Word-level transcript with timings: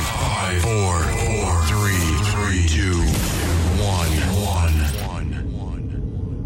Five, 0.00 0.02
five, 0.02 0.60
four, 0.62 0.98
four, 0.98 1.62
three, 1.66 2.16
three, 2.32 2.66
two, 2.66 2.96
one, 3.80 4.10
one. 4.42 4.74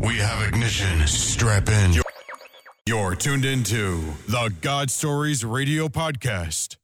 We 0.01 0.19
have 0.19 0.47
ignition. 0.47 1.07
Strap 1.07 1.71
in. 1.71 1.95
You're 2.85 3.15
tuned 3.15 3.47
into 3.47 4.03
the 4.29 4.53
God 4.61 4.91
Stories 4.91 5.47
Radio 5.47 5.89
Podcast. 5.89 6.77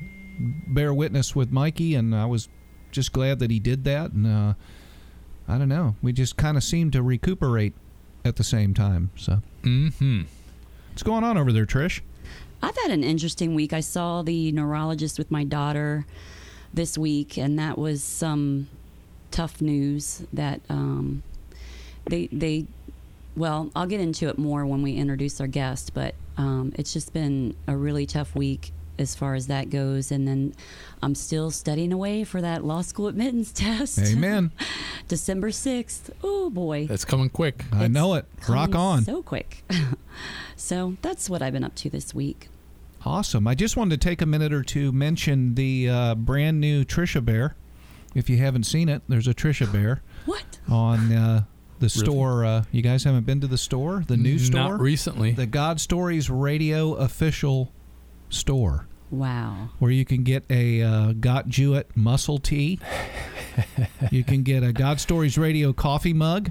bear 0.67 0.93
witness 0.95 1.35
with 1.37 1.51
Mikey, 1.51 1.95
and 1.95 2.15
I 2.15 2.27
was 2.27 2.49
just 2.91 3.13
glad 3.13 3.39
that 3.41 3.51
he 3.51 3.59
did 3.61 3.85
that. 3.85 4.13
And 4.13 4.27
uh, 4.27 4.55
I 5.49 5.59
don't 5.59 5.69
know, 5.69 5.97
we 6.03 6.13
just 6.13 6.37
kind 6.37 6.57
of 6.57 6.65
seemed 6.65 6.93
to 6.95 7.03
recuperate 7.03 7.75
at 8.25 8.37
the 8.37 8.45
same 8.45 8.75
time. 8.75 9.11
So, 9.17 9.43
Mm-hmm. 9.63 10.23
what's 10.91 11.03
going 11.03 11.25
on 11.25 11.37
over 11.37 11.53
there, 11.53 11.67
Trish? 11.67 12.01
I've 12.63 12.77
had 12.83 12.91
an 12.91 13.03
interesting 13.05 13.55
week. 13.55 13.73
I 13.73 13.81
saw 13.81 14.23
the 14.23 14.53
neurologist 14.53 15.19
with 15.19 15.31
my 15.31 15.45
daughter 15.45 16.05
this 16.75 16.97
week, 16.99 17.37
and 17.39 17.59
that 17.59 17.79
was 17.79 18.03
some 18.03 18.69
tough 19.31 19.61
news. 19.63 20.23
That 20.33 20.61
um, 20.69 21.23
they 22.07 22.27
they 22.33 22.67
well, 23.37 23.71
I'll 23.75 23.87
get 23.87 24.01
into 24.01 24.29
it 24.29 24.39
more 24.39 24.67
when 24.67 24.83
we 24.83 24.95
introduce 24.95 25.41
our 25.41 25.47
guest, 25.47 25.95
but 25.95 26.15
um, 26.37 26.73
it's 26.77 26.93
just 26.93 27.13
been 27.13 27.55
a 27.67 27.77
really 27.77 28.05
tough 28.07 28.35
week 28.35 28.73
as 29.01 29.15
far 29.15 29.35
as 29.35 29.47
that 29.49 29.71
goes. 29.71 30.13
And 30.13 30.29
then 30.29 30.55
I'm 31.03 31.15
still 31.15 31.51
studying 31.51 31.93
away 31.93 32.25
for 32.25 32.41
that 32.41 32.65
law 32.65 32.83
school 32.83 33.09
admittance 33.09 33.51
test. 33.55 33.99
Amen. 33.99 34.53
December 35.09 35.51
sixth. 35.51 36.11
Oh 36.23 36.51
boy. 36.51 36.87
That's 36.87 37.05
coming 37.05 37.31
quick. 37.31 37.65
I 37.73 37.85
It's 37.87 37.93
know 37.95 38.15
it. 38.15 38.27
Rock 38.49 38.75
on. 38.75 39.05
So 39.05 39.23
quick. 39.23 39.65
so 40.57 40.97
that's 41.03 41.29
what 41.31 41.43
I've 41.43 41.53
been 41.53 41.65
up 41.65 41.75
to 41.77 41.91
this 41.91 42.15
week. 42.15 42.49
Awesome. 43.05 43.49
I 43.49 43.55
just 43.55 43.77
wanted 43.77 43.99
to 44.01 44.09
take 44.09 44.21
a 44.21 44.27
minute 44.27 44.53
or 44.53 44.63
two 44.63 44.93
mention 44.93 45.55
the 45.55 45.89
uh, 45.89 46.15
brand 46.15 46.61
new 46.61 46.85
Trisha 46.85 47.25
Bear. 47.25 47.57
If 48.15 48.29
you 48.29 48.37
haven't 48.39 48.65
seen 48.65 48.89
it, 48.89 49.03
there's 49.09 49.27
a 49.29 49.33
Trisha 49.35 49.73
Bear 49.73 50.03
What? 50.27 50.59
on 50.69 51.11
uh, 51.13 51.45
the 51.79 51.89
store. 51.89 52.45
Uh, 52.45 52.65
you 52.73 52.83
guys 52.83 53.05
haven't 53.05 53.25
been 53.25 53.41
to 53.41 53.47
the 53.47 53.57
store, 53.57 54.05
the 54.07 54.17
new 54.19 54.39
store, 54.39 54.73
Not 54.73 54.81
recently. 54.81 55.31
the 55.33 55.47
God 55.47 55.81
Stories 55.81 56.29
Radio 56.29 56.93
official 56.95 57.73
store, 58.29 58.87
Wow. 59.11 59.71
where 59.79 59.91
you 59.91 60.05
can 60.05 60.23
get 60.23 60.45
a 60.51 60.83
uh, 60.83 61.13
Got 61.13 61.49
Jewett 61.49 61.91
muscle 61.97 62.39
tee. 62.39 62.79
you 64.11 64.25
can 64.25 64.43
get 64.43 64.63
a 64.63 64.73
God 64.73 65.01
Stories 65.01 65.37
Radio 65.37 65.73
coffee 65.73 66.13
mug, 66.13 66.51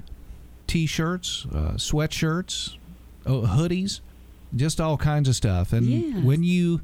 T-shirts, 0.66 1.46
uh, 1.52 1.72
sweatshirts, 1.76 2.76
oh, 3.26 3.42
hoodies, 3.42 4.00
just 4.54 4.80
all 4.80 4.96
kinds 4.96 5.28
of 5.28 5.34
stuff. 5.36 5.72
And 5.72 5.86
Yes. 5.86 6.24
when 6.24 6.42
you 6.42 6.80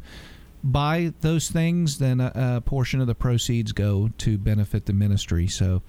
buy 0.64 1.12
those 1.20 1.50
things, 1.50 1.98
then 1.98 2.20
a, 2.20 2.32
a 2.34 2.60
portion 2.60 3.00
of 3.00 3.06
the 3.06 3.14
proceeds 3.14 3.72
go 3.72 4.10
to 4.18 4.38
benefit 4.38 4.86
the 4.86 4.92
ministry. 4.92 5.46
So 5.46 5.82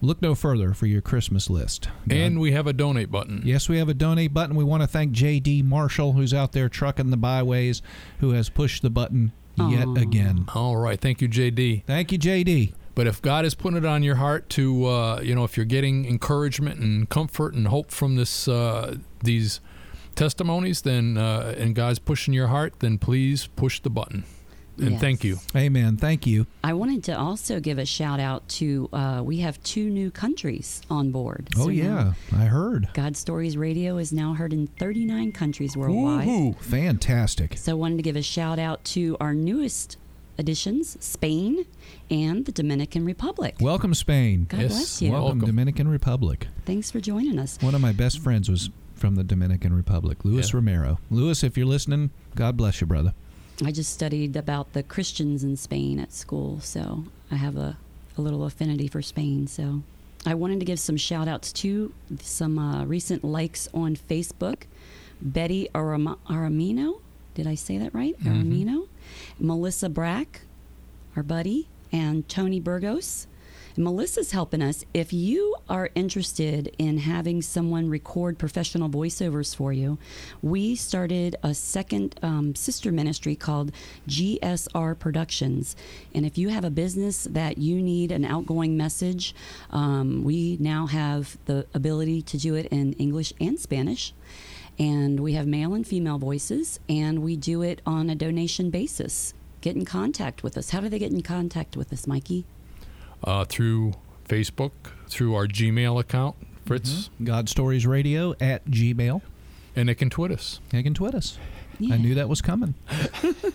look 0.00 0.22
no 0.22 0.34
further 0.34 0.72
for 0.72 0.86
your 0.86 1.00
Christmas 1.00 1.50
list. 1.50 1.88
and 2.10 2.40
we 2.40 2.52
have 2.52 2.66
a 2.66 2.72
donate 2.72 3.10
button. 3.10 3.42
Yes, 3.44 3.68
we 3.68 3.78
have 3.78 3.88
a 3.88 3.94
donate 3.94 4.32
button. 4.32 4.56
We 4.56 4.64
want 4.64 4.82
to 4.82 4.86
thank 4.86 5.12
J.D. 5.12 5.62
Marshall, 5.62 6.12
who's 6.12 6.32
out 6.32 6.52
there 6.52 6.68
trucking 6.68 7.10
the 7.10 7.16
byways, 7.16 7.82
who 8.20 8.30
has 8.30 8.48
pushed 8.48 8.82
the 8.82 8.90
button 8.90 9.32
yet 9.56 9.88
Aw. 9.88 9.94
again. 9.96 10.46
All 10.54 10.76
right. 10.76 11.00
Thank 11.00 11.20
you, 11.20 11.28
JD. 11.28 11.84
Thank 11.84 12.12
you, 12.12 12.18
J.D. 12.18 12.74
But 12.94 13.06
if 13.06 13.22
God 13.22 13.44
has 13.44 13.54
put 13.54 13.74
it 13.74 13.84
on 13.84 14.02
your 14.02 14.16
heart 14.16 14.48
to, 14.50 14.86
uh, 14.86 15.20
you 15.20 15.34
know, 15.34 15.44
if 15.44 15.56
you're 15.56 15.66
getting 15.66 16.04
encouragement 16.04 16.80
and 16.80 17.08
comfort 17.08 17.54
and 17.54 17.68
hope 17.68 17.90
from 17.90 18.16
this, 18.16 18.48
uh, 18.48 18.96
these 19.22 19.60
testimonies, 20.16 20.82
then, 20.82 21.16
uh, 21.16 21.54
and 21.56 21.74
God's 21.76 22.00
pushing 22.00 22.34
your 22.34 22.48
heart, 22.48 22.74
then 22.80 22.98
please 22.98 23.46
push 23.46 23.80
the 23.80 23.90
button. 23.90 24.24
And 24.80 24.92
Yes. 24.92 25.00
thank 25.00 25.24
you. 25.24 25.38
Amen. 25.56 25.96
Thank 25.96 26.26
you. 26.26 26.46
I 26.62 26.72
wanted 26.72 27.02
to 27.04 27.18
also 27.18 27.60
give 27.60 27.78
a 27.78 27.84
shout 27.84 28.20
out 28.20 28.46
to 28.50 28.88
uh, 28.92 29.22
we 29.24 29.38
have 29.38 29.62
two 29.62 29.90
new 29.90 30.10
countries 30.10 30.82
on 30.90 31.10
board. 31.10 31.48
Oh, 31.56 31.64
So 31.64 31.68
yeah. 31.70 32.12
I 32.32 32.44
heard. 32.44 32.88
God 32.94 33.16
Stories 33.16 33.56
Radio 33.56 33.98
is 33.98 34.12
now 34.12 34.34
heard 34.34 34.52
in 34.52 34.66
39 34.66 35.32
countries 35.32 35.76
worldwide. 35.76 36.26
Woohoo. 36.28 36.60
Fantastic. 36.60 37.56
So 37.58 37.72
I 37.72 37.74
wanted 37.74 37.96
to 37.96 38.02
give 38.02 38.16
a 38.16 38.22
shout 38.22 38.58
out 38.58 38.84
to 38.86 39.16
our 39.20 39.34
newest 39.34 39.96
additions, 40.38 40.96
Spain 41.00 41.64
and 42.10 42.44
the 42.46 42.52
Dominican 42.52 43.04
Republic. 43.04 43.56
Welcome, 43.60 43.92
Spain. 43.94 44.46
God 44.48 44.60
Yes, 44.60 44.70
bless 44.72 45.02
you. 45.02 45.10
Welcome, 45.10 45.38
Welcome. 45.40 45.46
Dominican 45.46 45.88
Republic. 45.88 46.46
Thanks 46.64 46.90
for 46.90 47.00
joining 47.00 47.38
us. 47.38 47.58
One 47.60 47.74
of 47.74 47.80
my 47.80 47.92
best 47.92 48.20
friends 48.20 48.48
was 48.48 48.70
from 48.94 49.16
the 49.16 49.24
Dominican 49.24 49.72
Republic, 49.74 50.24
Luis 50.24 50.50
Yeah. 50.52 50.56
Romero. 50.56 50.98
Luis, 51.10 51.42
if 51.42 51.56
you're 51.56 51.66
listening, 51.66 52.10
God 52.36 52.56
bless 52.56 52.80
you, 52.80 52.86
brother. 52.86 53.14
I 53.64 53.72
just 53.72 53.92
studied 53.92 54.36
about 54.36 54.72
the 54.72 54.82
Christians 54.82 55.42
in 55.42 55.56
Spain 55.56 55.98
at 55.98 56.12
school, 56.12 56.60
so 56.60 57.04
I 57.30 57.36
have 57.36 57.56
a, 57.56 57.76
a 58.16 58.20
little 58.20 58.44
affinity 58.44 58.86
for 58.86 59.02
Spain. 59.02 59.46
So 59.48 59.82
I 60.24 60.34
wanted 60.34 60.60
to 60.60 60.64
give 60.66 60.78
some 60.78 60.96
shout 60.96 61.26
outs 61.28 61.52
to 61.54 61.92
some 62.20 62.58
uh, 62.58 62.84
recent 62.84 63.24
likes 63.24 63.68
on 63.74 63.96
Facebook. 63.96 64.62
Betty 65.20 65.68
Aram- 65.74 66.18
Aramino, 66.28 67.00
did 67.34 67.46
I 67.48 67.56
say 67.56 67.78
that 67.78 67.92
right? 67.94 68.16
Aramino. 68.20 68.86
Melissa 69.40 69.88
Brack, 69.88 70.42
our 71.16 71.24
buddy, 71.24 71.66
and 71.90 72.28
Tony 72.28 72.60
Burgos. 72.60 73.26
Melissa's 73.78 74.32
helping 74.32 74.60
us. 74.60 74.84
If 74.92 75.12
you 75.12 75.54
are 75.68 75.90
interested 75.94 76.74
in 76.78 76.98
having 76.98 77.40
someone 77.42 77.88
record 77.88 78.36
professional 78.36 78.88
voiceovers 78.88 79.54
for 79.54 79.72
you, 79.72 79.98
we 80.42 80.74
started 80.74 81.36
a 81.44 81.54
second 81.54 82.18
um, 82.20 82.56
sister 82.56 82.90
ministry 82.90 83.36
called 83.36 83.70
GSR 84.08 84.98
Productions. 84.98 85.76
And 86.12 86.26
if 86.26 86.36
you 86.36 86.48
have 86.48 86.64
a 86.64 86.70
business 86.70 87.24
that 87.30 87.58
you 87.58 87.80
need 87.80 88.10
an 88.10 88.24
outgoing 88.24 88.76
message, 88.76 89.32
um, 89.70 90.24
we 90.24 90.56
now 90.58 90.86
have 90.86 91.38
the 91.44 91.64
ability 91.72 92.22
to 92.22 92.36
do 92.36 92.56
it 92.56 92.66
in 92.66 92.94
English 92.94 93.32
and 93.40 93.60
Spanish. 93.60 94.12
And 94.76 95.20
we 95.20 95.34
have 95.34 95.46
male 95.46 95.74
and 95.74 95.86
female 95.86 96.18
voices, 96.18 96.80
and 96.88 97.20
we 97.20 97.36
do 97.36 97.62
it 97.62 97.80
on 97.86 98.10
a 98.10 98.16
donation 98.16 98.70
basis. 98.70 99.34
Get 99.60 99.76
in 99.76 99.84
contact 99.84 100.42
with 100.42 100.58
us. 100.58 100.70
How 100.70 100.80
do 100.80 100.88
they 100.88 100.98
get 100.98 101.12
in 101.12 101.22
contact 101.22 101.76
with 101.76 101.92
us, 101.92 102.06
Mikey? 102.06 102.44
Uh, 103.24 103.44
through 103.44 103.92
Facebook, 104.28 104.72
through 105.08 105.34
our 105.34 105.46
Gmail 105.46 105.98
account, 106.00 106.36
Fritz, 106.66 106.90
Mm-hmm. 107.10 107.24
God 107.24 107.48
Stories 107.48 107.86
Radio 107.86 108.34
at 108.40 108.64
Gmail. 108.66 109.22
and 109.74 109.88
they 109.88 109.94
can 109.94 110.10
tweet 110.10 110.30
us. 110.32 110.60
You 110.72 110.82
can 110.82 110.94
tweet 110.94 111.14
us. 111.14 111.38
Yeah. 111.78 111.94
I 111.94 111.98
knew 111.98 112.14
that 112.14 112.28
was 112.28 112.40
coming. 112.42 112.74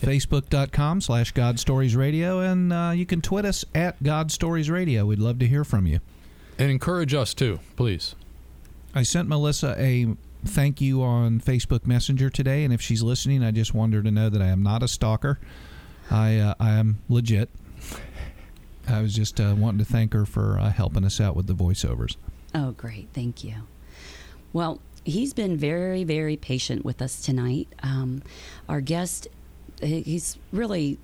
Facebook.com 0.00 1.00
slash 1.02 1.32
God 1.32 1.60
Stories 1.60 1.94
Radio, 1.94 2.40
and 2.40 2.72
uh, 2.72 2.92
you 2.94 3.04
can 3.04 3.20
tweet 3.20 3.44
us 3.44 3.64
at 3.74 4.02
God 4.02 4.30
Stories 4.32 4.70
Radio. 4.70 5.04
We'd 5.06 5.18
love 5.18 5.38
to 5.40 5.46
hear 5.46 5.64
from 5.64 5.86
you. 5.86 6.00
And 6.58 6.70
encourage 6.70 7.12
us 7.14 7.34
too, 7.34 7.60
please. 7.76 8.14
I 8.94 9.02
sent 9.02 9.28
Melissa 9.28 9.74
a 9.78 10.06
thank 10.44 10.80
you 10.80 11.02
on 11.02 11.40
Facebook 11.40 11.86
Messenger 11.86 12.30
today, 12.30 12.64
and 12.64 12.72
if 12.72 12.80
she's 12.80 13.02
listening, 13.02 13.42
I 13.44 13.50
just 13.50 13.74
want 13.74 13.92
her 13.94 14.02
to 14.02 14.10
know 14.10 14.28
that 14.30 14.40
I 14.40 14.46
am 14.48 14.62
not 14.62 14.82
a 14.82 14.88
stalker. 14.88 15.38
I 16.10 16.36
uh, 16.38 16.54
I 16.58 16.70
am 16.72 17.00
legit. 17.08 17.50
I 18.90 19.02
was 19.02 19.14
just 19.14 19.40
uh, 19.40 19.54
wanting 19.56 19.78
to 19.78 19.84
thank 19.84 20.12
her 20.12 20.26
for 20.26 20.58
uh, 20.58 20.70
helping 20.70 21.04
us 21.04 21.20
out 21.20 21.36
with 21.36 21.46
the 21.46 21.54
voiceovers. 21.54 22.16
Oh, 22.54 22.72
great. 22.72 23.08
Thank 23.12 23.44
you. 23.44 23.54
Well, 24.52 24.80
he's 25.04 25.32
been 25.32 25.56
very, 25.56 26.04
very 26.04 26.36
patient 26.36 26.84
with 26.84 27.00
us 27.00 27.22
tonight. 27.22 27.68
Um, 27.82 28.22
our 28.68 28.80
guest, 28.80 29.28
he's 29.80 30.36
really 30.52 30.98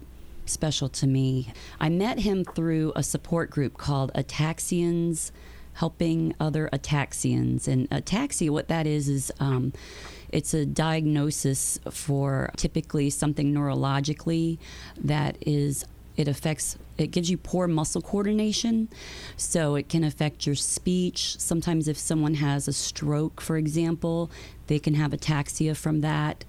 special 0.46 0.88
to 0.88 1.06
me. 1.06 1.52
I 1.80 1.88
met 1.88 2.20
him 2.20 2.44
through 2.44 2.92
a 2.96 3.02
support 3.02 3.50
group 3.50 3.78
called 3.78 4.12
Ataxians 4.14 5.30
Helping 5.74 6.34
Other 6.40 6.68
Ataxians. 6.72 7.68
And 7.68 7.88
ataxia, 7.90 8.50
what 8.50 8.68
that 8.68 8.86
is, 8.86 9.08
is 9.08 9.32
um, 9.40 9.72
it's 10.30 10.54
a 10.54 10.66
diagnosis 10.66 11.78
for 11.90 12.50
typically 12.56 13.10
something 13.10 13.52
neurologically 13.52 14.58
that 14.96 15.36
is 15.40 15.84
it 16.16 16.28
affects 16.28 16.78
it 16.98 17.10
gives 17.10 17.30
you 17.30 17.36
poor 17.36 17.68
muscle 17.68 18.00
coordination. 18.00 18.88
So 19.36 19.74
it 19.74 19.88
can 19.88 20.02
affect 20.02 20.46
your 20.46 20.54
speech. 20.54 21.38
Sometimes 21.38 21.88
if 21.88 21.98
someone 21.98 22.34
has 22.34 22.68
a 22.68 22.72
stroke 22.72 23.40
for 23.40 23.56
example 23.56 24.30
they 24.66 24.78
can 24.78 24.94
have 24.94 25.12
ataxia 25.12 25.76
from 25.76 26.00
that. 26.00 26.44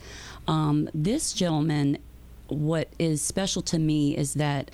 Um, 0.48 0.90
this 0.94 1.34
gentleman 1.34 1.98
what 2.48 2.88
is 2.98 3.22
special 3.22 3.62
to 3.62 3.78
me 3.78 4.16
is 4.16 4.36
that 4.36 4.72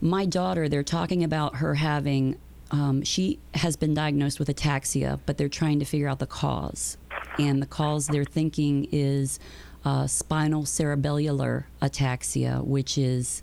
my 0.00 0.24
daughter 0.24 0.68
they're 0.68 0.82
talking 0.82 1.24
about 1.24 1.56
her 1.56 1.74
having 1.74 2.38
um, 2.70 3.02
she 3.02 3.38
has 3.54 3.76
been 3.76 3.92
diagnosed 3.92 4.38
with 4.38 4.48
ataxia 4.48 5.18
but 5.26 5.36
they're 5.36 5.48
trying 5.48 5.78
to 5.80 5.84
figure 5.84 6.08
out 6.08 6.18
the 6.20 6.26
cause. 6.26 6.96
And 7.38 7.60
the 7.62 7.66
cause 7.66 8.06
they're 8.06 8.24
thinking 8.24 8.88
is 8.92 9.40
uh, 9.84 10.06
spinal 10.06 10.62
cerebellar 10.62 11.64
ataxia 11.80 12.64
which 12.64 12.96
is 12.96 13.42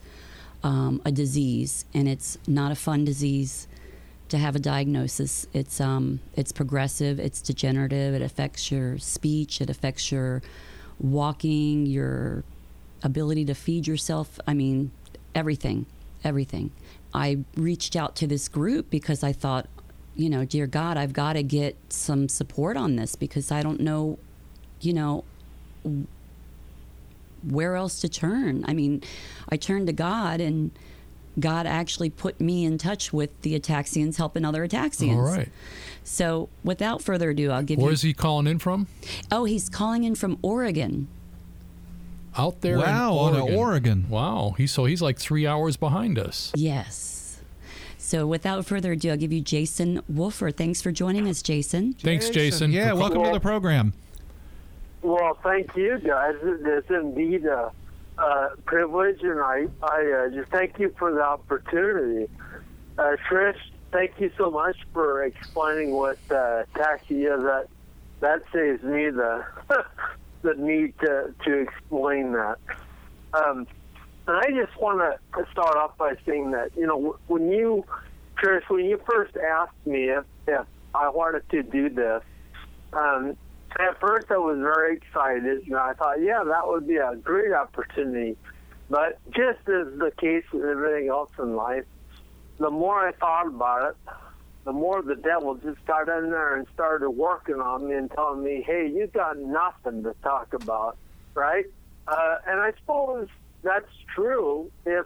um, 0.64 1.02
a 1.06 1.12
disease, 1.12 1.86
and 1.94 2.08
it's 2.08 2.38
not 2.48 2.72
a 2.72 2.76
fun 2.76 3.06
disease 3.06 3.68
to 4.30 4.38
have 4.38 4.56
a 4.56 4.60
diagnosis. 4.60 5.48
It's 5.54 5.82
um, 5.82 6.20
it's 6.36 6.52
progressive, 6.52 7.20
it's 7.20 7.42
degenerative. 7.42 8.14
It 8.14 8.22
affects 8.22 8.72
your 8.72 8.98
speech, 8.98 9.62
it 9.62 9.70
affects 9.70 10.12
your 10.12 10.42
walking, 11.00 11.86
your 11.86 12.44
ability 13.04 13.46
to 13.46 13.56
feed 13.56 13.88
yourself. 13.88 14.40
I 14.48 14.54
mean, 14.54 14.92
everything, 15.34 15.86
everything. 16.24 16.72
I 17.14 17.40
reached 17.56 17.96
out 17.96 18.16
to 18.18 18.28
this 18.28 18.48
group 18.48 18.90
because 18.90 19.24
I 19.24 19.34
thought, 19.34 19.68
you 20.16 20.30
know, 20.30 20.46
dear 20.46 20.68
God, 20.68 20.98
I've 20.98 21.14
got 21.14 21.34
to 21.34 21.44
get 21.44 21.76
some 21.90 22.30
support 22.30 22.78
on 22.78 22.98
this 22.98 23.16
because 23.16 23.52
I 23.52 23.64
don't 23.64 23.80
know, 23.80 24.20
you 24.82 24.94
know, 24.94 25.24
where 27.44 27.76
else 27.76 28.02
to 28.02 28.10
turn. 28.10 28.64
I 28.68 28.74
mean, 28.74 29.04
I 29.50 29.58
turned 29.58 29.88
to 29.88 29.94
God, 29.94 30.42
and 30.42 30.72
God 31.40 31.66
actually 31.66 32.10
put 32.10 32.40
me 32.40 32.66
in 32.66 32.78
touch 32.78 33.14
with 33.14 33.42
the 33.42 33.60
Ataxians 33.60 34.18
helping 34.18 34.46
other 34.46 34.68
Ataxians. 34.68 35.16
All 35.16 35.22
right. 35.22 35.50
So, 36.04 36.50
without 36.64 37.02
further 37.02 37.30
ado, 37.32 37.52
I'll 37.52 37.64
give 37.64 37.78
Where 37.78 37.84
you. 37.84 37.88
Where 37.88 37.94
is 37.94 38.02
he 38.02 38.14
calling 38.14 38.48
in 38.48 38.60
from? 38.60 38.88
Oh, 39.32 39.46
he's 39.46 39.70
calling 39.70 40.04
in 40.04 40.16
from 40.16 40.38
Oregon. 40.42 41.08
Out 42.38 42.62
there 42.62 42.78
wow, 42.78 43.28
in 43.28 43.36
Oregon. 43.36 43.58
Oregon. 43.58 44.10
Wow. 44.10 44.56
He's 44.58 44.72
so 44.72 44.86
he's 44.86 45.02
like 45.02 45.18
three 45.18 45.46
hours 45.46 45.78
behind 45.78 46.18
us. 46.18 46.52
Yes. 46.56 47.42
So, 47.98 48.26
without 48.26 48.66
further 48.66 48.94
ado, 48.94 49.12
I'll 49.12 49.18
give 49.18 49.34
you 49.34 49.42
Jason 49.42 50.02
Wolfer. 50.08 50.52
Thanks 50.52 50.82
for 50.82 50.92
joining 50.92 51.28
us, 51.28 51.42
Jason. 51.42 51.94
Thanks, 51.94 52.30
Jason. 52.30 52.72
Yeah, 52.72 52.94
welcome 52.94 53.24
to 53.24 53.32
the 53.32 53.40
program. 53.40 53.94
Well, 55.02 55.38
thank 55.44 55.76
you, 55.76 55.98
guys. 56.00 56.36
It's 56.44 56.90
indeed 56.90 57.46
a, 57.46 57.72
a 58.18 58.50
privilege, 58.66 59.22
and 59.22 59.40
I, 59.40 59.68
I 59.82 60.26
uh, 60.28 60.30
just 60.30 60.52
thank 60.52 60.78
you 60.78 60.94
for 60.98 61.14
the 61.14 61.24
opportunity. 61.24 62.30
Uh, 62.98 63.16
Trish, 63.30 63.56
thank 63.92 64.20
you 64.20 64.30
so 64.38 64.52
much 64.52 64.76
for 64.94 65.24
explaining 65.24 65.92
what 65.92 66.20
uh, 66.30 66.64
taxi 66.76 67.24
is. 67.24 67.42
That 67.42 67.68
that 68.20 68.42
saves 68.54 68.84
me 68.84 69.10
the 69.10 69.46
the 70.42 70.56
need 70.56 71.00
to 71.00 71.34
to 71.46 71.58
explain 71.60 72.34
that. 72.34 72.58
Um, 73.34 73.68
and 74.28 74.38
I 74.38 74.48
just 74.50 74.78
want 74.82 75.00
to 75.00 75.46
start 75.52 75.78
off 75.78 75.98
by 75.98 76.16
saying 76.26 76.52
that 76.52 76.72
you 76.76 76.86
know 76.86 77.16
when 77.28 77.50
you, 77.50 77.86
Trish, 78.38 78.64
when 78.68 78.84
you 78.84 79.02
first 79.10 79.38
asked 79.38 79.86
me 79.86 80.10
if 80.10 80.26
if 80.46 80.66
I 80.94 81.08
wanted 81.10 81.48
to 81.52 81.64
do 81.64 81.88
this. 81.90 82.22
Um, 82.92 83.38
at 83.78 84.00
first 84.00 84.28
I 84.32 84.38
was 84.38 84.58
very 84.58 84.98
excited, 84.98 85.68
and 85.68 85.76
I 85.76 85.94
thought, 85.94 86.22
yeah, 86.22 86.44
that 86.44 86.68
would 86.68 86.88
be 86.88 86.98
a 86.98 87.16
great 87.16 87.54
opportunity. 87.54 88.38
But 88.90 89.20
just 89.32 89.60
as 89.68 89.88
the 90.00 90.12
case 90.18 90.44
with 90.52 90.66
everything 90.66 91.10
else 91.10 91.30
in 91.38 91.56
life, 91.56 91.86
the 92.58 92.72
more 92.72 93.08
I 93.08 93.12
thought 93.12 93.48
about 93.48 93.92
it, 93.92 94.14
the 94.66 94.74
more 94.74 95.02
the 95.02 95.16
devil 95.16 95.56
just 95.56 95.84
got 95.86 96.10
in 96.10 96.32
there 96.32 96.56
and 96.56 96.68
started 96.74 97.12
working 97.12 97.56
on 97.56 97.88
me 97.88 97.96
and 97.96 98.12
telling 98.12 98.44
me, 98.44 98.64
hey, 98.66 98.92
you've 98.94 99.14
got 99.14 99.38
nothing 99.38 100.04
to 100.04 100.14
talk 100.22 100.54
about, 100.54 100.98
right? 101.34 101.66
Uh, 102.08 102.38
and 102.48 102.60
I 102.60 102.74
suppose 102.80 103.28
that's 103.64 103.92
true 104.14 104.70
if 104.86 105.06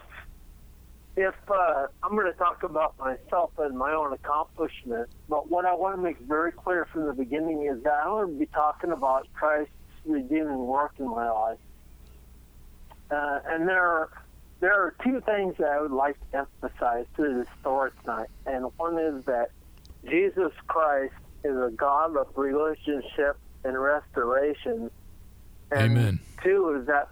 if 1.16 1.36
uh, 1.50 1.88
I'm 2.02 2.16
going 2.16 2.32
to 2.32 2.38
talk 2.38 2.64
about 2.64 2.98
myself 2.98 3.52
and 3.60 3.78
my 3.78 3.94
own 3.94 4.14
accomplishment, 4.14 5.10
but 5.30 5.50
what 5.50 5.66
I 5.66 5.74
want 5.74 5.96
to 5.96 6.02
make 6.02 6.20
very 6.20 6.52
clear 6.52 6.88
from 6.92 7.06
the 7.06 7.14
beginning 7.14 7.68
is 7.68 7.84
that 7.84 7.94
I 7.94 8.10
want 8.10 8.32
to 8.32 8.40
be 8.40 8.48
talking 8.48 8.92
about 8.92 9.28
Christ's 9.34 9.74
redeeming 10.06 10.66
work 10.66 10.94
in 10.98 11.08
my 11.08 11.30
life. 11.30 11.60
Uh, 13.12 13.40
and 13.46 13.68
there 13.68 13.86
are 13.86 14.10
there 14.60 14.74
are 14.74 14.96
two 15.04 15.22
things 15.22 15.56
that 15.58 15.68
I 15.68 15.82
would 15.82 15.92
like 15.92 16.16
to 16.32 16.38
emphasize 16.38 17.06
through 17.16 17.40
this 17.40 17.48
story 17.60 17.92
tonight. 18.02 18.30
And 18.46 18.66
one 18.78 18.98
is 18.98 19.26
that 19.26 19.50
Jesus 20.06 20.54
Christ 20.68 21.14
is 21.44 21.56
a 21.58 21.70
God 21.76 22.16
of 22.16 22.28
relationship 22.38 23.38
and 23.66 23.78
restoration. 23.78 24.90
And 25.70 25.98
Amen. 25.98 26.20
Two 26.42 26.80
is 26.80 26.88
that 26.88 27.10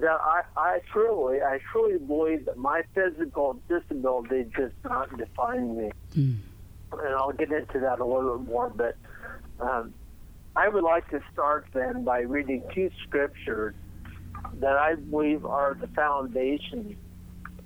that 0.00 0.18
I, 0.20 0.42
I 0.56 0.80
truly, 0.92 1.40
I 1.40 1.58
truly 1.72 1.98
believe 1.98 2.46
that 2.46 2.56
my 2.56 2.82
physical 2.94 3.60
disability 3.68 4.50
does 4.56 4.72
not 4.84 5.16
define 5.16 5.76
me. 5.76 5.90
Mm. 6.16 6.36
And 6.92 7.14
I'll 7.16 7.32
get 7.32 7.50
into 7.50 7.80
that 7.80 7.98
a 8.00 8.04
little 8.04 8.38
bit 8.38 8.48
more, 8.48 8.70
but 8.70 8.96
um, 9.60 9.92
I 10.56 10.68
would 10.68 10.84
like 10.84 11.08
to 11.10 11.20
start 11.32 11.66
then 11.72 12.04
by 12.04 12.20
reading 12.20 12.62
two 12.72 12.90
scriptures 13.06 13.74
that 14.60 14.76
I 14.76 14.94
believe 14.94 15.44
are 15.44 15.76
the 15.78 15.88
foundation 15.88 16.96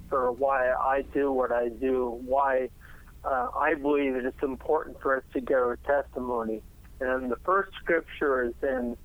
for 0.08 0.32
why 0.32 0.70
I 0.72 1.02
do 1.12 1.30
what 1.30 1.52
I 1.52 1.68
do, 1.68 2.18
why 2.24 2.70
uh, 3.24 3.48
I 3.54 3.74
believe 3.74 4.14
it's 4.14 4.42
important 4.42 5.00
for 5.02 5.16
us 5.16 5.22
to 5.34 5.40
give 5.40 5.58
our 5.58 5.78
testimony. 5.86 6.62
And 7.00 7.30
the 7.30 7.36
first 7.44 7.72
scripture 7.82 8.44
is 8.44 8.54
in 8.62 8.96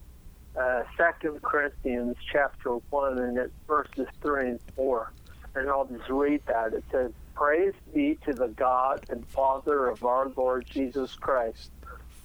uh, 0.60 0.84
Second 0.98 1.42
Corinthians 1.42 2.16
chapter 2.32 2.78
one, 2.90 3.18
and 3.20 3.38
it's 3.38 3.54
verses 3.68 4.08
three 4.22 4.50
and 4.50 4.60
four. 4.76 5.12
And 5.56 5.70
I'll 5.70 5.86
just 5.86 6.10
read 6.10 6.42
that. 6.48 6.74
It 6.74 6.84
says, 6.92 7.12
"Praise 7.36 7.74
be 7.94 8.18
to 8.26 8.34
the 8.34 8.48
God 8.48 9.06
and 9.10 9.26
Father 9.28 9.88
of 9.88 10.04
our 10.04 10.30
Lord 10.36 10.66
Jesus 10.68 11.16
Christ, 11.16 11.72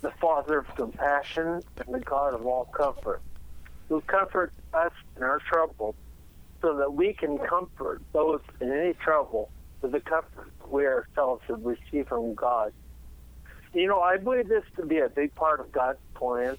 the 0.00 0.10
Father 0.12 0.58
of 0.58 0.74
compassion 0.76 1.62
and 1.86 1.94
the 1.94 2.00
God 2.00 2.34
of 2.34 2.46
all 2.46 2.66
comfort, 2.66 3.20
who 3.88 4.00
comforts 4.02 4.54
us 4.72 4.92
in 5.16 5.22
our 5.22 5.38
trouble, 5.38 5.94
so 6.60 6.76
that 6.76 6.92
we 6.92 7.12
can 7.12 7.38
comfort 7.38 8.02
those 8.12 8.40
in 8.60 8.72
any 8.72 8.94
trouble 8.94 9.50
with 9.80 9.92
the 9.92 10.00
comfort 10.00 10.50
we 10.70 10.86
ourselves 10.86 11.42
have 11.48 11.64
received 11.64 12.08
from 12.08 12.34
God." 12.34 12.72
You 13.74 13.86
know, 13.86 14.00
I 14.00 14.16
believe 14.16 14.48
this 14.48 14.64
to 14.76 14.86
be 14.86 14.98
a 14.98 15.10
big 15.10 15.34
part 15.34 15.60
of 15.60 15.70
God's 15.70 15.98
plan 16.14 16.56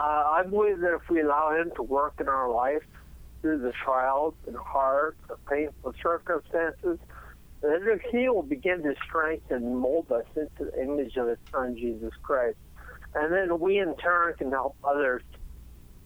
uh, 0.00 0.02
I 0.02 0.44
believe 0.48 0.80
that 0.80 0.94
if 0.94 1.08
we 1.10 1.20
allow 1.20 1.56
Him 1.56 1.72
to 1.76 1.82
work 1.82 2.14
in 2.20 2.28
our 2.28 2.50
life 2.50 2.82
through 3.40 3.58
the 3.58 3.72
trials 3.72 4.34
and 4.46 4.56
hard, 4.56 5.16
the 5.28 5.36
painful 5.50 5.94
circumstances, 6.02 6.98
then 7.60 8.00
He 8.10 8.28
will 8.28 8.42
begin 8.42 8.82
to 8.82 8.94
strengthen 9.04 9.56
and 9.64 9.76
mold 9.76 10.10
us 10.12 10.26
into 10.36 10.70
the 10.70 10.82
image 10.82 11.16
of 11.16 11.28
His 11.28 11.38
Son, 11.50 11.76
Jesus 11.76 12.12
Christ. 12.22 12.56
And 13.14 13.32
then 13.32 13.58
we, 13.58 13.78
in 13.78 13.96
turn, 13.96 14.34
can 14.34 14.50
help 14.50 14.76
others 14.84 15.22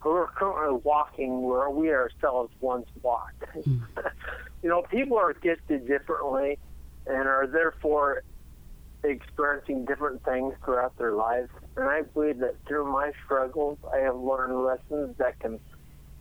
who 0.01 0.11
are 0.11 0.31
currently 0.35 0.81
walking 0.85 1.43
where 1.43 1.71
we 1.71 1.91
ourselves 1.91 2.53
once 2.61 2.89
walked. 3.03 3.43
Mm. 3.55 3.83
you 4.63 4.69
know, 4.69 4.83
people 4.83 5.17
are 5.19 5.33
gifted 5.35 5.87
differently 5.87 6.59
and 7.07 7.29
are 7.29 7.47
therefore 7.47 8.23
experiencing 9.05 9.85
different 9.85 10.25
things 10.25 10.55
throughout 10.65 10.97
their 10.99 11.13
lives. 11.13 11.49
And 11.77 11.87
I 11.87 12.03
believe 12.03 12.39
that 12.39 12.57
through 12.67 12.91
my 12.91 13.13
struggles, 13.25 13.79
I 13.93 13.99
have 13.99 14.17
learned 14.17 14.63
lessons 14.63 15.17
that 15.19 15.39
can 15.41 15.59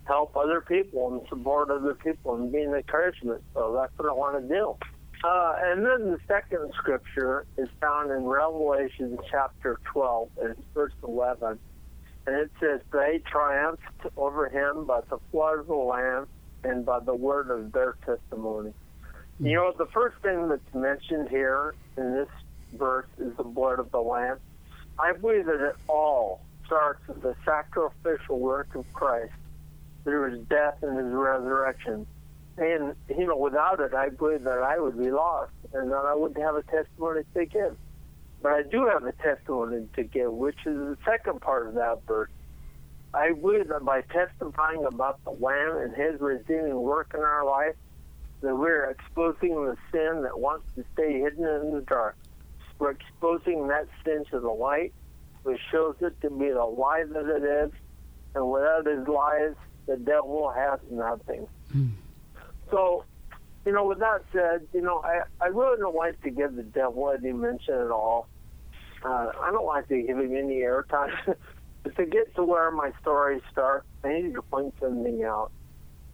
help 0.06 0.36
other 0.36 0.62
people 0.62 1.14
and 1.14 1.22
support 1.30 1.70
other 1.70 1.94
people 1.94 2.36
and 2.36 2.52
be 2.52 2.62
an 2.62 2.74
encouragement. 2.74 3.44
So 3.54 3.74
that's 3.80 3.94
what 3.98 4.10
I 4.10 4.14
want 4.14 4.42
to 4.42 4.48
do. 4.48 4.76
Uh, 5.24 5.54
and 5.64 5.86
then 5.86 6.12
the 6.12 6.18
second 6.28 6.72
scripture 6.76 7.46
is 7.58 7.70
found 7.80 8.12
in 8.12 8.26
Revelation 8.26 9.18
chapter 9.30 9.80
12 9.94 10.30
and 10.42 10.56
verse 10.74 10.94
11. 11.04 11.60
And 12.26 12.36
it 12.36 12.52
says, 12.60 12.82
They 12.92 13.22
triumphed 13.32 13.84
over 14.18 14.50
him 14.50 14.86
by 14.86 15.02
the 15.10 15.18
blood 15.32 15.60
of 15.60 15.68
the 15.68 15.76
Lamb 15.76 16.28
and 16.64 16.86
by 16.86 17.00
the 17.00 17.16
word 17.16 17.52
of 17.52 17.72
their 17.72 17.96
testimony. 18.06 18.74
You 19.40 19.56
know, 19.56 19.74
the 19.78 19.88
first 19.88 20.18
thing 20.22 20.50
that's 20.50 20.74
mentioned 20.74 21.30
here 21.30 21.74
in 21.98 22.14
this 22.14 22.30
verse 22.78 23.08
is 23.18 23.36
the 23.38 23.44
blood 23.44 23.80
of 23.80 23.92
the 23.92 24.00
Lamb. 24.00 24.38
I 25.00 25.13
believe 25.13 25.46
that 25.46 25.70
it 25.70 25.75
all 25.88 26.42
starts 26.66 27.06
with 27.08 27.22
the 27.22 27.36
sacrificial 27.44 28.40
work 28.40 28.75
of 28.75 28.92
Christ 28.94 29.34
through 30.04 30.32
his 30.32 30.48
death 30.48 30.78
and 30.82 30.98
his 30.98 31.13
resurrection. 31.13 32.06
And, 32.58 32.96
you 33.10 33.28
know, 33.28 33.38
without 33.38 33.80
it, 33.80 33.94
I 33.94 34.10
believe 34.10 34.44
that 34.44 34.60
I 34.60 34.80
would 34.80 34.98
be 34.98 35.12
lost 35.12 35.54
and 35.74 35.92
that 35.92 36.06
I 36.06 36.13
wouldn't 36.13 36.44
have 36.44 36.56
a 36.56 36.63
testimony 36.63 37.24
to 37.34 37.46
give. 37.46 37.78
But 38.42 38.54
I 38.54 38.63
do 38.63 38.88
have 38.88 39.04
a 39.04 39.12
testimony 39.13 39.88
to 39.96 40.04
give, 40.04 40.32
which 40.32 40.58
is 40.66 40.75
the 40.75 40.98
second 41.06 41.42
part 41.42 41.68
of 41.68 41.75
that 41.75 42.00
verse. 42.08 42.30
I 43.13 43.34
believe 43.34 43.68
that 43.68 43.84
by 43.84 44.01
testifying 44.01 44.86
about 44.86 45.24
the 45.24 45.32
Lamb 45.32 45.78
and 45.78 45.96
his 45.96 46.20
redeeming 46.20 46.82
work 46.82 47.12
in 47.13 47.20
our 47.20 47.46
life, 47.46 47.75
that 48.42 48.56
we're 48.56 48.90
exposing 48.90 49.54
the 49.54 49.78
sin 49.92 50.24
that 50.24 50.40
wants 50.40 50.66
to 50.75 50.84
stay 50.94 51.20
hidden 51.20 51.46
in 51.46 51.74
the 51.74 51.82
dark. 51.82 52.16
We're 52.82 52.92
exposing 52.92 53.68
that 53.68 53.88
sin 54.04 54.26
to 54.32 54.40
the 54.40 54.50
light, 54.50 54.92
which 55.44 55.60
shows 55.72 55.98
it 56.02 56.20
to 56.22 56.32
be 56.32 56.50
the 56.50 56.66
lie 56.66 57.04
that 57.08 57.26
it 57.28 57.44
is. 57.44 57.72
And 58.34 58.50
without 58.50 58.88
his 58.88 59.08
lies, 59.08 59.54
the 59.86 59.98
devil 59.98 60.52
has 60.56 60.80
nothing. 60.90 61.48
So, 62.72 63.06
you 63.68 63.72
know, 63.72 63.86
with 63.86 64.00
that 64.00 64.24
said, 64.34 64.68
you 64.74 64.82
know, 64.82 65.00
I, 65.06 65.22
I 65.40 65.50
really 65.50 65.78
don't 65.78 65.96
like 65.96 66.20
to 66.24 66.32
give 66.32 66.56
the 66.56 66.64
devil 66.64 67.14
any 67.16 67.32
mention 67.32 67.76
at 67.76 67.92
all. 67.92 68.28
Uh, 69.06 69.32
I 69.40 69.52
don't 69.52 69.68
like 69.68 69.88
to 69.90 70.02
give 70.02 70.18
him 70.18 70.36
any 70.36 70.62
airtime. 70.62 71.14
but 71.84 71.96
to 71.96 72.06
get 72.08 72.34
to 72.34 72.44
where 72.44 72.72
my 72.72 72.92
story 73.00 73.42
starts, 73.52 73.86
I 74.04 74.14
need 74.14 74.34
to 74.34 74.42
point 74.42 74.74
something 74.82 75.24
out. 75.24 75.52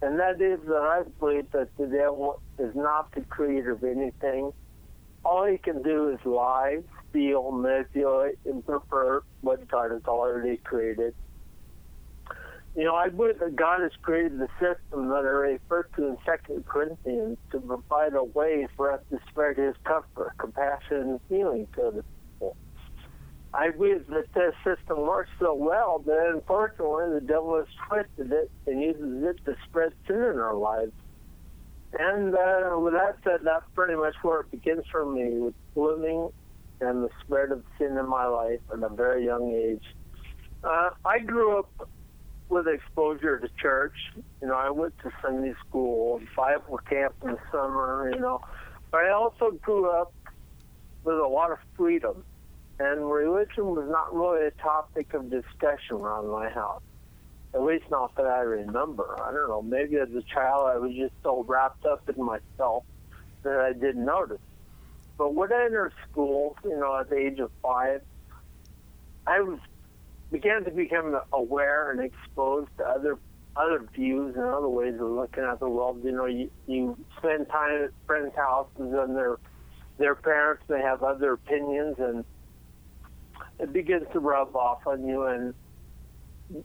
And 0.02 0.20
that 0.20 0.42
is 0.42 0.60
that 0.66 0.82
I 0.82 1.04
believe 1.18 1.50
that 1.52 1.74
the 1.78 1.86
devil 1.86 2.42
is 2.58 2.74
not 2.74 3.10
the 3.12 3.22
creator 3.22 3.72
of 3.72 3.84
anything. 3.84 4.52
All 5.24 5.44
he 5.44 5.58
can 5.58 5.82
do 5.82 6.10
is 6.10 6.18
lie, 6.24 6.78
steal, 7.10 7.50
manipulate, 7.52 8.38
and 8.44 8.64
pervert 8.64 9.24
what 9.40 9.68
God 9.68 9.90
has 9.90 10.02
already 10.06 10.58
created. 10.58 11.14
You 12.74 12.84
know, 12.84 12.94
I 12.94 13.08
believe 13.08 13.40
that 13.40 13.56
God 13.56 13.80
has 13.80 13.90
created 14.02 14.38
the 14.38 14.48
system 14.60 15.08
that 15.08 15.24
are 15.24 15.40
referred 15.40 15.86
to 15.96 16.06
in 16.06 16.16
Second 16.24 16.64
Corinthians 16.66 17.38
to 17.50 17.60
provide 17.60 18.14
a 18.14 18.22
way 18.22 18.68
for 18.76 18.92
us 18.92 19.00
to 19.10 19.18
spread 19.28 19.56
His 19.56 19.74
comfort, 19.84 20.32
compassion, 20.38 21.00
and 21.00 21.20
healing 21.28 21.66
to 21.74 21.90
the 21.96 22.04
people. 22.38 22.56
I 23.52 23.70
believe 23.70 24.06
that 24.08 24.26
this 24.34 24.54
system 24.62 25.00
works 25.00 25.30
so 25.40 25.54
well 25.54 26.00
that 26.06 26.30
unfortunately 26.34 27.14
the 27.14 27.26
devil 27.26 27.56
has 27.56 27.66
twisted 27.88 28.32
it 28.32 28.50
and 28.66 28.80
uses 28.80 29.24
it 29.24 29.40
to 29.46 29.56
spread 29.66 29.92
sin 30.06 30.16
in 30.16 30.38
our 30.38 30.54
lives. 30.54 30.92
And 31.92 32.34
uh, 32.34 32.78
with 32.78 32.92
that 32.94 33.16
said, 33.24 33.40
that's 33.44 33.64
pretty 33.74 33.94
much 33.94 34.14
where 34.22 34.40
it 34.40 34.50
begins 34.50 34.84
for 34.90 35.06
me 35.06 35.38
with 35.38 35.54
blooming 35.74 36.28
and 36.80 37.02
the 37.02 37.08
spread 37.22 37.50
of 37.50 37.64
sin 37.78 37.96
in 37.96 38.08
my 38.08 38.26
life 38.26 38.60
at 38.72 38.82
a 38.82 38.94
very 38.94 39.24
young 39.24 39.52
age. 39.52 39.82
Uh, 40.62 40.90
I 41.04 41.18
grew 41.20 41.58
up 41.58 41.88
with 42.48 42.66
exposure 42.66 43.38
to 43.38 43.48
church. 43.60 43.94
You 44.40 44.48
know, 44.48 44.54
I 44.54 44.70
went 44.70 44.94
to 45.02 45.10
Sunday 45.22 45.54
school, 45.66 46.20
Bible 46.36 46.78
camp 46.88 47.14
in 47.22 47.32
the 47.32 47.38
summer, 47.50 48.10
you 48.12 48.20
know. 48.20 48.40
But 48.90 48.98
I 48.98 49.10
also 49.10 49.52
grew 49.62 49.90
up 49.90 50.12
with 51.04 51.16
a 51.16 51.26
lot 51.26 51.52
of 51.52 51.58
freedom. 51.76 52.24
And 52.78 53.10
religion 53.10 53.66
was 53.66 53.88
not 53.90 54.14
really 54.14 54.46
a 54.46 54.50
topic 54.62 55.12
of 55.14 55.30
discussion 55.30 55.96
around 55.96 56.28
my 56.28 56.48
house. 56.48 56.82
At 57.54 57.62
least 57.62 57.84
not 57.90 58.14
that 58.16 58.26
I 58.26 58.40
remember. 58.40 59.16
I 59.22 59.32
don't 59.32 59.48
know. 59.48 59.62
Maybe 59.62 59.96
as 59.96 60.08
a 60.10 60.22
child 60.22 60.68
I 60.68 60.76
was 60.76 60.92
just 60.94 61.14
so 61.22 61.44
wrapped 61.48 61.86
up 61.86 62.02
in 62.08 62.22
myself 62.22 62.84
that 63.42 63.58
I 63.58 63.72
didn't 63.72 64.04
notice. 64.04 64.40
But 65.16 65.34
when 65.34 65.52
I 65.52 65.64
entered 65.64 65.92
school, 66.10 66.56
you 66.62 66.78
know, 66.78 66.98
at 67.00 67.10
the 67.10 67.16
age 67.16 67.38
of 67.40 67.50
five, 67.62 68.02
I 69.26 69.40
was 69.40 69.58
began 70.30 70.64
to 70.64 70.70
become 70.70 71.18
aware 71.32 71.90
and 71.90 72.00
exposed 72.00 72.68
to 72.78 72.84
other 72.84 73.18
other 73.56 73.84
views 73.94 74.34
and 74.36 74.44
other 74.44 74.68
ways 74.68 74.94
of 74.94 75.08
looking 75.08 75.42
at 75.42 75.58
the 75.58 75.68
world. 75.68 76.00
You 76.04 76.12
know, 76.12 76.26
you, 76.26 76.50
you 76.66 76.96
spend 77.18 77.48
time 77.48 77.84
at 77.84 77.90
friends' 78.06 78.34
houses 78.36 78.70
and 78.76 79.16
their 79.16 79.38
their 79.98 80.14
parents 80.14 80.62
may 80.68 80.80
have 80.80 81.02
other 81.02 81.32
opinions 81.32 81.96
and 81.98 82.24
it 83.58 83.72
begins 83.72 84.06
to 84.12 84.20
rub 84.20 84.54
off 84.54 84.86
on 84.86 85.04
you 85.06 85.24
and 85.24 85.54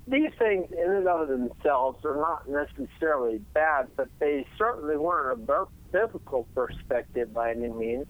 these 0.07 0.31
things 0.39 0.67
in 0.71 0.91
and 0.91 1.07
of 1.07 1.27
themselves 1.27 2.03
are 2.05 2.15
not 2.15 2.47
necessarily 2.47 3.39
bad, 3.53 3.87
but 3.97 4.07
they 4.19 4.45
certainly 4.57 4.95
weren't 4.95 5.39
a 5.49 5.67
biblical 5.91 6.47
perspective 6.55 7.33
by 7.33 7.51
any 7.51 7.69
means. 7.69 8.05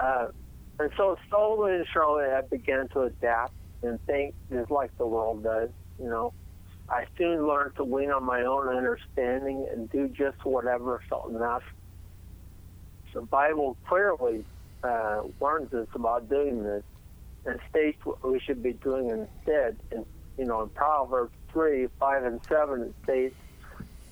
Uh, 0.00 0.28
and 0.78 0.90
so 0.96 1.16
slowly 1.28 1.74
and 1.74 1.86
surely 1.92 2.24
I 2.24 2.40
began 2.40 2.88
to 2.88 3.02
adapt 3.02 3.52
and 3.82 4.04
think 4.06 4.34
just 4.50 4.70
like 4.70 4.96
the 4.98 5.06
world 5.06 5.44
does. 5.44 5.68
You 5.98 6.08
know, 6.08 6.32
I 6.88 7.04
soon 7.16 7.46
learned 7.46 7.76
to 7.76 7.84
lean 7.84 8.10
on 8.10 8.24
my 8.24 8.42
own 8.42 8.68
understanding 8.68 9.66
and 9.72 9.88
do 9.90 10.08
just 10.08 10.44
whatever 10.44 11.00
felt 11.08 11.30
enough. 11.30 11.62
The 13.14 13.22
Bible 13.22 13.76
clearly 13.86 14.44
uh, 14.82 15.22
warns 15.38 15.72
us 15.72 15.88
about 15.94 16.28
doing 16.28 16.62
this 16.62 16.82
and 17.44 17.60
states 17.68 17.98
what 18.04 18.26
we 18.28 18.40
should 18.40 18.62
be 18.62 18.72
doing 18.72 19.10
instead. 19.10 19.78
And 19.92 20.04
you 20.40 20.46
know, 20.46 20.62
in 20.62 20.70
Proverbs 20.70 21.34
three, 21.52 21.86
five, 21.98 22.24
and 22.24 22.40
seven, 22.48 22.80
it 22.80 22.94
states, 23.04 23.36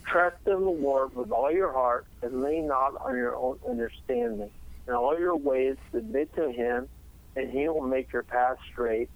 "Trust 0.07 0.37
in 0.47 0.61
the 0.61 0.77
Lord 0.89 1.17
with 1.17 1.33
all 1.33 1.51
your 1.51 1.73
heart, 1.73 2.05
and 2.21 2.43
lean 2.43 2.67
not 2.67 2.93
on 3.01 3.17
your 3.17 3.35
own 3.35 3.59
understanding. 3.67 4.51
In 4.87 4.93
all 4.93 5.19
your 5.19 5.37
ways 5.37 5.77
submit 5.91 6.35
to 6.35 6.51
Him, 6.51 6.87
and 7.35 7.51
He 7.51 7.67
will 7.69 7.81
make 7.81 8.13
your 8.13 8.25
path 8.25 8.59
straight. 8.71 9.09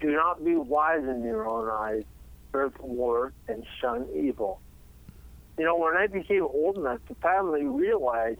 Do 0.00 0.10
not 0.10 0.42
be 0.42 0.56
wise 0.56 1.04
in 1.04 1.22
your 1.22 1.46
own 1.46 1.68
eyes. 1.68 2.04
Fear 2.50 2.72
the 2.80 2.86
Lord 2.86 3.34
and 3.46 3.62
shun 3.82 4.06
evil." 4.14 4.62
You 5.58 5.66
know, 5.66 5.76
when 5.76 5.98
I 5.98 6.06
became 6.06 6.44
old 6.44 6.78
enough 6.78 7.04
to 7.08 7.14
finally 7.16 7.66
realize 7.66 8.38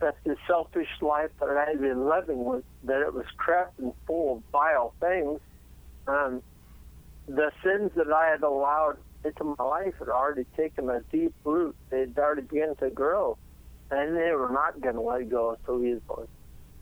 that 0.00 0.16
the 0.24 0.36
selfish 0.48 0.88
life 1.00 1.30
that 1.38 1.50
I 1.50 1.66
had 1.70 1.80
been 1.80 2.08
living 2.08 2.38
was 2.38 2.64
that 2.82 3.02
it 3.02 3.14
was 3.14 3.26
trapped 3.38 3.78
and 3.78 3.92
full 4.06 4.36
of 4.36 4.42
vile 4.50 4.94
things. 4.98 5.38
Um, 6.08 6.42
the 7.26 7.50
sins 7.64 7.90
that 7.96 8.12
I 8.12 8.30
had 8.30 8.42
allowed 8.42 8.96
into 9.24 9.54
my 9.58 9.64
life 9.64 9.94
had 9.98 10.08
already 10.08 10.44
taken 10.56 10.88
a 10.88 11.00
deep 11.12 11.34
root. 11.44 11.74
They 11.90 12.00
had 12.00 12.14
already 12.18 12.42
begun 12.42 12.74
to 12.80 12.90
grow, 12.90 13.36
and 13.90 14.16
they 14.16 14.30
were 14.32 14.50
not 14.52 14.80
going 14.80 14.94
to 14.94 15.00
let 15.00 15.28
go 15.28 15.56
so 15.66 15.80
easily. 15.80 16.26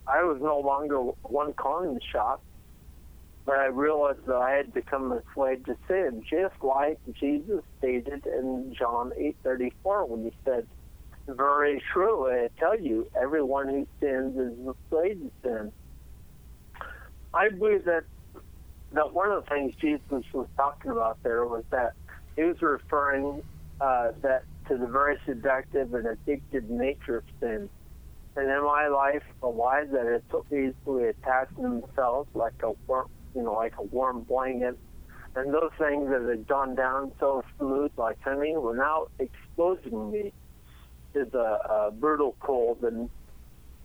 I 0.07 0.23
was 0.23 0.39
no 0.41 0.59
longer 0.61 1.01
one 1.23 1.55
calling 1.55 1.95
the 1.95 2.01
shots, 2.13 2.43
but 3.47 3.57
I 3.57 3.67
realized 3.67 4.27
that 4.27 4.37
I 4.37 4.53
had 4.53 4.73
become 4.73 5.13
a 5.13 5.23
slave 5.35 5.65
to 5.65 5.77
sin, 5.89 6.23
just 6.31 6.55
like 6.63 6.99
Jesus 7.19 7.61
stated 7.79 8.27
in 8.27 8.75
John 8.79 9.13
8:34 9.47 10.09
when 10.09 10.25
he 10.25 10.33
said, 10.45 10.67
very 11.29 11.83
truly, 11.93 12.33
I 12.33 12.49
tell 12.59 12.79
you, 12.79 13.07
everyone 13.21 13.69
who 13.69 13.87
sins 14.01 14.37
is 14.37 14.59
a 14.67 14.75
slave 14.91 15.21
to 15.21 15.31
sin. 15.43 15.73
I 17.33 17.49
believe 17.49 17.85
that 17.87 18.05
that 18.95 19.13
one 19.13 19.31
of 19.31 19.45
the 19.45 19.51
things 19.51 19.75
Jesus 19.81 20.25
was 20.33 20.47
talking 20.57 20.91
about 20.91 21.19
there 21.23 21.45
was 21.47 21.65
that 21.71 21.93
he 22.37 22.43
was 22.43 22.57
referring 22.63 23.43
uh, 23.81 24.09
that 24.23 24.43
to 24.69 24.77
the 24.77 24.87
very 24.87 25.17
seductive 25.27 25.93
and 25.95 26.07
addictive 26.07 26.69
nature 26.69 27.19
of 27.19 27.25
sin. 27.41 27.69
And 28.37 28.51
in 28.51 28.65
my 28.65 28.89
life, 28.89 29.23
the 29.41 29.49
lies 29.49 29.87
that 29.93 30.07
had 30.07 30.23
so 30.31 30.45
easily 30.49 31.09
attached 31.09 31.57
themselves 31.57 32.29
like 32.35 32.55
a 32.63 32.73
warm, 32.89 33.07
you 33.35 33.43
know, 33.43 33.53
like 33.53 33.75
a 33.79 33.85
warm 33.85 34.23
blanket, 34.23 34.79
and 35.37 35.53
those 35.53 35.71
things 35.79 36.09
that 36.11 36.27
had 36.29 36.47
gone 36.47 36.75
down 36.75 37.13
so 37.21 37.43
smooth 37.59 37.91
like 37.97 38.17
honey 38.25 38.57
were 38.57 38.77
now 38.77 39.07
exposing 39.19 40.11
me 40.11 40.33
to 41.13 41.25
the 41.31 41.59
uh, 41.69 41.91
brutal 41.91 42.37
cold 42.41 42.79
and 42.83 43.09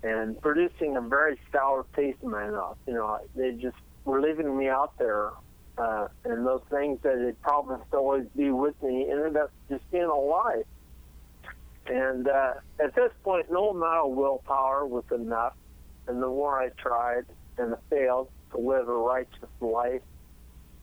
and 0.01 0.39
producing 0.41 0.95
a 0.95 1.01
very 1.01 1.37
sour 1.51 1.85
taste 1.95 2.19
in 2.23 2.31
my 2.31 2.49
mouth. 2.49 2.77
You 2.87 2.93
know, 2.93 3.19
they 3.35 3.51
just 3.51 3.75
were 4.09 4.21
leaving 4.21 4.57
me 4.57 4.67
out 4.69 4.97
there, 4.97 5.31
uh, 5.77 6.07
and 6.25 6.45
those 6.45 6.61
things 6.69 6.99
that 7.03 7.17
had 7.17 7.41
promised 7.41 7.89
to 7.91 7.97
always 7.97 8.25
be 8.35 8.51
with 8.51 8.81
me 8.83 9.09
ended 9.09 9.37
up 9.37 9.51
just 9.69 9.89
being 9.91 10.03
a 10.03 10.15
lie. 10.15 10.63
And 11.87 12.27
uh, 12.27 12.53
at 12.83 12.95
this 12.95 13.11
point, 13.23 13.47
no 13.49 13.69
amount 13.69 14.09
of 14.09 14.15
willpower 14.15 14.85
was 14.85 15.05
enough, 15.11 15.53
and 16.07 16.21
the 16.21 16.27
more 16.27 16.59
I 16.59 16.69
tried 16.69 17.25
and 17.57 17.75
failed 17.89 18.29
to 18.51 18.57
live 18.57 18.87
a 18.87 18.93
righteous 18.93 19.49
life, 19.59 20.01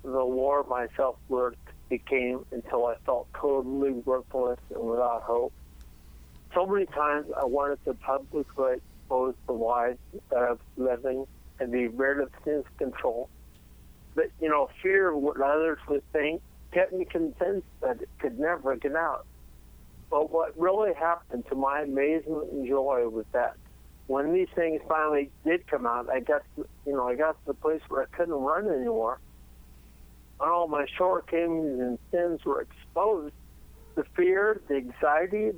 the 0.03 0.11
more 0.11 0.65
my 0.69 0.89
self-worth 0.97 1.57
became 1.89 2.45
until 2.51 2.87
I 2.87 2.95
felt 3.05 3.29
totally 3.35 3.93
worthless 3.93 4.59
and 4.71 4.83
without 4.83 5.23
hope 5.23 5.53
so 6.57 6.67
many 6.67 6.87
times 6.87 7.27
I 7.37 7.45
wanted 7.45 7.85
to 7.85 7.93
publicly 7.95 8.77
expose 8.77 9.35
the 9.47 9.53
lies 9.53 9.99
that 10.31 10.39
I 10.39 10.51
was 10.53 10.59
living 10.79 11.27
and 11.59 11.73
be 11.73 11.89
rid 11.89 12.21
of 12.21 12.31
sin's 12.45 12.65
control. 12.79 13.29
But, 14.15 14.27
you 14.41 14.49
know, 14.49 14.69
fear 14.83 15.11
of 15.11 15.21
what 15.21 15.41
others 15.41 15.79
would 15.89 16.03
think 16.13 16.43
kept 16.73 16.93
me 16.93 17.05
convinced 17.05 17.67
that 17.81 18.03
it 18.03 18.09
could 18.19 18.39
never 18.39 18.77
get 18.77 18.95
out. 18.95 19.27
But 20.11 20.31
what 20.31 20.59
really 20.59 20.95
happened 20.95 21.45
to 21.49 21.55
my 21.55 21.83
amazement 21.83 22.53
and 22.53 22.67
joy 22.67 23.09
was 23.09 23.27
that 23.33 23.57
when 24.07 24.33
these 24.33 24.49
things 24.55 24.81
finally 24.89 25.31
did 25.45 25.67
come 25.67 25.87
out, 25.87 26.09
I 26.09 26.21
got, 26.21 26.43
you 26.57 26.93
know, 26.93 27.09
I 27.09 27.17
got 27.17 27.33
to 27.33 27.47
the 27.47 27.55
place 27.55 27.81
where 27.89 28.03
I 28.03 28.17
couldn't 28.17 28.35
run 28.35 28.69
anymore. 28.69 29.19
And 30.41 30.51
all 30.51 30.69
my 30.69 30.87
shortcomings 30.97 31.81
and 31.81 31.99
sins 32.11 32.45
were 32.45 32.63
exposed. 32.63 33.35
The 33.97 34.05
fear, 34.15 34.61
the 34.69 34.77
anxiety, 34.77 35.51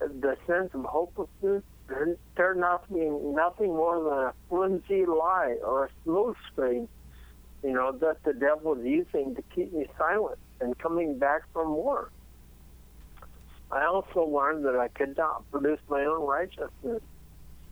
the, 0.00 0.08
the 0.08 0.36
sense 0.46 0.70
of 0.74 0.84
hopelessness 0.84 1.62
out 1.90 2.86
to 2.88 2.94
be 2.94 3.00
nothing 3.00 3.68
more 3.68 4.02
than 4.02 4.18
a 4.18 4.34
flimsy 4.48 5.06
lie 5.06 5.56
or 5.64 5.86
a 5.86 5.88
smoke 6.04 6.36
screen, 6.52 6.88
you 7.62 7.72
know, 7.72 7.92
that 8.00 8.22
the 8.24 8.32
devil 8.32 8.74
is 8.74 8.84
using 8.84 9.34
to 9.34 9.42
keep 9.54 9.72
me 9.72 9.86
silent 9.98 10.38
and 10.60 10.76
coming 10.78 11.18
back 11.18 11.42
for 11.52 11.64
more. 11.64 12.10
I 13.70 13.86
also 13.86 14.24
learned 14.24 14.64
that 14.66 14.76
I 14.76 14.88
could 14.88 15.16
not 15.16 15.50
produce 15.50 15.80
my 15.88 16.04
own 16.04 16.26
righteousness. 16.26 17.02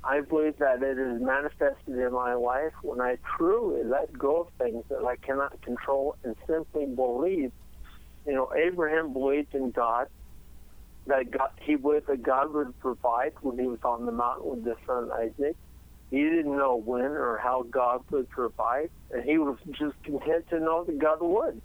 I 0.05 0.21
believe 0.21 0.59
that 0.59 0.83
it 0.83 0.99
is 0.99 1.21
manifested 1.21 1.97
in 1.97 2.13
my 2.13 2.35
life 2.35 2.73
when 2.83 3.01
I 3.01 3.19
truly 3.37 3.85
let 3.85 4.13
go 4.19 4.43
of 4.43 4.49
things 4.59 4.85
that 4.91 5.05
I 5.05 5.17
cannot 5.17 5.61
control 5.63 6.17
and 6.25 6.35
simply 6.47 6.87
believe. 6.87 7.53
You 8.27 8.33
know, 8.33 8.53
Abraham 8.53 9.13
believed 9.13 9.55
in 9.55 9.71
God, 9.71 10.09
that 11.07 11.31
God, 11.31 11.51
he 11.61 11.75
believed 11.75 12.07
that 12.09 12.23
God 12.23 12.53
would 12.55 12.79
provide 12.79 13.33
when 13.41 13.59
he 13.59 13.67
was 13.67 13.81
on 13.85 14.07
the 14.07 14.13
mountain 14.13 14.51
with 14.51 14.65
his 14.65 14.77
son 14.87 15.11
Isaac. 15.13 15.57
He 16.11 16.23
didn't 16.23 16.57
know 16.57 16.77
when 16.77 17.01
or 17.01 17.39
how 17.43 17.63
God 17.63 18.03
would 18.11 18.29
provide, 18.29 18.91
and 19.11 19.25
he 19.25 19.39
was 19.39 19.57
just 19.71 20.01
content 20.05 20.47
to 20.51 20.61
know 20.61 20.85
that 20.85 20.99
God 20.99 21.19
would. 21.21 21.61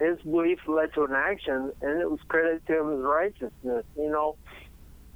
His 0.00 0.18
belief 0.22 0.60
led 0.66 0.94
to 0.94 1.04
an 1.04 1.12
action, 1.14 1.72
and 1.82 2.00
it 2.00 2.10
was 2.10 2.20
credited 2.28 2.66
to 2.66 2.80
him 2.80 2.92
as 2.98 3.00
righteousness. 3.00 3.84
You 3.96 4.10
know, 4.10 4.36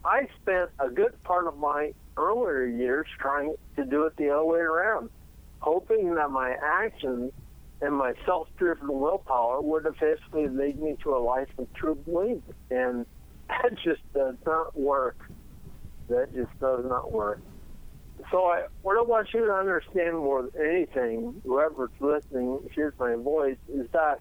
I 0.04 0.26
spent 0.42 0.70
a 0.78 0.90
good 0.90 1.14
part 1.22 1.46
of 1.46 1.56
my 1.56 1.92
earlier 2.16 2.66
years 2.66 3.06
trying 3.18 3.54
to 3.76 3.84
do 3.84 4.04
it 4.04 4.16
the 4.16 4.30
other 4.30 4.44
way 4.44 4.58
around, 4.60 5.08
hoping 5.60 6.14
that 6.16 6.30
my 6.30 6.56
actions 6.62 7.32
and 7.80 7.94
my 7.94 8.12
self-driven 8.26 8.88
willpower 8.88 9.60
would 9.60 9.86
eventually 9.86 10.48
lead 10.48 10.78
me 10.78 10.96
to 11.02 11.16
a 11.16 11.18
life 11.18 11.48
of 11.58 11.72
true 11.74 11.94
belief. 11.94 12.42
And 12.70 13.06
that 13.52 13.70
just 13.84 14.02
does 14.14 14.36
not 14.46 14.78
work. 14.78 15.16
That 16.08 16.28
just 16.34 16.50
does 16.60 16.84
not 16.84 17.12
work. 17.12 17.40
So 18.30 18.44
I, 18.46 18.62
what 18.82 18.98
I 18.98 19.02
want 19.02 19.28
you 19.34 19.46
to 19.46 19.52
understand 19.52 20.16
more 20.16 20.42
than 20.42 20.66
anything, 20.66 21.42
whoever's 21.44 21.90
listening 22.00 22.60
hears 22.74 22.94
my 22.98 23.14
voice, 23.16 23.56
is 23.68 23.86
that 23.92 24.18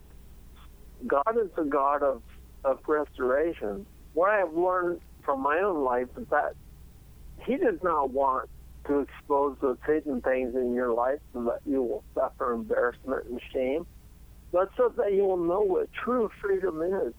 God 1.07 1.38
is 1.41 1.50
the 1.55 1.63
God 1.63 2.03
of, 2.03 2.21
of 2.63 2.79
restoration. 2.88 3.85
What 4.13 4.31
I 4.31 4.38
have 4.39 4.53
learned 4.53 5.00
from 5.23 5.41
my 5.43 5.59
own 5.59 5.83
life 5.83 6.07
is 6.19 6.27
that 6.31 6.53
He 7.45 7.57
does 7.57 7.79
not 7.83 8.11
want 8.11 8.50
to 8.88 9.00
expose 9.01 9.57
those 9.61 9.77
hidden 9.85 10.21
things 10.21 10.55
in 10.55 10.73
your 10.73 10.93
life 10.93 11.19
so 11.33 11.43
that 11.43 11.59
you 11.65 11.83
will 11.83 12.03
suffer 12.17 12.53
embarrassment 12.53 13.25
and 13.29 13.39
shame, 13.53 13.85
but 14.51 14.69
so 14.77 14.91
that 14.97 15.13
you 15.13 15.23
will 15.23 15.38
know 15.38 15.61
what 15.61 15.89
true 16.03 16.29
freedom 16.41 16.81
is. 16.81 17.13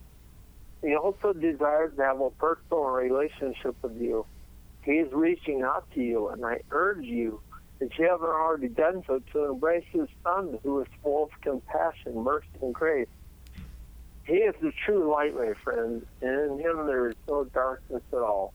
He 0.83 0.97
also 0.97 1.33
desires 1.33 1.93
to 1.97 2.03
have 2.03 2.21
a 2.21 2.31
personal 2.31 2.85
relationship 2.85 3.77
with 3.83 4.01
you. 4.01 4.27
He 4.83 4.93
is 4.93 5.12
reaching 5.12 5.62
out 5.62 5.89
to 5.95 6.03
you, 6.03 6.29
and 6.29 6.45
I 6.45 6.61
urge 6.73 7.05
you, 7.05 7.41
if 7.81 7.97
you 7.99 8.09
haven't 8.09 8.29
already 8.29 8.69
done 8.69 9.05
so, 9.07 9.21
to 9.33 9.45
embrace 9.45 9.85
His 9.93 10.09
Son, 10.25 10.59
who 10.65 10.80
is 10.80 10.89
full 11.02 11.25
of 11.25 11.41
compassion, 11.41 12.19
mercy, 12.19 12.47
and 12.61 12.75
grace. 12.75 13.06
He 14.25 14.35
is 14.35 14.54
the 14.61 14.73
true 14.85 15.11
light, 15.11 15.35
my 15.37 15.52
friend, 15.63 16.04
and 16.21 16.50
in 16.52 16.59
Him 16.59 16.87
there 16.87 17.09
is 17.11 17.17
no 17.28 17.45
darkness 17.45 18.02
at 18.13 18.19
all. 18.19 18.52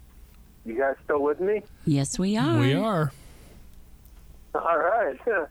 You 0.65 0.78
guys 0.78 0.95
still 1.06 1.21
with 1.21 1.39
me? 1.39 1.63
Yes, 1.86 2.19
we 2.19 2.36
are. 2.36 2.60
We 2.60 2.73
are. 2.73 3.13
All 4.54 4.78
right. 4.78 5.17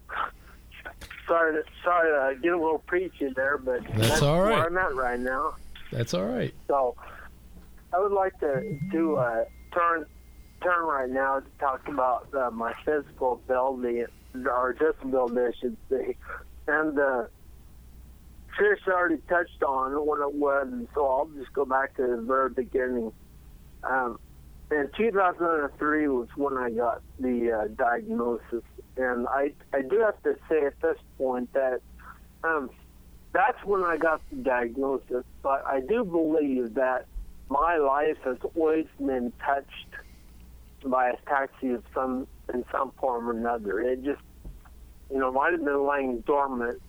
sorry, 1.27 1.55
to, 1.55 1.63
sorry 1.83 2.35
to 2.35 2.41
get 2.41 2.53
a 2.53 2.59
little 2.59 2.81
preachy 2.81 3.31
there, 3.35 3.57
but 3.57 3.81
That's 3.95 4.21
all 4.21 4.43
right. 4.43 4.57
where 4.57 4.67
I'm 4.67 4.77
at 4.77 4.95
right 4.95 5.21
now. 5.21 5.55
That's 5.93 6.15
all 6.15 6.25
right. 6.25 6.55
So, 6.69 6.97
I 7.93 8.01
would 8.01 8.13
like 8.13 8.39
to 8.41 8.79
do 8.91 9.17
a 9.17 9.47
turn 9.73 10.07
turn 10.63 10.85
right 10.85 11.09
now 11.09 11.41
to 11.41 11.47
talk 11.59 11.87
about 11.89 12.29
uh, 12.35 12.51
my 12.51 12.73
physical 12.85 13.41
ability 13.45 14.05
or 14.35 14.73
disability, 14.73 15.41
I 15.41 15.51
should 15.61 15.77
say, 15.91 16.17
and 16.67 16.99
uh, 16.99 17.25
Trish 18.59 18.89
already 18.89 19.19
touched 19.29 19.63
on 19.63 19.93
what 20.07 20.21
it 20.21 20.35
was, 20.35 20.69
so 20.95 21.07
I'll 21.07 21.31
just 21.39 21.53
go 21.53 21.65
back 21.65 21.97
to 21.97 22.03
the 22.03 22.23
very 22.23 22.51
beginning. 22.51 23.13
Um, 23.85 24.19
in 24.71 24.89
2003 24.97 26.09
was 26.09 26.29
when 26.37 26.57
I 26.57 26.71
got 26.71 27.03
the 27.21 27.53
uh, 27.53 27.69
diagnosis, 27.77 28.65
and 28.97 29.27
I 29.29 29.53
I 29.73 29.83
do 29.83 30.01
have 30.01 30.21
to 30.23 30.37
say 30.49 30.65
at 30.67 30.81
this 30.81 30.99
point 31.19 31.53
that 31.53 31.81
um, 32.43 32.71
that's 33.37 33.63
when 33.67 33.85
I 33.85 33.99
got 33.99 34.23
the 34.31 34.37
diagnosis. 34.37 35.25
But 35.43 35.63
I 35.67 35.81
do 35.81 36.05
believe 36.05 36.75
that 36.75 37.05
my 37.51 37.77
life 37.77 38.17
has 38.25 38.39
always 38.55 38.87
been 38.99 39.31
touched 39.45 39.91
by 40.85 41.11
a 41.11 41.17
taxi 41.29 41.73
of 41.73 41.85
some 41.95 42.27
in 42.53 42.65
some 42.73 42.93
form 42.99 43.29
or 43.29 43.33
another. 43.33 43.81
It 43.81 44.03
just 44.05 44.23
you 45.11 45.19
know 45.19 45.31
might 45.31 45.53
have 45.53 45.65
been 45.65 45.87
laying 45.87 46.21
dormant 46.21 46.81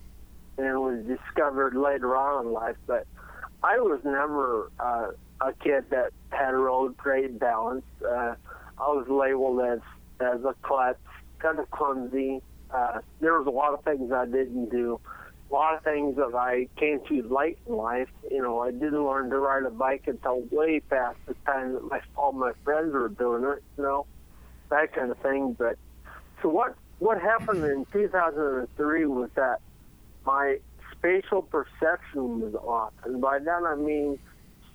and 0.57 0.79
was 0.79 1.03
discovered 1.05 1.75
later 1.75 2.15
on 2.15 2.45
in 2.45 2.53
life, 2.53 2.77
but 2.87 3.05
I 3.61 3.77
was 3.79 3.99
never 4.05 4.71
uh, 4.79 5.09
a 5.41 5.53
kid 5.53 5.85
that 5.89 6.11
had 6.29 6.53
a 6.53 6.57
real 6.57 6.89
great 6.89 7.37
balance. 7.39 7.85
Uh, 8.01 8.35
I 8.79 8.87
was 8.87 9.05
labeled 9.09 9.61
as 9.61 9.79
as 10.21 10.45
a 10.45 10.55
klutz, 10.61 10.97
kind 11.39 11.59
of 11.59 11.69
clumsy. 11.71 12.41
Uh, 12.71 12.99
there 13.19 13.37
was 13.37 13.47
a 13.47 13.51
lot 13.51 13.73
of 13.73 13.83
things 13.83 14.11
I 14.13 14.25
didn't 14.25 14.69
do, 14.69 14.99
a 15.49 15.53
lot 15.53 15.75
of 15.75 15.83
things 15.83 16.15
that 16.17 16.35
I 16.35 16.67
came 16.77 16.99
to 17.07 17.23
late 17.23 17.57
in 17.67 17.75
life. 17.75 18.09
You 18.29 18.41
know, 18.41 18.59
I 18.59 18.71
didn't 18.71 19.05
learn 19.05 19.29
to 19.29 19.39
ride 19.39 19.63
a 19.63 19.69
bike 19.69 20.03
until 20.07 20.41
way 20.51 20.79
past 20.79 21.17
the 21.25 21.35
time 21.45 21.73
that 21.73 21.83
my 21.83 22.01
all 22.15 22.31
my 22.33 22.51
friends 22.63 22.93
were 22.93 23.09
doing 23.09 23.43
it. 23.43 23.63
You 23.77 23.83
know, 23.83 24.05
that 24.69 24.93
kind 24.93 25.11
of 25.11 25.17
thing. 25.19 25.53
But 25.57 25.77
so 26.41 26.49
what 26.49 26.75
what 26.99 27.21
happened 27.21 27.63
in 27.63 27.85
2003 27.91 29.05
was 29.05 29.29
that 29.35 29.59
my 30.25 30.57
spatial 30.91 31.41
perception 31.41 32.41
was 32.41 32.55
off, 32.55 32.93
and 33.03 33.21
by 33.21 33.39
that 33.39 33.63
I 33.63 33.75
mean 33.75 34.19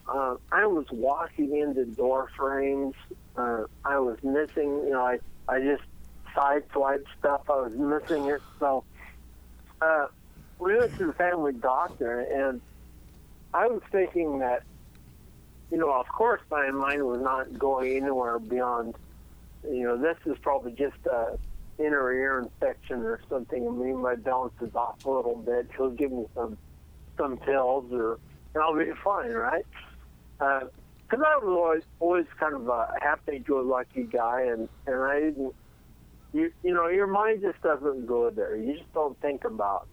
uh, 0.09 0.37
I 0.51 0.67
was 0.67 0.87
walking 0.91 1.57
into 1.57 1.85
door 1.85 2.31
frames. 2.37 2.95
Uh, 3.37 3.65
I 3.85 3.99
was 3.99 4.19
missing, 4.23 4.69
you 4.85 4.91
know, 4.91 5.05
I 5.05 5.19
I 5.49 5.61
just 5.61 5.83
sideswiped 6.35 7.05
stuff. 7.19 7.43
I 7.49 7.61
was 7.61 7.73
missing 7.73 8.27
it. 8.27 8.41
So 8.59 8.85
uh, 9.81 10.07
we 10.62 10.79
went 10.79 10.96
to 10.98 11.07
the 11.07 11.12
family 11.14 11.53
doctor, 11.53 12.20
and 12.20 12.61
I 13.53 13.66
was 13.66 13.83
thinking 13.90 14.38
that, 14.38 14.62
you 15.70 15.79
know, 15.79 15.92
of 15.92 16.07
course 16.09 16.40
my 16.51 16.70
mind 16.70 17.05
was 17.05 17.20
not 17.20 17.59
going 17.59 17.96
anywhere 17.96 18.38
beyond, 18.38 18.94
you 19.68 19.83
know, 19.83 19.98
this 19.98 20.16
is 20.27 20.38
probably 20.40 20.72
just 20.72 20.96
a 21.07 21.38
inner 21.79 22.12
ear 22.12 22.38
infection 22.40 23.01
or 23.01 23.20
something. 23.29 23.66
I 23.66 23.70
mean, 23.70 24.01
my 24.01 24.14
balance 24.14 24.55
is 24.61 24.75
off 24.75 25.05
a 25.05 25.11
little 25.11 25.37
bit. 25.37 25.68
He'll 25.77 25.90
give 25.90 26.12
me 26.12 26.27
some 26.35 26.57
some 27.18 27.38
pills, 27.38 27.92
or 27.92 28.18
and 28.55 28.62
I'll 28.62 28.77
be 28.77 28.92
fine, 29.03 29.33
right? 29.33 29.66
Uh, 30.40 30.61
because 31.09 31.25
I 31.27 31.44
was 31.44 31.57
always 31.59 31.83
always 31.98 32.27
kind 32.38 32.55
of 32.55 32.68
a 32.68 32.94
happy-go-lucky 33.01 34.05
guy, 34.05 34.42
and 34.42 34.68
and 34.87 34.96
I 34.96 35.20
didn't. 35.20 35.55
You, 36.35 36.51
you 36.62 36.72
know, 36.72 36.88
your 36.88 37.07
mind 37.07 37.42
just 37.42 37.61
doesn't 37.61 38.07
go 38.07 38.31
there. 38.31 38.57
You 38.57 38.79
just 38.79 38.90
don't 38.94 39.20
think 39.20 39.44
about 39.44 39.87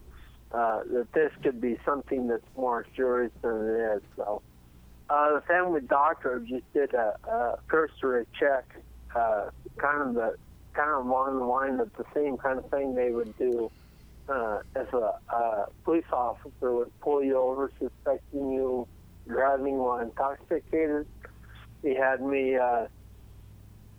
uh, 0.52 0.82
that 0.92 1.12
this 1.14 1.32
could 1.44 1.62
be 1.62 1.78
something 1.86 2.28
that's 2.28 2.46
more 2.58 2.86
serious 2.96 3.32
than 3.42 3.56
it 3.56 3.98
is. 3.98 4.02
So, 4.16 4.42
uh, 5.10 5.36
the 5.36 5.42
family 5.42 5.82
doctor 5.82 6.40
just 6.40 6.72
did 6.74 6.94
a, 6.94 7.16
a 7.28 7.60
cursory 7.68 8.26
check, 8.40 8.66
uh, 9.16 9.50
kind 9.78 10.02
of 10.02 10.14
the 10.16 10.36
kind 10.74 10.92
of 10.92 11.06
along 11.06 11.40
the 11.40 11.46
line 11.46 11.80
of 11.80 11.92
the 11.98 12.06
same 12.14 12.38
kind 12.38 12.60
of 12.60 12.70
thing 12.70 12.96
they 12.96 13.12
would 13.12 13.36
do 13.38 13.72
uh, 14.30 14.60
as 14.76 14.88
a, 14.94 15.14
a 15.34 15.66
police 15.84 16.06
officer 16.12 16.74
would 16.76 17.00
pull 17.02 17.24
you 17.24 17.38
over 17.38 17.72
suspecting 17.80 18.52
you 18.52 18.88
driving 19.28 19.78
while 19.78 20.00
intoxicated. 20.00 21.08
He 21.82 21.96
had 21.96 22.22
me 22.22 22.56
uh, 22.56 22.86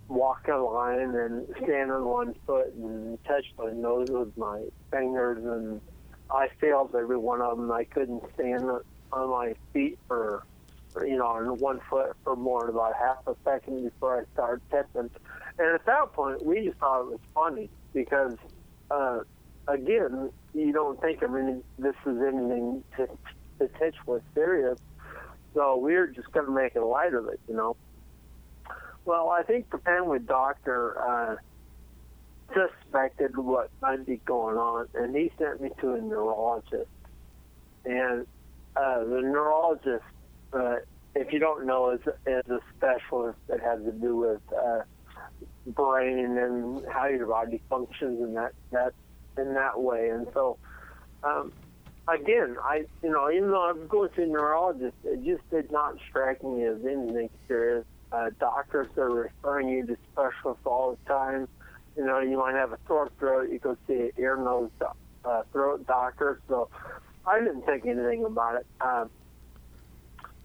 walk 0.09 0.47
a 0.49 0.57
line 0.57 1.15
and 1.15 1.47
stand 1.63 1.91
on 1.91 2.05
one 2.05 2.35
foot 2.47 2.73
and 2.75 3.23
touch 3.25 3.47
my 3.59 3.73
nose 3.73 4.09
with 4.11 4.37
my 4.37 4.65
fingers, 4.91 5.45
and 5.45 5.81
I 6.33 6.49
failed 6.61 6.95
every 6.95 7.19
one 7.19 7.40
of 7.40 7.57
them. 7.57 7.71
I 7.73 7.85
couldn't 7.85 8.23
stand 8.35 8.64
on 9.12 9.31
my 9.31 9.55
feet 9.73 9.99
for, 10.07 10.43
for 10.93 11.07
you 11.07 11.16
know, 11.16 11.27
on 11.27 11.59
one 11.59 11.81
foot 11.88 12.16
for 12.25 12.37
more 12.37 12.66
than 12.66 12.75
about 12.75 12.93
half 12.99 13.19
a 13.27 13.35
second 13.45 13.85
before 13.85 14.21
I 14.21 14.23
started 14.33 14.62
tipping. 14.71 15.11
and 15.59 15.75
at 15.75 15.87
that 15.87 16.12
point, 16.14 16.45
we 16.45 16.64
just 16.66 16.79
thought 16.79 17.03
it 17.03 17.07
was 17.07 17.21
funny 17.35 17.71
because, 17.93 18.37
uh, 18.90 19.21
again, 19.66 20.31
you 20.55 20.73
don't 20.73 21.01
think 21.01 21.23
of 21.23 21.35
any, 21.35 21.61
this 21.79 21.95
is 22.07 22.19
anything 22.21 22.85
to 22.97 23.07
t- 23.07 23.12
potentially 23.59 24.21
serious. 24.35 24.79
So 25.55 25.77
we 25.77 25.95
were 25.95 26.07
just 26.07 26.31
going 26.33 26.47
to 26.47 26.53
make 26.53 26.77
a 26.77 26.81
light 26.81 27.14
of 27.14 27.27
it, 27.27 27.40
you 27.49 27.57
know. 27.57 27.77
Well, 29.05 29.31
I 29.31 29.43
think 29.43 29.71
the 29.71 29.79
family 29.79 30.19
doctor 30.21 30.97
uh, 31.01 31.37
suspected 32.55 33.37
what 33.37 33.71
might 33.81 34.07
be 34.07 34.21
going 34.25 34.57
on, 34.57 34.89
and 34.95 35.15
he 35.15 35.31
sent 35.39 35.61
me 35.61 35.71
to 35.81 35.95
a 35.95 36.01
neurologist. 36.01 36.89
And 37.85 38.27
uh, 38.77 39.01
the 39.01 39.21
neurologist, 39.23 40.05
uh, 40.53 40.77
if 41.15 41.33
you 41.33 41.39
don't 41.39 41.67
know, 41.67 41.91
is, 41.91 42.01
is 42.27 42.45
a 42.51 42.61
specialist 42.77 43.39
that 43.49 43.61
has 43.61 43.83
to 43.85 43.93
do 43.93 44.17
with 44.17 44.41
uh, 44.57 44.81
brain 45.67 46.39
and 46.39 46.83
how 46.93 47.07
your 47.07 47.27
body 47.27 47.61
functions 47.69 48.21
in 48.23 48.35
that 48.35 48.53
that 48.71 48.93
in 49.39 49.55
that 49.55 49.81
way. 49.81 50.11
And 50.11 50.27
so, 50.35 50.57
um, 51.23 51.53
again, 52.09 52.57
I 52.63 52.85
you 53.03 53.11
know 53.11 53.31
even 53.31 53.51
though 53.51 53.69
I'm 53.69 53.87
going 53.87 54.11
to 54.11 54.23
a 54.23 54.27
neurologist, 54.27 54.97
it 55.05 55.25
just 55.25 55.49
did 55.51 55.71
not 55.71 55.97
strike 56.09 56.43
me 56.43 56.65
as 56.65 56.79
anything 56.85 57.31
serious. 57.49 57.85
Uh, 58.13 58.31
doctors 58.41 58.89
are 58.97 59.11
referring 59.11 59.69
you 59.69 59.87
to 59.87 59.97
specialists 60.13 60.67
all 60.67 60.97
the 60.97 61.09
time. 61.09 61.49
You 62.01 62.07
know, 62.07 62.19
you 62.21 62.39
might 62.39 62.55
have 62.55 62.73
a 62.73 62.79
sore 62.87 63.11
throat, 63.19 63.51
you 63.53 63.59
go 63.59 63.77
see 63.87 63.93
an 63.93 64.13
ear, 64.17 64.35
nose, 64.35 64.71
uh, 65.23 65.43
throat 65.53 65.87
doctor. 65.87 66.41
So 66.49 66.71
I 67.27 67.41
didn't 67.41 67.67
think 67.67 67.85
anything 67.85 68.25
about 68.25 68.57
it. 68.57 68.67
Um, 68.81 69.11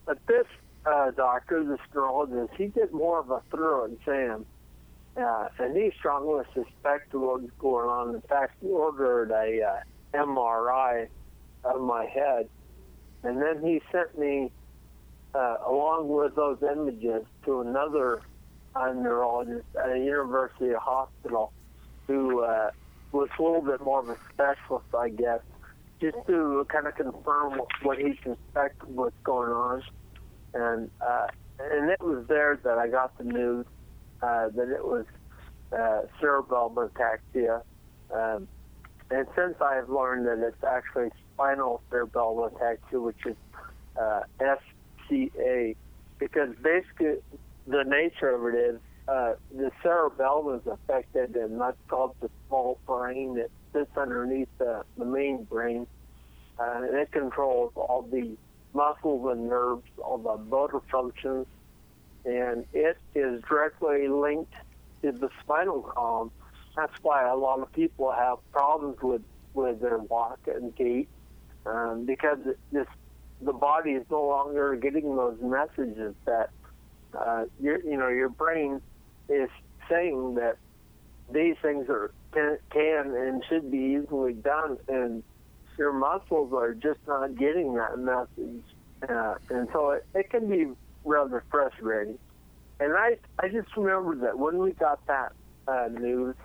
but 0.06 0.18
this 0.28 0.48
uh, 0.86 1.12
doctor, 1.12 1.64
this 1.64 1.80
neurologist, 1.94 2.52
he 2.58 2.68
did 2.68 2.92
more 2.92 3.22
of 3.22 3.32
a 3.32 3.42
thorough 3.50 3.86
exam. 3.86 4.46
Uh, 5.16 5.48
and 5.58 5.78
he 5.78 5.94
strongly 5.98 6.44
suspected 6.54 7.18
what 7.18 7.42
was 7.42 7.52
going 7.58 7.88
on. 7.88 8.16
In 8.16 8.22
fact, 8.24 8.58
he 8.60 8.68
ordered 8.68 9.32
a 9.32 9.64
uh, 9.64 10.26
MRI 10.26 11.08
of 11.64 11.80
my 11.80 12.06
head. 12.06 12.50
And 13.24 13.42
then 13.42 13.64
he 13.64 13.82
sent 13.94 14.20
me, 14.20 14.52
uh, 15.34 15.56
along 15.66 16.10
with 16.10 16.36
those 16.36 16.58
images, 16.62 17.24
to 17.46 17.62
another 17.62 18.24
uh, 18.76 18.92
neurologist 18.94 19.66
at 19.82 19.92
a 19.92 20.00
university 20.00 20.74
hospital 20.74 21.52
who 22.08 22.44
uh, 22.44 22.72
was 23.12 23.30
a 23.40 23.42
little 23.42 23.62
bit 23.62 23.82
more 23.82 24.00
of 24.00 24.10
a 24.10 24.18
specialist, 24.34 24.86
I 24.98 25.10
guess, 25.10 25.40
just 26.02 26.18
to 26.28 26.66
kind 26.70 26.88
of 26.88 26.96
confirm 26.96 27.58
what, 27.58 27.68
what 27.84 27.98
he 27.98 28.20
suspected 28.24 28.96
was 28.96 29.14
going 29.24 29.52
on. 29.52 29.84
And 30.54 30.92
uh, 31.02 31.28
and 31.60 31.90
it 31.90 32.02
was 32.02 32.26
there 32.28 32.60
that 32.64 32.78
I 32.78 32.88
got 32.88 33.18
the 33.18 33.24
news 33.24 33.66
uh, 34.22 34.50
that 34.50 34.70
it 34.70 34.86
was 34.86 35.06
uh, 35.72 36.02
cerebellum 36.20 36.76
ataxia. 36.76 37.62
Um, 38.14 38.48
and 39.10 39.26
since 39.36 39.56
I 39.62 39.76
have 39.76 39.90
learned 39.90 40.28
that 40.28 40.46
it's 40.46 40.64
actually 40.64 41.10
spinal 41.34 41.82
cerebellum 41.90 42.52
ataxia, 42.52 43.02
which 43.02 43.26
is 43.26 43.36
uh, 44.00 44.22
SCA, 44.40 45.74
because 46.20 46.50
basically 46.62 47.22
the 47.68 47.84
nature 47.84 48.30
of 48.30 48.54
it 48.54 48.58
is 48.58 48.80
uh, 49.08 49.34
the 49.56 49.72
cerebellum 49.84 50.60
is 50.60 50.68
affected, 50.68 51.36
and 51.36 51.60
that's 51.60 51.78
called 51.88 52.16
the 52.22 52.30
small 52.48 52.80
brain 52.88 53.36
that 53.36 53.50
sits 53.74 53.96
underneath 53.98 54.48
the, 54.58 54.84
the 54.98 55.06
main 55.06 55.44
brain. 55.44 55.86
Uh, 56.58 56.82
and 56.84 56.96
it 56.96 57.12
controls 57.12 57.72
all 57.76 58.08
the 58.12 58.36
muscles 58.74 59.32
and 59.32 59.50
nerves, 59.50 59.84
all 60.04 60.18
the 60.18 60.38
motor 60.46 60.80
functions, 60.92 61.46
and 62.24 62.66
it 62.74 62.98
is 63.14 63.42
directly 63.48 64.08
linked 64.08 64.54
to 65.02 65.12
the 65.12 65.30
spinal 65.42 65.82
column. 65.82 66.32
That's 66.76 66.94
why 67.02 67.28
a 67.28 67.36
lot 67.36 67.60
of 67.60 67.72
people 67.74 68.12
have 68.12 68.38
problems 68.52 68.98
with, 69.02 69.22
with 69.54 69.82
their 69.82 70.00
walk 70.00 70.40
and 70.48 70.76
gait 70.76 71.08
um, 71.66 72.06
because 72.06 72.38
this 72.72 72.88
the 73.42 73.54
body 73.54 73.92
is 73.92 74.06
no 74.10 74.26
longer 74.26 74.76
getting 74.76 75.16
those 75.16 75.38
messages 75.42 76.16
that 76.26 76.50
uh, 77.18 77.46
your 77.60 77.80
you 77.84 77.98
know 77.98 78.10
your 78.10 78.30
brain 78.30 78.82
is 79.30 79.50
saying 79.90 80.36
that 80.36 80.58
these 81.32 81.56
things 81.62 81.88
are 81.90 82.12
can, 82.32 82.58
can 82.72 83.16
and 83.16 83.44
should 83.50 83.72
be 83.72 84.00
easily 84.02 84.34
done, 84.34 84.78
and 84.88 85.24
your 85.78 85.94
muscles 85.94 86.54
are 86.54 86.74
just 86.74 87.00
not 87.08 87.36
getting 87.36 87.74
that 87.76 87.98
message, 87.98 88.64
uh, 89.10 89.36
and 89.50 89.68
so 89.74 89.92
it, 89.92 90.06
it 90.14 90.30
can 90.30 90.50
be 90.50 90.68
rather 91.04 91.44
frustrating. 91.50 92.18
And 92.80 92.94
I 92.94 93.18
I 93.40 93.48
just 93.50 93.70
remember 93.78 94.16
that 94.26 94.38
when 94.38 94.58
we 94.58 94.72
got 94.72 95.06
that 95.08 95.32
uh, 95.68 95.88
news, 95.92 96.36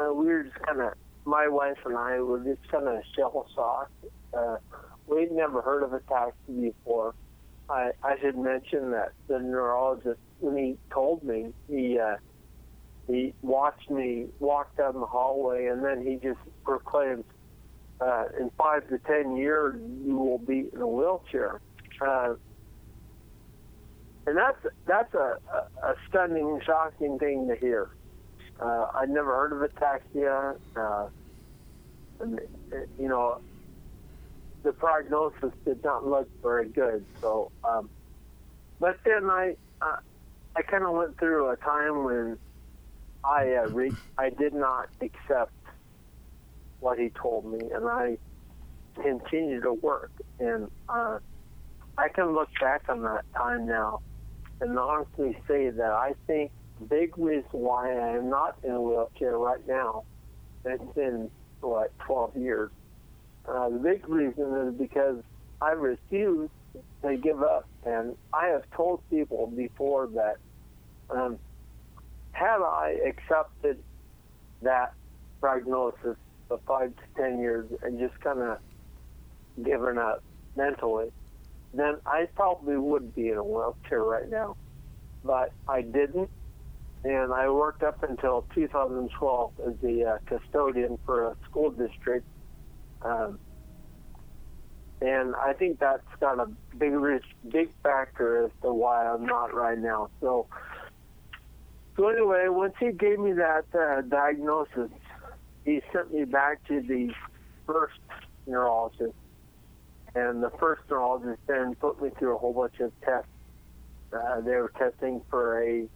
uh, 0.00 0.12
we 0.12 0.26
were 0.26 0.44
just 0.44 0.56
kind 0.60 0.80
of 0.80 0.94
my 1.24 1.48
wife 1.48 1.78
and 1.84 1.96
I 1.96 2.20
were 2.20 2.40
just 2.40 2.66
kind 2.68 2.86
of 2.86 3.02
shell 3.16 3.46
shocked. 3.54 3.92
Uh, 4.32 4.56
we'd 5.06 5.32
never 5.32 5.62
heard 5.62 5.82
of 5.82 5.90
ataxia 5.90 6.32
before. 6.60 7.14
I 7.68 7.90
I 8.02 8.16
should 8.20 8.36
mention 8.36 8.90
that 8.92 9.12
the 9.28 9.38
neurologist 9.38 10.20
when 10.38 10.56
he 10.56 10.76
told 10.92 11.22
me 11.22 11.52
he 11.68 11.98
uh, 11.98 12.16
he 13.06 13.34
watched 13.42 13.90
me 13.90 14.26
walk 14.38 14.76
down 14.76 14.94
the 14.94 15.06
hallway 15.06 15.66
and 15.66 15.84
then 15.84 16.04
he 16.06 16.16
just 16.16 16.40
proclaimed, 16.64 17.24
uh, 18.00 18.24
"In 18.38 18.50
five 18.58 18.88
to 18.88 18.98
ten 19.06 19.36
years, 19.36 19.76
you 20.04 20.16
will 20.16 20.38
be 20.38 20.68
in 20.72 20.80
a 20.80 20.86
wheelchair." 20.86 21.60
Uh, 22.00 22.34
and 24.26 24.36
that's 24.36 24.58
that's 24.86 25.14
a, 25.14 25.36
a, 25.52 25.88
a 25.88 25.94
stunning, 26.08 26.60
shocking 26.64 27.18
thing 27.18 27.48
to 27.48 27.56
hear. 27.56 27.88
Uh, 28.60 28.86
I'd 28.94 29.10
never 29.10 29.30
heard 29.34 29.52
of 29.52 29.70
ataxia. 29.70 30.54
Uh, 30.76 31.08
and, 32.20 32.40
you 32.98 33.08
know, 33.08 33.38
the 34.64 34.72
prognosis 34.72 35.52
did 35.64 35.84
not 35.84 36.06
look 36.06 36.28
very 36.42 36.68
good. 36.68 37.04
So, 37.20 37.50
um, 37.68 37.90
but 38.80 38.96
then 39.04 39.30
I 39.30 39.54
uh, 39.80 39.96
I 40.56 40.62
kind 40.62 40.84
of 40.84 40.94
went 40.94 41.18
through 41.18 41.50
a 41.50 41.56
time 41.56 42.04
when 42.04 42.38
I 43.24 43.56
uh, 43.62 43.68
re- 43.68 43.94
I 44.18 44.30
did 44.30 44.54
not 44.54 44.86
accept 45.00 45.52
what 46.80 46.98
he 46.98 47.10
told 47.20 47.46
me, 47.46 47.60
and 47.74 47.86
I 47.88 48.18
continued 49.02 49.62
to 49.62 49.74
work. 49.74 50.10
And 50.38 50.68
uh, 50.88 51.18
I 51.96 52.08
can 52.14 52.34
look 52.34 52.48
back 52.60 52.82
on 52.88 53.02
that 53.02 53.24
time 53.36 53.66
now 53.66 54.00
and 54.60 54.78
honestly 54.78 55.36
say 55.48 55.70
that 55.70 55.90
I 55.90 56.12
think 56.26 56.50
the 56.78 56.86
big 56.86 57.10
reason 57.16 57.44
why 57.52 57.92
I 57.92 58.16
am 58.16 58.30
not 58.30 58.56
in 58.62 58.70
a 58.70 58.80
wheelchair 58.80 59.36
right 59.38 59.60
now, 59.68 60.04
it's 60.64 60.82
been, 60.94 61.30
what, 61.60 61.92
12 62.06 62.36
years. 62.36 62.70
Uh, 63.46 63.68
the 63.68 63.78
big 63.78 64.08
reason 64.08 64.68
is 64.68 64.74
because 64.74 65.22
I 65.60 65.72
refuse 65.72 66.50
to 67.02 67.16
give 67.16 67.42
up. 67.42 67.68
And 67.84 68.16
I 68.32 68.48
have 68.48 68.62
told 68.74 69.00
people 69.10 69.46
before 69.46 70.08
that 70.14 70.36
um, 71.10 71.38
had 72.32 72.58
I 72.62 72.96
accepted 73.06 73.78
that 74.62 74.92
prognosis 75.40 76.16
of 76.50 76.60
five 76.66 76.92
to 76.96 77.22
10 77.22 77.38
years 77.38 77.66
and 77.82 77.98
just 77.98 78.18
kind 78.20 78.40
of 78.40 78.58
given 79.62 79.98
up 79.98 80.22
mentally, 80.56 81.10
then 81.72 81.96
I 82.06 82.28
probably 82.34 82.76
would 82.76 83.14
be 83.14 83.28
in 83.28 83.36
a 83.36 83.44
wheelchair 83.44 84.02
right 84.02 84.28
now. 84.28 84.56
But 85.22 85.52
I 85.68 85.82
didn't, 85.82 86.30
and 87.04 87.32
I 87.32 87.48
worked 87.50 87.82
up 87.82 88.02
until 88.02 88.46
2012 88.54 89.52
as 89.66 89.74
the 89.82 90.04
uh, 90.04 90.18
custodian 90.26 90.98
for 91.04 91.28
a 91.28 91.36
school 91.48 91.70
district. 91.70 92.26
Um, 93.04 93.38
and 95.00 95.34
I 95.36 95.52
think 95.52 95.78
that's 95.80 96.02
got 96.20 96.38
a 96.38 96.46
big, 96.78 96.94
big 97.50 97.68
factor 97.82 98.44
as 98.44 98.50
to 98.62 98.72
why 98.72 99.06
I'm 99.06 99.26
not 99.26 99.54
right 99.54 99.78
now. 99.78 100.08
So, 100.20 100.46
so 101.96 102.08
anyway, 102.08 102.46
once 102.48 102.74
he 102.80 102.90
gave 102.92 103.18
me 103.18 103.32
that 103.32 103.66
uh, 103.78 104.00
diagnosis, 104.02 104.90
he 105.64 105.82
sent 105.92 106.12
me 106.12 106.24
back 106.24 106.66
to 106.68 106.80
the 106.80 107.12
first 107.66 108.00
neurologist 108.46 109.14
and 110.14 110.42
the 110.42 110.50
first 110.60 110.82
neurologist 110.88 111.40
then 111.46 111.74
put 111.74 112.00
me 112.00 112.10
through 112.18 112.36
a 112.36 112.38
whole 112.38 112.52
bunch 112.52 112.78
of 112.80 112.92
tests. 113.00 113.28
Uh, 114.12 114.40
they 114.40 114.52
were 114.52 114.72
testing 114.78 115.20
for 115.28 115.62
a 115.62 115.88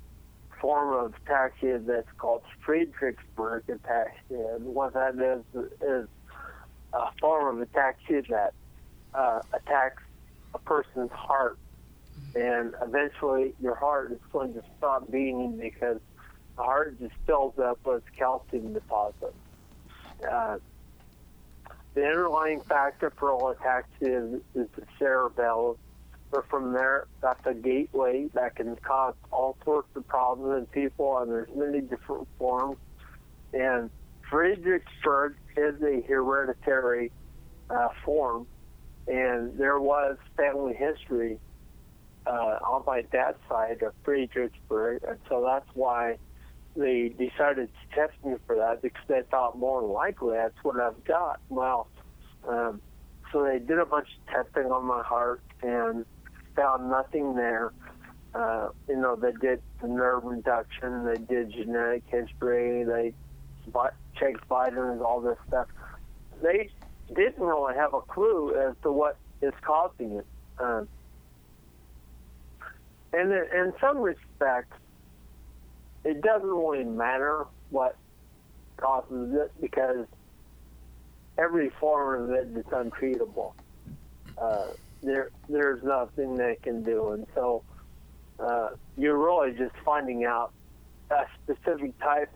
form 0.60 0.92
of 0.92 1.14
ataxia 1.24 1.78
that's 1.86 2.08
called 2.18 2.42
Friedrichsberg 2.66 3.62
ataxia. 3.68 4.56
And 4.56 4.64
what 4.64 4.94
that 4.94 5.14
is 5.14 5.62
is 5.80 6.08
a 6.92 7.10
form 7.20 7.60
of 7.60 7.68
ataxia 7.68 8.22
that 8.28 8.54
uh, 9.14 9.40
attacks 9.52 10.02
a 10.54 10.58
person's 10.58 11.10
heart. 11.10 11.58
And 12.34 12.74
eventually 12.82 13.54
your 13.60 13.74
heart 13.74 14.12
is 14.12 14.18
going 14.32 14.54
to 14.54 14.62
stop 14.76 15.10
beating 15.10 15.56
because 15.56 15.98
the 16.56 16.62
heart 16.62 16.98
just 17.00 17.14
fills 17.26 17.58
up 17.58 17.78
with 17.84 18.02
calcium 18.16 18.74
deposits. 18.74 19.34
Uh, 20.28 20.58
the 21.94 22.04
underlying 22.04 22.60
factor 22.60 23.10
for 23.10 23.32
all 23.32 23.50
attacks 23.50 23.88
is, 24.00 24.40
is 24.54 24.68
the 24.76 24.82
cerebellum, 24.98 25.76
or 26.32 26.42
from 26.50 26.72
there, 26.72 27.06
that's 27.22 27.44
a 27.46 27.54
gateway 27.54 28.28
that 28.34 28.56
can 28.56 28.76
cause 28.76 29.14
all 29.30 29.56
sorts 29.64 29.88
of 29.96 30.06
problems 30.06 30.58
in 30.58 30.66
people, 30.66 31.18
and 31.18 31.30
there's 31.30 31.48
many 31.54 31.80
different 31.80 32.28
forms. 32.38 32.76
And 33.54 33.90
Friedrichsburg 34.30 35.34
is 35.58 35.82
a 35.82 36.06
hereditary 36.06 37.10
uh, 37.70 37.88
form, 38.04 38.46
and 39.06 39.58
there 39.58 39.78
was 39.78 40.16
family 40.36 40.74
history 40.74 41.38
uh, 42.26 42.58
on 42.64 42.82
my 42.86 43.02
dad's 43.02 43.38
side 43.48 43.82
of 43.82 43.92
Friedrichsburg, 44.04 45.00
and 45.08 45.18
so 45.28 45.42
that's 45.44 45.68
why 45.74 46.16
they 46.76 47.08
decided 47.08 47.68
to 47.68 47.94
test 47.94 48.12
me 48.24 48.34
for 48.46 48.56
that 48.56 48.82
because 48.82 49.02
they 49.08 49.22
thought 49.30 49.58
more 49.58 49.82
likely 49.82 50.36
that's 50.36 50.54
what 50.62 50.78
I've 50.78 51.02
got. 51.04 51.40
Well, 51.48 51.88
um, 52.48 52.80
so 53.32 53.44
they 53.44 53.58
did 53.58 53.78
a 53.78 53.86
bunch 53.86 54.08
of 54.08 54.44
testing 54.44 54.70
on 54.70 54.84
my 54.84 55.02
heart 55.02 55.42
and 55.62 56.04
found 56.54 56.90
nothing 56.90 57.34
there. 57.34 57.72
Uh, 58.34 58.68
you 58.88 58.96
know, 58.96 59.16
they 59.16 59.32
did 59.32 59.60
the 59.80 59.88
nerve 59.88 60.24
induction, 60.24 61.04
they 61.04 61.16
did 61.24 61.50
genetic 61.52 62.04
history, 62.06 62.84
they 62.84 63.14
checked 64.18 64.44
vitamins, 64.46 65.00
all 65.02 65.20
this 65.20 65.38
stuff. 65.46 65.66
They 66.42 66.70
didn't 67.08 67.42
really 67.42 67.74
have 67.74 67.94
a 67.94 68.00
clue 68.00 68.54
as 68.54 68.74
to 68.82 68.92
what 68.92 69.16
is 69.42 69.52
causing 69.62 70.16
it. 70.18 70.26
Um, 70.58 70.88
and 73.12 73.32
in, 73.32 73.44
in 73.54 73.72
some 73.80 73.98
respects, 73.98 74.76
it 76.04 76.20
doesn't 76.20 76.48
really 76.48 76.84
matter 76.84 77.46
what 77.70 77.96
causes 78.76 79.34
it 79.34 79.52
because 79.60 80.06
every 81.36 81.70
form 81.80 82.24
of 82.24 82.30
it 82.30 82.48
is 82.56 82.64
untreatable. 82.66 83.52
Uh, 84.36 84.68
there, 85.02 85.30
there's 85.48 85.82
nothing 85.82 86.36
they 86.36 86.56
can 86.62 86.82
do, 86.82 87.10
and 87.10 87.26
so 87.34 87.62
uh, 88.38 88.70
you're 88.96 89.18
really 89.18 89.56
just 89.56 89.74
finding 89.84 90.24
out 90.24 90.52
a 91.10 91.24
specific 91.42 91.98
type, 92.00 92.30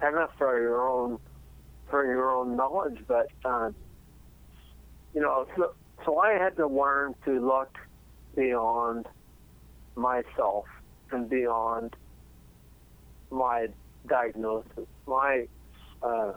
kind 0.00 0.16
of 0.16 0.30
for 0.38 0.60
your 0.60 0.88
own, 0.88 1.18
for 1.90 2.04
your 2.04 2.30
own 2.30 2.56
knowledge. 2.56 2.98
But 3.06 3.28
uh, 3.44 3.70
you 5.14 5.20
know, 5.20 5.46
so, 5.56 5.74
so 6.04 6.18
I 6.18 6.32
had 6.32 6.56
to 6.56 6.66
learn 6.66 7.14
to 7.24 7.40
look 7.40 7.76
beyond 8.36 9.06
myself 9.96 10.64
and 11.10 11.28
beyond 11.28 11.94
my 13.30 13.68
diagnosis. 14.08 14.86
My 15.06 15.46
uh, 16.02 16.32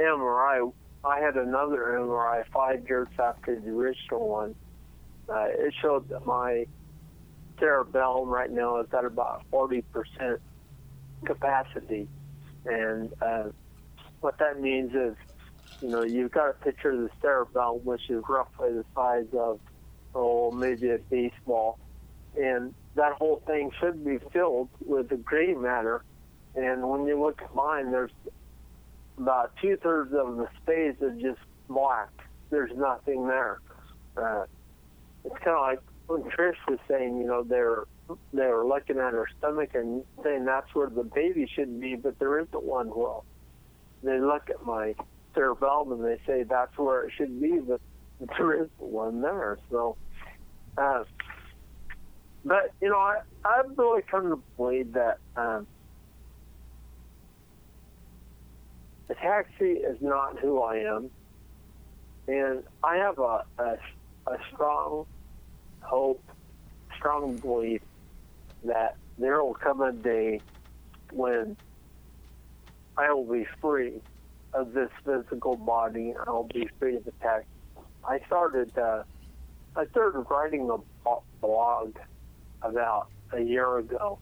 MRI, 0.00 0.72
I 1.04 1.20
had 1.20 1.36
another 1.36 1.98
MRI 1.98 2.44
five 2.52 2.88
years 2.88 3.08
after 3.18 3.60
the 3.60 3.70
original 3.70 4.28
one. 4.28 4.54
Uh, 5.28 5.46
it 5.48 5.74
showed 5.80 6.08
that 6.08 6.26
my 6.26 6.66
cerebellum 7.58 8.28
right 8.28 8.50
now 8.50 8.80
is 8.80 8.86
at 8.96 9.04
about 9.04 9.42
40% 9.52 9.82
capacity. 11.24 12.08
And 12.66 13.12
uh, 13.22 13.44
what 14.20 14.38
that 14.38 14.60
means 14.60 14.92
is, 14.94 15.16
you 15.80 15.88
know, 15.88 16.02
you've 16.02 16.32
got 16.32 16.50
a 16.50 16.52
picture 16.52 16.90
of 16.90 17.00
the 17.00 17.10
cerebellum, 17.22 17.84
which 17.84 18.10
is 18.10 18.22
roughly 18.28 18.72
the 18.72 18.84
size 18.94 19.26
of, 19.32 19.60
oh, 20.14 20.50
maybe 20.50 20.90
a 20.90 20.98
baseball. 20.98 21.78
And 22.36 22.74
that 22.96 23.12
whole 23.14 23.42
thing 23.46 23.70
should 23.80 24.04
be 24.04 24.18
filled 24.32 24.68
with 24.84 25.08
the 25.08 25.16
gray 25.16 25.54
matter. 25.54 26.02
And 26.54 26.88
when 26.88 27.06
you 27.06 27.20
look 27.20 27.40
at 27.42 27.54
mine, 27.54 27.92
there's 27.92 28.10
about 29.16 29.52
two 29.60 29.76
thirds 29.76 30.12
of 30.12 30.36
the 30.36 30.48
space 30.62 30.96
is 31.00 31.20
just 31.20 31.40
black. 31.68 32.10
There's 32.50 32.72
nothing 32.76 33.26
there. 33.26 33.60
Uh, 34.16 34.44
it's 35.24 35.36
kind 35.44 35.56
of 35.56 35.62
like 35.62 35.80
when 36.06 36.22
Trish 36.22 36.56
was 36.68 36.78
saying, 36.88 37.18
you 37.18 37.26
know, 37.26 37.42
they're 37.42 37.84
they 38.32 38.46
were 38.46 38.66
looking 38.66 38.98
at 38.98 39.12
her 39.12 39.26
stomach 39.38 39.70
and 39.74 40.04
saying 40.22 40.44
that's 40.44 40.74
where 40.74 40.88
the 40.88 41.04
baby 41.04 41.48
should 41.54 41.80
be, 41.80 41.96
but 41.96 42.18
there 42.18 42.38
isn't 42.38 42.62
one. 42.62 42.88
Well, 42.88 43.24
they 44.02 44.18
look 44.18 44.48
at 44.50 44.64
my 44.64 44.94
cerebellum 45.34 45.92
and 45.92 46.04
they 46.04 46.20
say 46.26 46.44
that's 46.44 46.76
where 46.76 47.04
it 47.04 47.12
should 47.16 47.40
be, 47.40 47.58
but 47.58 47.80
there 48.38 48.54
isn't 48.54 48.70
one 48.78 49.20
there. 49.20 49.58
So, 49.70 49.96
uh, 50.78 51.04
but 52.44 52.72
you 52.80 52.88
know, 52.88 52.98
I 52.98 53.20
I've 53.44 53.76
really 53.76 54.02
come 54.02 54.30
to 54.30 54.42
believe 54.56 54.92
that 54.94 55.18
um, 55.36 55.66
the 59.08 59.14
ataxia 59.14 59.90
is 59.90 59.98
not 60.00 60.38
who 60.38 60.62
I 60.62 60.78
am, 60.78 61.10
and 62.28 62.62
I 62.82 62.96
have 62.96 63.18
a 63.18 63.44
a, 63.58 63.76
a 64.26 64.36
strong 64.52 65.06
hope, 65.80 66.22
strong 66.96 67.36
belief 67.36 67.82
that 68.64 68.96
there 69.18 69.42
will 69.42 69.54
come 69.54 69.80
a 69.80 69.92
day 69.92 70.40
when 71.12 71.56
I 72.96 73.12
will 73.12 73.24
be 73.24 73.46
free 73.60 74.00
of 74.52 74.72
this 74.72 74.90
physical 75.04 75.56
body. 75.56 76.14
I 76.26 76.30
will 76.30 76.48
be 76.52 76.68
free 76.78 76.96
of 76.96 77.04
the 77.04 77.12
tax. 77.22 77.44
I 78.06 78.20
started. 78.26 78.76
Uh, 78.76 79.04
I 79.76 79.86
started 79.86 80.26
writing 80.30 80.68
a 80.70 80.78
blog 81.40 81.96
about 82.62 83.08
a 83.32 83.40
year 83.40 83.78
ago 83.78 84.18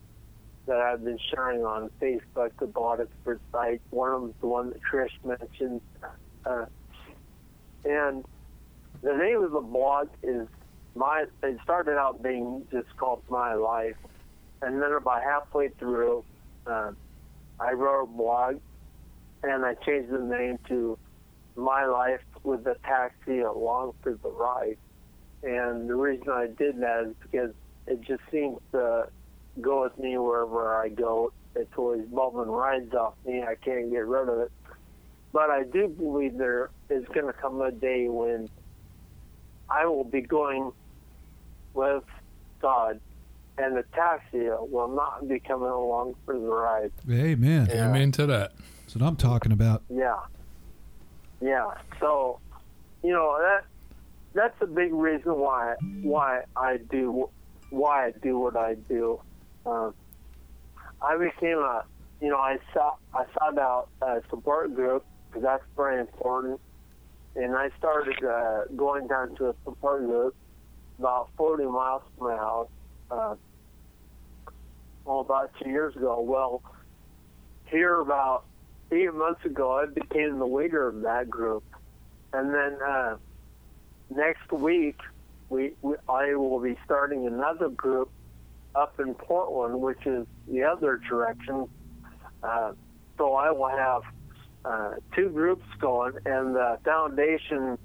that 0.66 0.76
I've 0.76 1.02
been 1.02 1.18
sharing 1.34 1.64
on 1.64 1.90
Facebook, 2.00 2.50
the 2.60 2.66
Blogspot 2.66 3.38
site. 3.50 3.80
One 3.90 4.12
of 4.12 4.34
the 4.40 4.46
one 4.46 4.70
that 4.70 4.80
Trish 4.82 5.08
mentioned. 5.24 5.80
Uh, 6.44 6.66
and 7.84 8.24
the 9.02 9.14
name 9.16 9.42
of 9.42 9.52
the 9.52 9.60
blog 9.60 10.08
is 10.22 10.46
my, 10.94 11.24
it 11.42 11.58
started 11.62 11.96
out 11.96 12.22
being 12.22 12.66
just 12.70 12.94
called 12.96 13.22
My 13.30 13.54
Life. 13.54 13.96
And 14.62 14.82
then 14.82 14.92
about 14.92 15.22
halfway 15.22 15.68
through, 15.78 16.24
uh, 16.66 16.92
I 17.60 17.72
wrote 17.72 18.04
a 18.04 18.06
blog 18.06 18.56
and 19.42 19.64
I 19.64 19.74
changed 19.86 20.10
the 20.12 20.18
name 20.18 20.56
to 20.68 20.98
My 21.56 21.86
Life 21.86 22.20
with 22.42 22.64
the 22.64 22.74
Ataxia 22.84 23.54
Along 23.54 23.92
for 24.02 24.12
the 24.22 24.30
Ride. 24.30 24.76
And 25.42 25.88
the 25.88 25.94
reason 25.94 26.28
I 26.30 26.46
did 26.58 26.80
that 26.80 27.06
is 27.08 27.14
because 27.22 27.50
it 27.86 28.00
just 28.06 28.22
seems 28.30 28.58
to 28.72 29.04
go 29.60 29.82
with 29.82 29.96
me 29.98 30.18
wherever 30.18 30.76
I 30.76 30.88
go. 30.88 31.30
It's 31.54 31.70
always 31.76 32.04
bubbling 32.06 32.50
rides 32.50 32.92
off 32.94 33.14
me. 33.24 33.42
I 33.42 33.54
can't 33.64 33.90
get 33.90 34.06
rid 34.06 34.28
of 34.28 34.40
it. 34.40 34.52
But 35.32 35.50
I 35.50 35.62
do 35.72 35.88
believe 35.88 36.36
there 36.36 36.70
is 36.90 37.04
going 37.14 37.26
to 37.26 37.32
come 37.32 37.60
a 37.60 37.70
day 37.70 38.06
when 38.08 38.48
I 39.70 39.86
will 39.86 40.04
be 40.04 40.22
going 40.22 40.70
with 41.74 42.04
God, 42.62 43.00
and 43.58 43.76
the 43.76 43.82
ataxia 43.82 44.68
will 44.68 44.88
not 44.88 45.28
be 45.28 45.40
coming 45.40 45.68
along 45.68 46.14
for 46.24 46.34
the 46.34 46.46
ride. 46.46 46.92
Amen. 47.10 47.68
Yeah. 47.68 47.88
Amen 47.88 48.12
to 48.12 48.26
that. 48.26 48.52
That's 48.80 48.94
what 48.94 49.04
I'm 49.04 49.16
talking 49.16 49.52
about. 49.52 49.82
Yeah. 49.90 50.16
Yeah. 51.40 51.72
So, 52.00 52.40
you 53.02 53.12
know 53.12 53.36
that 53.38 53.64
that's 54.34 54.60
a 54.60 54.66
big 54.66 54.92
reason 54.92 55.38
why 55.38 55.74
why 56.02 56.42
I 56.56 56.78
do 56.90 57.28
why 57.70 58.06
I 58.06 58.10
do 58.22 58.38
what 58.38 58.56
I 58.56 58.74
do. 58.74 59.20
Um, 59.66 59.94
I 61.00 61.16
became 61.16 61.58
a, 61.58 61.84
you 62.20 62.28
know, 62.28 62.38
I 62.38 62.58
saw 62.72 62.94
I 63.14 63.24
sought 63.38 63.58
out 63.58 63.88
a 64.02 64.20
support 64.30 64.74
group 64.74 65.04
because 65.28 65.42
that's 65.42 65.64
very 65.76 66.00
important, 66.00 66.60
and 67.36 67.54
I 67.54 67.70
started 67.78 68.22
uh, 68.24 68.64
going 68.76 69.06
down 69.06 69.36
to 69.36 69.50
a 69.50 69.54
support 69.64 70.04
group 70.06 70.34
about 70.98 71.30
40 71.36 71.64
miles 71.66 72.02
from 72.16 72.28
my 72.28 72.36
house. 72.36 72.68
Uh, 73.10 73.34
well, 75.08 75.20
about 75.20 75.50
two 75.60 75.70
years 75.70 75.96
ago. 75.96 76.20
Well, 76.20 76.62
here 77.64 77.98
about 78.00 78.44
eight 78.92 79.12
months 79.14 79.42
ago, 79.44 79.78
I 79.78 79.86
became 79.86 80.38
the 80.38 80.46
leader 80.46 80.86
of 80.86 81.00
that 81.00 81.30
group, 81.30 81.64
and 82.34 82.52
then 82.52 82.76
uh, 82.86 83.16
next 84.10 84.52
week 84.52 84.98
we, 85.48 85.72
we 85.80 85.96
I 86.10 86.34
will 86.34 86.60
be 86.60 86.76
starting 86.84 87.26
another 87.26 87.70
group 87.70 88.10
up 88.74 89.00
in 89.00 89.14
Portland, 89.14 89.80
which 89.80 90.04
is 90.04 90.26
the 90.46 90.64
other 90.64 91.00
direction. 91.08 91.66
Uh, 92.42 92.72
so 93.16 93.32
I 93.32 93.50
will 93.50 93.68
have 93.68 94.02
uh, 94.66 94.90
two 95.16 95.30
groups 95.30 95.64
going, 95.80 96.16
and 96.26 96.54
the 96.54 96.78
foundation 96.84 97.78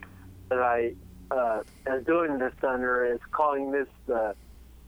that 0.50 0.60
I 0.60 0.94
uh, 1.32 1.62
am 1.88 2.04
doing 2.04 2.38
this 2.38 2.54
under 2.62 3.06
is 3.06 3.20
calling 3.32 3.72
this 3.72 3.88
the 4.08 4.36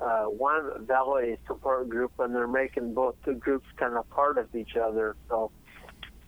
uh, 0.02 0.26
One 0.26 0.86
Valley 0.86 1.38
Support 1.48 1.90
Group, 1.90 2.12
and 2.20 2.36
they're 2.36 2.48
making 2.48 2.94
both 2.94 3.16
the 3.26 3.34
groups 3.34 3.66
kind 3.78 3.96
of 3.96 4.10
part 4.10 4.38
of 4.38 4.54
each 4.56 4.76
other. 4.76 5.16
So, 5.30 5.52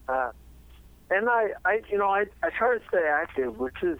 uh, 0.08 0.32
and 1.10 1.30
I, 1.30 1.49
I, 1.65 1.82
you 1.91 1.97
know, 1.97 2.10
I, 2.10 2.25
I 2.43 2.49
try 2.58 2.77
to 2.77 2.84
stay 2.88 3.06
active, 3.06 3.58
which 3.58 3.82
is 3.82 3.97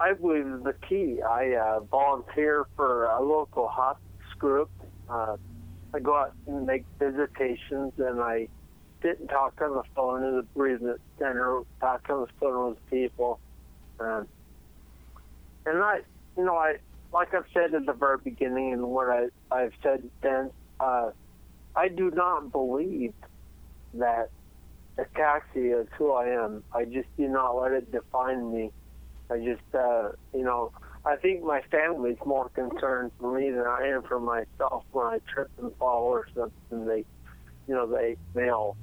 I 0.00 0.12
believe 0.12 0.44
the 0.64 0.74
key. 0.88 1.20
I 1.22 1.54
uh, 1.54 1.80
volunteer 1.80 2.66
for 2.76 3.06
a 3.06 3.22
local 3.22 3.68
hospice 3.68 4.02
group. 4.38 4.70
Uh, 5.08 5.36
I 5.92 5.98
go 6.00 6.16
out 6.16 6.34
and 6.46 6.66
make 6.66 6.84
visitations, 6.98 7.92
and 7.98 8.20
I 8.20 8.48
sit 9.02 9.18
and 9.18 9.28
talk 9.28 9.60
on 9.60 9.74
the 9.74 9.82
phone 9.94 10.22
in 10.22 10.36
the 10.36 10.46
bereavement 10.54 11.00
center, 11.18 11.62
talk 11.80 12.02
on 12.10 12.22
the 12.22 12.26
phone 12.38 12.70
with 12.70 12.90
people. 12.90 13.40
Um, 13.98 14.28
and 15.66 15.82
I, 15.82 16.00
you 16.36 16.44
know, 16.44 16.56
I 16.56 16.76
like 17.12 17.34
I've 17.34 17.44
said 17.54 17.74
at 17.74 17.86
the 17.86 17.92
very 17.92 18.18
beginning, 18.22 18.72
and 18.72 18.82
what 18.82 19.08
I, 19.08 19.26
I've 19.50 19.72
said 19.82 20.02
then, 20.22 20.50
uh, 20.80 21.10
I 21.74 21.88
do 21.88 22.10
not 22.10 22.52
believe 22.52 23.12
that 23.94 24.28
ataxia 24.98 25.82
is 25.82 25.88
who 25.96 26.12
I 26.12 26.28
am. 26.28 26.64
I 26.72 26.84
just 26.84 27.08
do 27.16 27.28
not 27.28 27.52
let 27.52 27.72
it 27.72 27.90
define 27.90 28.52
me. 28.52 28.70
I 29.30 29.38
just, 29.38 29.62
uh, 29.74 30.10
you 30.34 30.42
know, 30.42 30.70
I 31.04 31.16
think 31.16 31.42
my 31.42 31.60
family's 31.70 32.16
more 32.26 32.50
concerned 32.50 33.12
for 33.18 33.38
me 33.38 33.50
than 33.50 33.64
I 33.66 33.88
am 33.88 34.02
for 34.02 34.18
myself 34.18 34.84
when 34.90 35.06
I 35.06 35.18
trip 35.32 35.48
and 35.60 35.70
fall 35.78 36.04
or 36.04 36.26
something. 36.34 36.86
They, 36.86 37.04
you 37.66 37.74
know, 37.74 37.86
they 37.86 38.16
they 38.34 38.48
all, 38.48 38.76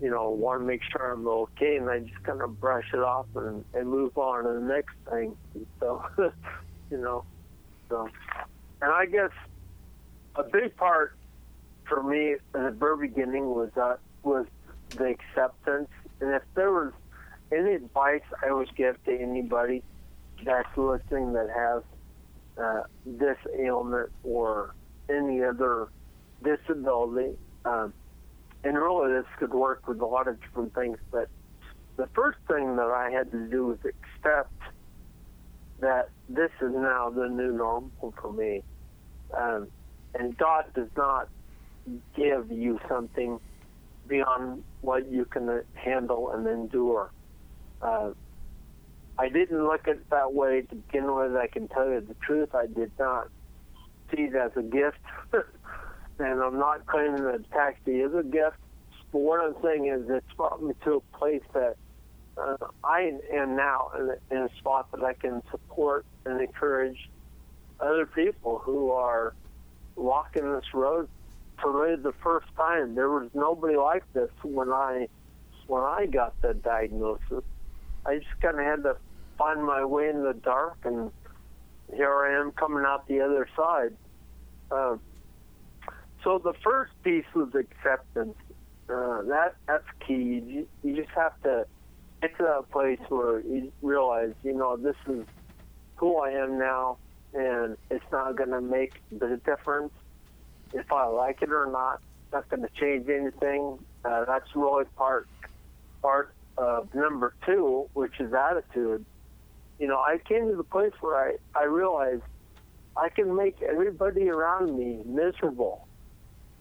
you 0.00 0.10
know, 0.10 0.30
want 0.30 0.60
to 0.60 0.66
make 0.66 0.82
sure 0.90 1.12
I'm 1.12 1.26
okay, 1.26 1.76
and 1.76 1.88
I 1.88 2.00
just 2.00 2.22
kind 2.24 2.42
of 2.42 2.60
brush 2.60 2.86
it 2.92 3.00
off 3.00 3.26
and, 3.34 3.64
and 3.72 3.88
move 3.88 4.16
on 4.16 4.44
to 4.44 4.60
the 4.60 4.66
next 4.66 4.94
thing. 5.10 5.36
So, 5.80 6.02
you 6.90 6.98
know, 6.98 7.24
so, 7.88 8.08
and 8.82 8.92
I 8.92 9.06
guess 9.06 9.30
a 10.34 10.42
big 10.42 10.76
part 10.76 11.16
for 11.86 12.02
me 12.02 12.36
in 12.54 12.64
the 12.64 12.70
very 12.70 13.08
beginning 13.08 13.46
was 13.46 13.70
uh, 13.76 13.96
was 14.22 14.46
the 14.90 15.06
acceptance, 15.06 15.88
and 16.20 16.34
if 16.34 16.42
there 16.54 16.70
was 16.70 16.92
any 17.52 17.74
advice 17.74 18.22
I 18.42 18.52
would 18.52 18.74
give 18.76 19.02
to 19.04 19.18
anybody 19.18 19.82
that's 20.44 20.68
listening 20.76 21.32
that 21.32 21.48
has 21.54 21.82
uh, 22.62 22.82
this 23.06 23.38
ailment 23.58 24.10
or 24.22 24.74
any 25.08 25.42
other 25.42 25.88
disability, 26.42 27.36
um, 27.64 27.92
and 28.64 28.76
really 28.76 29.12
this 29.12 29.26
could 29.38 29.52
work 29.52 29.88
with 29.88 30.00
a 30.00 30.06
lot 30.06 30.28
of 30.28 30.40
different 30.40 30.74
things, 30.74 30.98
but 31.10 31.28
the 31.96 32.06
first 32.14 32.38
thing 32.46 32.76
that 32.76 32.90
I 32.90 33.10
had 33.10 33.30
to 33.32 33.48
do 33.48 33.66
was 33.66 33.78
accept 33.78 34.52
that 35.80 36.10
this 36.28 36.50
is 36.60 36.72
now 36.74 37.10
the 37.10 37.28
new 37.28 37.52
normal 37.52 38.14
for 38.20 38.32
me. 38.32 38.62
Um, 39.36 39.68
and 40.18 40.36
God 40.36 40.64
does 40.74 40.90
not 40.96 41.28
give 42.16 42.50
you 42.50 42.78
something 42.88 43.38
beyond 44.06 44.64
what 44.80 45.10
you 45.10 45.26
can 45.30 45.62
handle 45.74 46.30
and 46.32 46.46
endure. 46.46 47.10
Uh, 47.80 48.10
I 49.18 49.28
didn't 49.28 49.64
look 49.64 49.88
at 49.88 49.96
it 49.96 50.06
that 50.10 50.32
way 50.32 50.62
to 50.70 50.76
begin 50.76 51.14
with. 51.14 51.32
I 51.36 51.48
can 51.52 51.68
tell 51.68 51.88
you 51.88 52.00
the 52.00 52.16
truth. 52.24 52.50
I 52.54 52.66
did 52.66 52.92
not 52.98 53.24
see 54.10 54.22
it 54.22 54.34
as 54.34 54.52
a 54.56 54.62
gift. 54.62 54.98
and 56.18 56.40
I'm 56.40 56.58
not 56.58 56.86
claiming 56.86 57.24
that 57.24 57.42
ataxia 57.50 58.06
is 58.06 58.14
a 58.14 58.22
gift. 58.22 58.56
But 59.12 59.20
what 59.20 59.40
I'm 59.40 59.54
saying 59.62 59.86
is 59.86 60.08
it's 60.08 60.26
brought 60.36 60.62
me 60.62 60.74
to 60.84 61.00
a 61.02 61.18
place 61.18 61.42
that 61.54 61.74
uh, 62.38 62.56
I 62.84 63.12
am 63.32 63.56
now 63.56 63.90
in 63.98 64.10
a, 64.10 64.34
in 64.34 64.42
a 64.42 64.48
spot 64.58 64.90
that 64.92 65.02
I 65.02 65.14
can 65.14 65.42
support 65.50 66.04
and 66.24 66.40
encourage 66.40 67.08
other 67.80 68.06
people 68.06 68.58
who 68.58 68.90
are 68.90 69.34
walking 69.96 70.52
this 70.52 70.72
road 70.74 71.08
for 71.60 71.72
really 71.72 72.00
the 72.00 72.14
first 72.22 72.46
time. 72.56 72.94
There 72.94 73.08
was 73.08 73.28
nobody 73.34 73.76
like 73.76 74.04
this 74.12 74.30
when 74.42 74.70
I 74.70 75.08
when 75.66 75.82
I 75.82 76.06
got 76.06 76.40
the 76.40 76.54
diagnosis. 76.54 77.44
I 78.06 78.18
just 78.18 78.40
kind 78.40 78.58
of 78.58 78.64
had 78.64 78.82
to 78.84 78.96
find 79.36 79.62
my 79.62 79.84
way 79.84 80.08
in 80.08 80.22
the 80.22 80.34
dark, 80.34 80.78
and 80.84 81.10
here 81.94 82.24
I 82.24 82.40
am 82.40 82.52
coming 82.52 82.84
out 82.86 83.06
the 83.06 83.20
other 83.20 83.48
side. 83.56 83.94
Uh, 84.70 84.96
so 86.24 86.38
the 86.38 86.54
first 86.64 86.92
piece 87.02 87.24
was 87.34 87.54
acceptance. 87.54 88.36
Uh, 88.88 89.22
that 89.22 89.54
that's 89.66 89.84
key. 90.06 90.42
You, 90.46 90.68
you 90.82 90.96
just 90.96 91.10
have 91.10 91.40
to 91.42 91.66
get 92.20 92.36
to 92.38 92.42
that 92.44 92.70
place 92.70 92.98
where 93.08 93.40
you 93.40 93.72
realize, 93.82 94.32
you 94.42 94.54
know, 94.54 94.76
this 94.76 94.96
is 95.08 95.24
who 95.96 96.18
I 96.18 96.30
am 96.30 96.58
now, 96.58 96.98
and 97.34 97.76
it's 97.90 98.04
not 98.10 98.36
going 98.36 98.50
to 98.50 98.60
make 98.60 98.94
the 99.10 99.40
difference 99.44 99.92
if 100.72 100.90
I 100.92 101.06
like 101.06 101.42
it 101.42 101.50
or 101.50 101.66
not. 101.70 102.00
Not 102.32 102.48
going 102.48 102.62
to 102.62 102.68
change 102.78 103.08
anything. 103.08 103.78
Uh, 104.04 104.24
that's 104.26 104.48
really 104.54 104.84
part 104.96 105.28
part 106.02 106.34
of 106.56 106.94
number 106.94 107.34
two, 107.46 107.88
which 107.94 108.20
is 108.20 108.32
attitude. 108.34 109.04
You 109.78 109.86
know, 109.86 109.98
I 109.98 110.18
came 110.28 110.50
to 110.50 110.56
the 110.56 110.64
place 110.64 110.92
where 111.00 111.16
I 111.16 111.36
I 111.58 111.64
realized 111.64 112.22
I 112.96 113.08
can 113.08 113.34
make 113.34 113.62
everybody 113.62 114.28
around 114.28 114.76
me 114.76 115.00
miserable, 115.06 115.86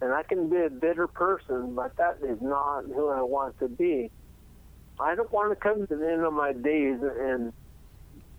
and 0.01 0.13
I 0.13 0.23
can 0.23 0.49
be 0.49 0.57
a 0.57 0.69
bitter 0.69 1.07
person, 1.07 1.75
but 1.75 1.97
that 1.97 2.19
is 2.23 2.41
not 2.41 2.85
who 2.85 3.09
I 3.09 3.21
want 3.23 3.59
to 3.59 3.67
be. 3.67 4.09
I 4.99 5.15
don't 5.15 5.31
want 5.31 5.51
to 5.51 5.55
come 5.55 5.85
to 5.87 5.95
the 5.95 6.11
end 6.11 6.21
of 6.23 6.33
my 6.33 6.53
days 6.53 6.99
and 7.01 7.53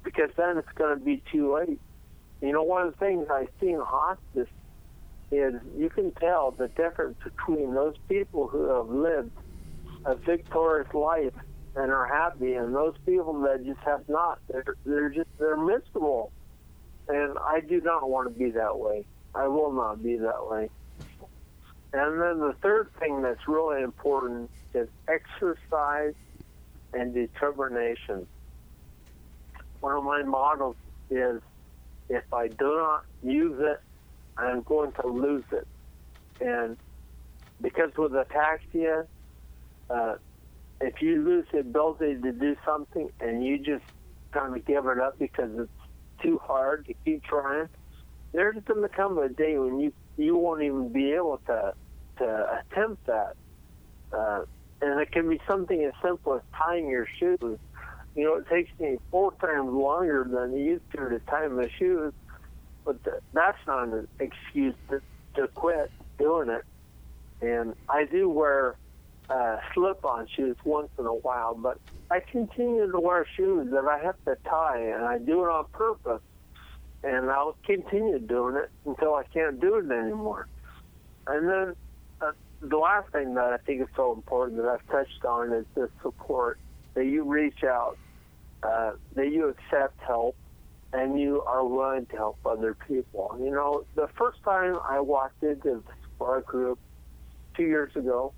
because 0.03 0.31
then 0.37 0.59
it's 0.59 0.73
going 0.75 0.99
to 0.99 1.05
be 1.05 1.23
too 1.31 1.55
late. 1.55 1.81
You 2.40 2.53
know, 2.53 2.62
one 2.62 2.87
of 2.87 2.92
the 2.92 2.99
things 2.99 3.27
I 3.31 3.47
see 3.61 3.71
in 3.71 3.81
hospice 3.81 4.49
is 5.31 5.55
you 5.77 5.90
can 5.90 6.12
tell 6.12 6.53
the 6.53 6.68
difference 6.68 7.18
between 7.23 7.75
those 7.75 7.94
people 8.09 8.49
who 8.49 8.64
have 8.68 8.88
lived 8.88 9.31
a 10.05 10.14
victorious 10.14 10.92
life 10.94 11.35
and 11.77 11.92
are 11.92 12.07
happy 12.07 12.55
and 12.55 12.75
those 12.75 12.94
people 13.05 13.40
that 13.42 13.64
just 13.64 13.81
have 13.81 14.09
not. 14.09 14.38
They're, 14.49 14.64
they're 14.87 15.11
just, 15.11 15.29
they're 15.38 15.57
miserable. 15.57 16.33
And 17.09 17.37
I 17.38 17.61
do 17.61 17.81
not 17.81 18.09
want 18.09 18.33
to 18.33 18.38
be 18.38 18.51
that 18.53 18.79
way. 18.79 19.05
I 19.35 19.49
will 19.49 19.73
not 19.73 20.03
be 20.03 20.16
that 20.16 20.49
way. 20.49 20.71
And 21.92 22.21
then 22.21 22.38
the 22.38 22.55
third 22.62 22.90
thing 22.99 23.23
that's 23.23 23.47
really 23.47 23.83
important 23.83 24.51
is 24.75 24.88
exercise 25.09 26.14
and 26.92 27.14
determination. 27.14 28.27
One 29.81 29.96
of 29.96 30.05
my 30.05 30.22
models 30.22 30.77
is 31.11 31.40
if 32.09 32.24
I 32.33 32.48
do 32.48 32.77
not 32.77 33.03
use 33.22 33.57
it, 33.59 33.79
I'm 34.37 34.62
going 34.62 34.92
to 35.01 35.09
lose 35.09 35.44
it. 35.53 35.66
And 36.40 36.77
because 37.61 37.90
with 37.96 38.12
ataxia, 38.12 39.07
uh, 39.90 40.14
if 40.81 40.94
you 41.01 41.22
lose 41.24 41.44
the 41.53 41.61
ability 41.61 42.16
to 42.22 42.33
do 42.33 42.57
something 42.64 43.09
and 43.20 43.44
you 43.44 43.59
just 43.59 43.85
kind 44.33 44.57
of 44.57 44.64
give 44.64 44.87
it 44.87 44.98
up 44.98 45.14
because 45.18 45.51
it's 45.59 45.70
too 46.22 46.38
hard 46.42 46.87
to 46.87 46.94
keep 47.05 47.22
trying, 47.24 47.66
there's 48.33 48.57
going 48.66 48.83
to 48.83 48.88
come 48.88 49.18
a 49.18 49.29
day 49.29 49.59
when 49.59 49.81
you 49.81 49.92
you 50.16 50.37
won't 50.37 50.62
even 50.62 50.92
be 50.92 51.12
able 51.12 51.40
to 51.46 51.72
to 52.18 52.61
attempt 52.72 53.07
that. 53.07 53.33
Uh, 54.16 54.40
and 54.81 55.01
it 55.01 55.11
can 55.11 55.29
be 55.29 55.41
something 55.47 55.83
as 55.85 55.93
simple 56.03 56.35
as 56.35 56.43
tying 56.57 56.88
your 56.88 57.07
shoes. 57.19 57.59
You 58.14 58.25
know, 58.25 58.35
it 58.37 58.49
takes 58.49 58.71
me 58.81 58.99
four 59.11 59.33
times 59.35 59.71
longer 59.71 60.27
than 60.29 60.55
it 60.55 60.61
used 60.61 60.91
to 60.93 61.09
to 61.09 61.19
tie 61.21 61.47
my 61.49 61.71
shoes, 61.79 62.12
but 62.85 63.03
the, 63.05 63.21
that's 63.33 63.59
not 63.67 63.88
an 63.88 64.09
excuse 64.19 64.75
to, 64.91 65.01
to 65.35 65.49
quit 65.49 65.91
doing 66.19 66.49
it. 66.49 66.64
And 67.41 67.75
I 67.88 68.05
do 68.05 68.29
wear 68.29 68.77
uh, 69.31 69.59
slip-on 69.75 70.27
shoes 70.35 70.57
once 70.64 70.88
in 70.99 71.07
a 71.07 71.14
while, 71.14 71.55
but 71.55 71.79
I 72.11 72.21
continue 72.21 72.91
to 72.91 72.99
wear 72.99 73.27
shoes 73.37 73.71
that 73.71 73.85
I 73.85 73.99
have 73.99 74.17
to 74.25 74.37
tie, 74.49 74.81
and 74.81 75.05
I 75.05 75.19
do 75.19 75.45
it 75.45 75.49
on 75.49 75.67
purpose. 75.73 76.23
And 77.05 77.31
I'll 77.31 77.57
continue 77.64 78.19
doing 78.19 78.57
it 78.57 78.71
until 78.85 79.14
I 79.14 79.23
can't 79.23 79.61
do 79.61 79.77
it 79.77 79.88
anymore. 79.88 80.49
And 81.29 81.49
then 81.49 81.77
the 82.61 82.77
last 82.77 83.11
thing 83.12 83.35
that 83.35 83.53
I 83.53 83.57
think 83.59 83.83
is 83.83 83.88
so 83.94 84.12
important 84.12 84.61
that 84.61 84.68
I've 84.68 84.87
touched 84.88 85.25
on 85.25 85.53
is 85.53 85.64
the 85.75 85.88
support 86.03 86.59
that 86.94 87.05
you 87.05 87.25
reach 87.25 87.62
out, 87.64 87.97
uh, 88.62 88.92
that 89.14 89.31
you 89.31 89.49
accept 89.49 89.99
help, 90.01 90.37
and 90.92 91.21
you 91.21 91.42
are 91.42 91.64
willing 91.64 92.07
to 92.07 92.16
help 92.16 92.38
other 92.44 92.77
people. 92.87 93.37
You 93.40 93.51
know, 93.51 93.85
the 93.94 94.09
first 94.18 94.42
time 94.42 94.79
I 94.85 95.01
walked 95.01 95.42
into 95.42 95.83
the 95.87 95.92
support 96.03 96.47
group 96.47 96.79
two 97.57 97.64
years 97.64 97.94
ago, 97.94 98.33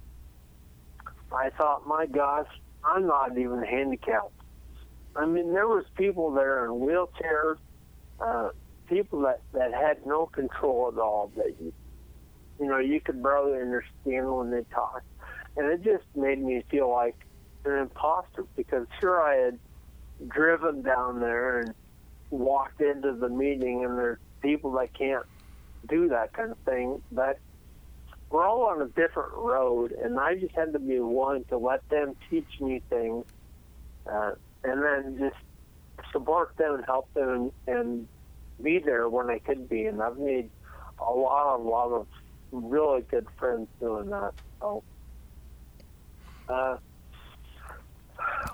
I 1.33 1.51
thought, 1.51 1.87
my 1.87 2.07
gosh, 2.07 2.49
I'm 2.85 3.07
not 3.07 3.39
even 3.39 3.63
handicapped. 3.63 4.33
I 5.17 5.27
mean, 5.27 5.53
there 5.53 5.69
was 5.69 5.85
people 5.97 6.33
there 6.33 6.65
in 6.65 6.73
wheelchairs, 6.73 7.57
uh, 8.21 8.51
people 8.89 9.23
that, 9.23 9.41
that 9.53 9.73
had 9.73 10.05
no 10.07 10.27
control 10.27 10.91
at 10.93 10.99
all, 10.99 11.33
that 11.37 11.55
you 11.61 11.73
you 12.61 12.67
know, 12.67 12.79
you 12.79 13.01
could 13.01 13.23
barely 13.23 13.59
understand 13.59 14.31
when 14.33 14.51
they 14.51 14.65
talked. 14.73 15.07
And 15.57 15.67
it 15.67 15.83
just 15.83 16.05
made 16.15 16.41
me 16.41 16.63
feel 16.71 16.91
like 16.91 17.17
an 17.65 17.73
imposter 17.73 18.45
because 18.57 18.87
sure 19.01 19.21
I 19.21 19.37
had 19.37 19.59
driven 20.29 20.83
down 20.83 21.21
there 21.21 21.61
and 21.61 21.75
walked 22.31 22.81
into 22.81 23.13
the 23.13 23.29
meeting 23.29 23.85
and 23.85 23.99
there's 23.99 24.19
people 24.43 24.73
that 24.73 24.93
can't 24.95 25.25
do 25.89 26.09
that 26.09 26.33
kind 26.35 26.53
of 26.53 26.59
thing, 26.59 27.03
but 27.11 27.39
we're 28.31 28.47
all 28.47 28.63
on 28.69 28.83
a 28.83 28.87
different 28.89 29.33
road 29.35 29.93
and 29.93 30.19
I 30.21 30.37
just 30.37 30.55
had 30.55 30.73
to 30.75 30.79
be 30.79 31.01
willing 31.01 31.45
to 31.49 31.59
let 31.59 31.81
them 31.89 32.15
teach 32.29 32.49
me 32.61 32.83
things 32.89 33.25
uh, 34.11 34.33
and 34.63 34.83
then 34.83 35.17
just 35.19 36.13
support 36.13 36.53
them 36.59 36.75
and 36.75 36.85
help 36.85 37.13
them 37.15 37.51
and, 37.67 37.77
and 37.77 38.09
be 38.63 38.79
there 38.79 39.09
when 39.09 39.31
I 39.31 39.39
could 39.39 39.69
be. 39.69 39.87
And 39.87 40.03
I've 40.03 40.19
made 40.19 40.51
a 40.99 41.13
lot, 41.13 41.57
a 41.57 41.63
lot 41.63 41.93
of 41.93 42.07
really 42.53 43.03
good 43.11 43.27
friends 43.39 43.69
doing 43.81 44.11
that. 44.11 44.33
So, 44.61 44.83
uh, 46.49 46.77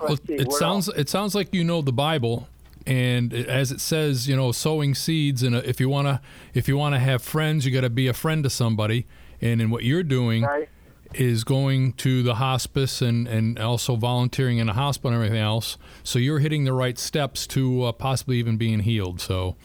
Well, 0.00 0.16
see, 0.26 0.34
it 0.34 0.52
sounds 0.52 0.88
else? 0.88 0.98
it 0.98 1.08
sounds 1.08 1.34
like 1.34 1.54
you 1.54 1.64
know 1.64 1.82
the 1.82 1.92
Bible, 1.92 2.48
and 2.86 3.32
as 3.32 3.72
it 3.72 3.80
says, 3.80 4.28
you 4.28 4.36
know, 4.36 4.52
sowing 4.52 4.94
seeds. 4.94 5.42
And 5.42 5.56
if 5.56 5.80
you 5.80 5.88
wanna, 5.88 6.20
if 6.54 6.68
you 6.68 6.76
wanna 6.76 6.98
have 7.00 7.22
friends, 7.22 7.64
you 7.66 7.72
got 7.72 7.80
to 7.80 7.90
be 7.90 8.06
a 8.06 8.12
friend 8.12 8.44
to 8.44 8.50
somebody. 8.50 9.06
And 9.40 9.60
in 9.60 9.70
what 9.70 9.84
you're 9.84 10.02
doing 10.02 10.44
Right. 10.44 10.68
is 11.14 11.44
going 11.44 11.92
to 11.94 12.22
the 12.22 12.36
hospice 12.36 13.02
and 13.02 13.26
and 13.26 13.58
also 13.58 13.96
volunteering 13.96 14.58
in 14.58 14.68
a 14.68 14.72
hospital 14.72 15.10
and 15.10 15.16
everything 15.16 15.42
else. 15.42 15.78
So 16.04 16.18
you're 16.18 16.38
hitting 16.38 16.64
the 16.64 16.72
right 16.72 16.98
steps 16.98 17.46
to 17.48 17.84
uh, 17.84 17.92
possibly 17.92 18.38
even 18.38 18.56
being 18.56 18.80
healed. 18.80 19.20
So 19.20 19.56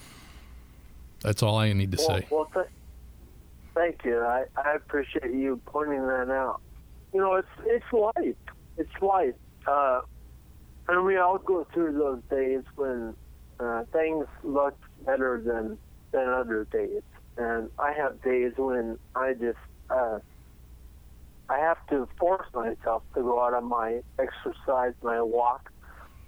that's 1.22 1.44
all 1.44 1.58
I 1.58 1.72
need 1.74 1.92
to 1.92 1.98
Well, 2.00 2.08
say. 2.20 2.28
well 2.32 2.50
th- 2.54 2.66
thank 3.74 3.98
you. 4.04 4.20
I, 4.20 4.46
I 4.56 4.76
appreciate 4.76 5.34
you 5.34 5.62
pointing 5.66 6.06
that 6.08 6.30
out. 6.30 6.62
You 7.14 7.20
know, 7.20 7.36
it's 7.36 7.48
it's 7.66 7.86
life. 7.92 8.36
It's 8.78 9.02
life. 9.02 9.34
Uh, 9.68 10.02
and 10.88 11.06
we 11.06 11.18
all 11.18 11.38
go 11.38 11.68
through 11.74 11.94
those 11.98 12.22
days 12.30 12.64
when 12.76 13.16
uh, 13.60 13.84
things 13.92 14.26
look 14.44 14.78
better 15.06 15.42
than 15.46 15.78
than 16.12 16.30
other 16.30 16.68
days. 16.72 17.02
And 17.38 17.70
I 17.80 17.94
have 17.94 18.22
days 18.22 18.54
when 18.58 18.98
I 19.16 19.34
just 19.34 19.58
uh, 19.90 20.20
I 21.50 21.60
have 21.60 21.78
to 21.90 22.08
force 22.18 22.48
myself 22.54 23.04
to 23.16 23.22
go 23.22 23.44
out 23.44 23.54
on 23.54 23.68
my 23.68 24.02
exercise, 24.20 24.94
my 25.04 25.22
walk. 25.22 25.70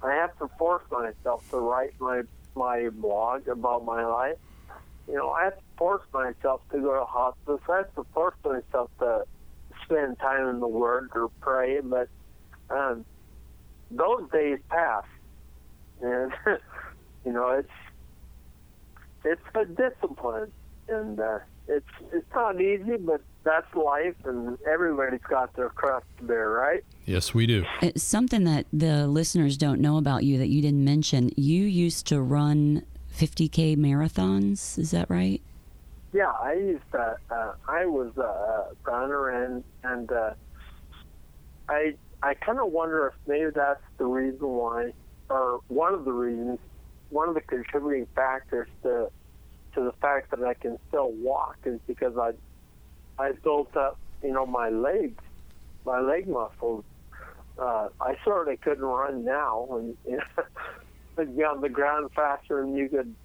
I 0.02 0.14
have 0.14 0.38
to 0.40 0.50
force 0.60 0.84
myself 0.92 1.44
to 1.52 1.58
write 1.58 1.94
my 2.00 2.24
my 2.56 2.90
blog 2.90 3.48
about 3.48 3.86
my 3.86 4.06
life 4.06 4.36
you 5.08 5.16
know, 5.16 5.30
I 5.32 5.46
have 5.46 5.58
to 5.58 5.64
force 5.78 6.04
myself 6.14 6.62
to 6.72 6.80
go 6.80 7.00
to 7.00 7.06
hospice. 7.06 7.60
I 7.70 7.78
have 7.78 7.96
to 7.96 8.06
force 8.14 8.36
myself 8.44 8.90
to 9.00 9.26
spend 9.86 10.20
time 10.20 10.48
in 10.48 10.60
the 10.60 10.68
Word 10.68 11.10
or 11.16 11.30
pray. 11.42 11.80
But 11.82 12.08
um, 12.70 13.06
those 13.92 14.30
days 14.32 14.60
pass, 14.70 15.04
and 16.02 16.32
you 17.26 17.34
know, 17.34 17.50
it's 17.50 17.70
it's 19.26 19.42
a 19.56 19.66
discipline, 19.66 20.52
and 20.88 21.20
uh, 21.20 21.40
it's 21.68 21.86
it's 22.14 22.28
not 22.34 22.62
easy, 22.62 22.98
but 22.98 23.22
that's 23.44 23.74
life, 23.76 24.16
and 24.24 24.58
everybody's 24.66 25.20
got 25.30 25.54
their 25.56 25.70
cross 25.70 26.04
to 26.18 26.24
bear, 26.24 26.50
right? 26.50 26.84
Yes, 27.06 27.34
we 27.34 27.46
do. 27.46 27.66
It's 27.82 28.04
something 28.04 28.46
that 28.46 28.68
the 28.72 29.08
listeners 29.08 29.58
don't 29.58 29.82
know 29.82 29.98
about 29.98 30.24
you 30.24 30.38
that 30.38 30.48
you 30.48 30.62
didn't 30.62 30.86
mention. 30.86 31.30
You 31.36 31.64
used 31.64 32.08
to 32.08 32.22
run 32.22 32.84
50k 33.14 33.78
marathons. 33.78 34.78
Is 34.78 34.92
that 34.92 35.10
right? 35.10 35.42
Yeah, 36.14 36.32
I 36.32 36.54
used 36.54 36.92
to. 36.92 37.18
Uh, 37.32 37.54
I 37.68 37.86
was 37.86 38.16
a 38.18 38.76
runner, 38.84 39.30
and 39.30 39.64
and 39.84 40.12
uh, 40.12 40.34
I 41.68 41.96
I 42.22 42.36
kind 42.36 42.60
of 42.60 42.72
wonder 42.72 43.08
if 43.08 43.14
maybe 43.28 43.52
that's 43.54 43.82
the 43.98 44.06
reason 44.06 44.48
why, 44.48 44.94
or 45.30 45.60
one 45.68 45.94
of 45.94 46.06
the 46.06 46.12
reasons, 46.12 46.60
one 47.10 47.30
of 47.30 47.36
the 47.36 47.42
contributing 47.42 48.08
factors 48.16 48.68
to 48.84 49.10
to 49.74 49.84
the 49.84 49.92
fact 50.02 50.32
that 50.32 50.44
I 50.44 50.54
can 50.54 50.78
still 50.88 51.12
walk 51.12 51.58
is 51.66 51.80
because 51.88 52.16
I 52.18 52.32
I 53.22 53.32
built 53.44 53.76
up, 53.76 53.98
you 54.24 54.32
know, 54.32 54.46
my 54.46 54.70
legs, 54.70 55.24
my 55.86 56.00
leg 56.00 56.28
muscles. 56.28 56.84
Uh, 57.58 57.90
I 58.02 58.16
certainly 58.26 58.58
couldn't 58.58 58.84
run 58.84 59.26
now, 59.26 59.68
and 59.72 59.98
you 60.08 60.18
know, 60.18 60.44
I'd 61.18 61.42
on 61.44 61.62
the 61.62 61.70
ground 61.70 62.10
faster 62.16 62.62
and 62.62 62.78
you 62.78 62.90
could, 62.90 63.16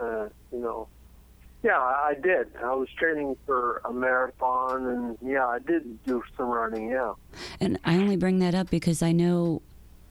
uh, 0.00 0.28
you 0.52 0.58
know, 0.58 0.88
yeah, 1.62 1.78
I 1.78 2.14
did. 2.20 2.48
I 2.62 2.74
was 2.74 2.88
training 2.98 3.36
for 3.44 3.82
a 3.84 3.92
marathon, 3.92 4.86
and 4.86 5.18
yeah, 5.20 5.46
I 5.46 5.58
did 5.58 6.02
do 6.04 6.22
some 6.36 6.46
running. 6.46 6.88
Yeah. 6.88 7.12
And 7.60 7.78
I 7.84 7.96
only 7.96 8.16
bring 8.16 8.38
that 8.38 8.54
up 8.54 8.70
because 8.70 9.02
I 9.02 9.12
know 9.12 9.60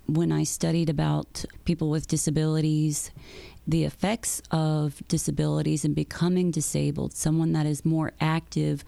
when 0.05 0.31
I 0.31 0.43
studied 0.43 0.89
about 0.89 1.45
people 1.65 1.89
with 1.89 2.07
disabilities, 2.07 3.11
the 3.67 3.83
effects 3.83 4.41
of 4.51 5.01
disabilities 5.07 5.83
and 5.85 5.95
becoming 5.95 6.51
disabled, 6.51 7.13
someone 7.13 7.53
that 7.53 7.65
is 7.65 7.83
more 7.83 8.13
active, 8.19 8.83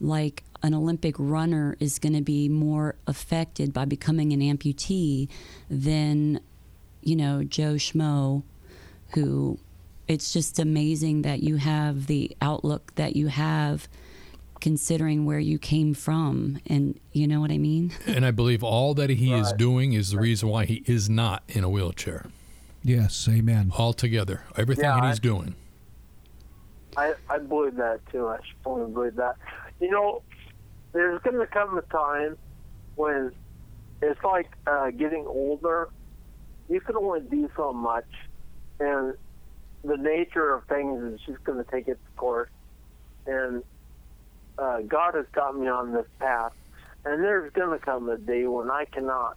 like 0.00 0.42
an 0.62 0.74
Olympic 0.74 1.16
runner, 1.18 1.76
is 1.80 1.98
going 1.98 2.14
to 2.14 2.22
be 2.22 2.48
more 2.48 2.96
affected 3.06 3.72
by 3.72 3.84
becoming 3.84 4.32
an 4.32 4.40
amputee 4.40 5.28
than, 5.70 6.40
you 7.06 7.14
know, 7.14 7.44
Joe 7.44 7.74
Schmo, 7.74 8.42
who 9.14 9.58
it's 10.08 10.32
just 10.32 10.58
amazing 10.58 11.22
that 11.22 11.40
you 11.40 11.56
have 11.56 12.08
the 12.08 12.36
outlook 12.42 12.92
that 12.96 13.14
you 13.14 13.28
have 13.28 13.88
considering 14.60 15.24
where 15.24 15.38
you 15.38 15.58
came 15.58 15.94
from 15.94 16.58
and 16.66 16.98
you 17.12 17.26
know 17.28 17.40
what 17.40 17.50
i 17.50 17.58
mean 17.58 17.92
And 18.06 18.24
I 18.24 18.30
believe 18.30 18.64
all 18.64 18.94
that 18.94 19.10
he 19.10 19.32
is 19.32 19.52
doing 19.52 19.92
is 19.92 20.10
the 20.12 20.18
reason 20.18 20.48
why 20.48 20.64
he 20.64 20.82
is 20.86 21.10
not 21.10 21.42
in 21.48 21.62
a 21.62 21.68
wheelchair. 21.68 22.26
Yes, 22.82 23.28
amen. 23.30 23.70
Altogether, 23.76 24.42
everything 24.56 24.84
Yeah, 24.84 24.94
that 24.96 25.04
I- 25.04 25.08
he's 25.10 25.20
doing. 25.20 25.54
I, 26.96 27.14
I 27.28 27.38
believe 27.38 27.76
that 27.76 28.00
too. 28.10 28.26
I 28.26 28.38
strongly 28.60 28.90
believe 28.92 29.16
that. 29.16 29.36
You 29.80 29.90
know, 29.90 30.22
there's 30.92 31.20
going 31.22 31.38
to 31.38 31.46
come 31.46 31.76
a 31.76 31.82
time 31.82 32.38
when 32.94 33.32
it's 34.00 34.22
like 34.24 34.48
uh, 34.66 34.90
getting 34.92 35.26
older. 35.26 35.90
You 36.68 36.80
can 36.80 36.96
only 36.96 37.20
do 37.20 37.48
so 37.56 37.72
much, 37.72 38.06
and 38.80 39.14
the 39.84 39.96
nature 39.96 40.54
of 40.54 40.64
things 40.64 41.02
is 41.02 41.20
just 41.26 41.44
going 41.44 41.62
to 41.62 41.70
take 41.70 41.86
its 41.88 42.00
course. 42.16 42.50
And 43.26 43.62
uh, 44.58 44.80
God 44.80 45.14
has 45.14 45.26
got 45.32 45.56
me 45.56 45.68
on 45.68 45.92
this 45.92 46.06
path, 46.18 46.52
and 47.04 47.22
there's 47.22 47.52
going 47.52 47.78
to 47.78 47.84
come 47.84 48.08
a 48.08 48.16
day 48.16 48.46
when 48.46 48.70
I 48.70 48.84
cannot 48.90 49.36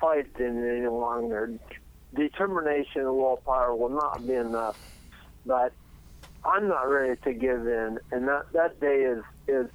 fight 0.00 0.26
it 0.38 0.40
any 0.40 0.86
longer. 0.88 1.52
Determination 2.14 3.02
and 3.02 3.16
willpower 3.16 3.74
will 3.74 3.90
not 3.90 4.26
be 4.26 4.34
enough, 4.34 4.78
but 5.44 5.72
I'm 6.44 6.68
not 6.68 6.82
ready 6.82 7.18
to 7.24 7.32
give 7.32 7.66
in, 7.66 7.98
and 8.10 8.28
that 8.28 8.44
that 8.52 8.80
day 8.80 9.02
is 9.02 9.22
is 9.46 9.66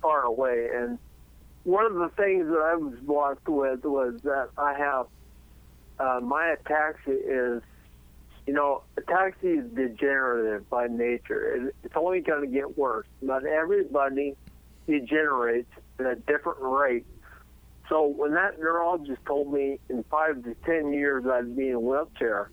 far 0.00 0.22
away. 0.22 0.68
And 0.74 0.98
one 1.64 1.84
of 1.84 1.94
the 1.94 2.10
things 2.16 2.46
that 2.46 2.62
I 2.72 2.76
was 2.76 2.94
blessed 3.02 3.48
with 3.48 3.84
was 3.84 4.14
that 4.22 4.48
I 4.56 4.74
have 4.78 5.06
uh, 5.98 6.20
my 6.22 6.54
ataxia 6.56 7.56
is, 7.56 7.62
you 8.46 8.52
know, 8.52 8.82
ataxia 8.98 9.64
is 9.64 9.70
degenerative 9.74 10.68
by 10.68 10.86
nature. 10.86 11.72
It's 11.82 11.94
only 11.96 12.20
going 12.20 12.42
to 12.42 12.46
get 12.46 12.76
worse, 12.76 13.06
but 13.22 13.44
everybody 13.44 14.36
degenerates 14.86 15.70
at 15.98 16.06
a 16.06 16.14
different 16.14 16.58
rate. 16.60 17.06
So 17.88 18.06
when 18.06 18.34
that 18.34 18.58
neurologist 18.58 19.24
told 19.26 19.52
me 19.52 19.78
in 19.88 20.04
five 20.10 20.42
to 20.44 20.54
ten 20.64 20.92
years 20.92 21.24
I'd 21.26 21.56
be 21.56 21.68
in 21.68 21.74
a 21.74 21.80
wheelchair, 21.80 22.50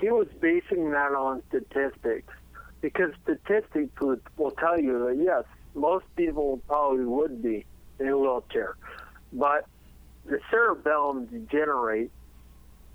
he 0.00 0.10
was 0.10 0.28
basing 0.40 0.90
that 0.92 1.12
on 1.12 1.42
statistics 1.48 2.32
because 2.80 3.10
statistics 3.22 4.00
would, 4.00 4.20
will 4.36 4.52
tell 4.52 4.78
you 4.78 5.06
that 5.06 5.16
yes, 5.22 5.44
most 5.74 6.04
people 6.16 6.60
probably 6.68 7.04
would 7.04 7.42
be 7.42 7.64
in 7.98 8.08
a 8.08 8.18
wheelchair, 8.18 8.76
but 9.32 9.66
the 10.26 10.40
cerebellum 10.50 11.26
degenerates 11.26 12.12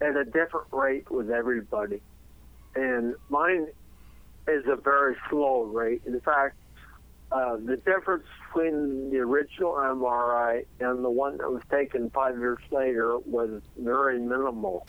at 0.01 0.15
a 0.15 0.25
different 0.25 0.67
rate 0.71 1.09
with 1.09 1.29
everybody, 1.29 2.01
and 2.75 3.15
mine 3.29 3.67
is 4.47 4.63
a 4.67 4.75
very 4.75 5.15
slow 5.29 5.63
rate. 5.63 6.01
In 6.05 6.19
fact, 6.21 6.55
uh, 7.32 7.55
the 7.57 7.77
difference 7.77 8.25
between 8.47 9.09
the 9.09 9.19
original 9.19 9.73
MRI 9.73 10.65
and 10.79 11.03
the 11.03 11.09
one 11.09 11.38
that 11.38 11.49
was 11.49 11.61
taken 11.71 12.09
five 12.09 12.38
years 12.38 12.59
later 12.71 13.17
was 13.19 13.61
very 13.77 14.19
minimal. 14.19 14.86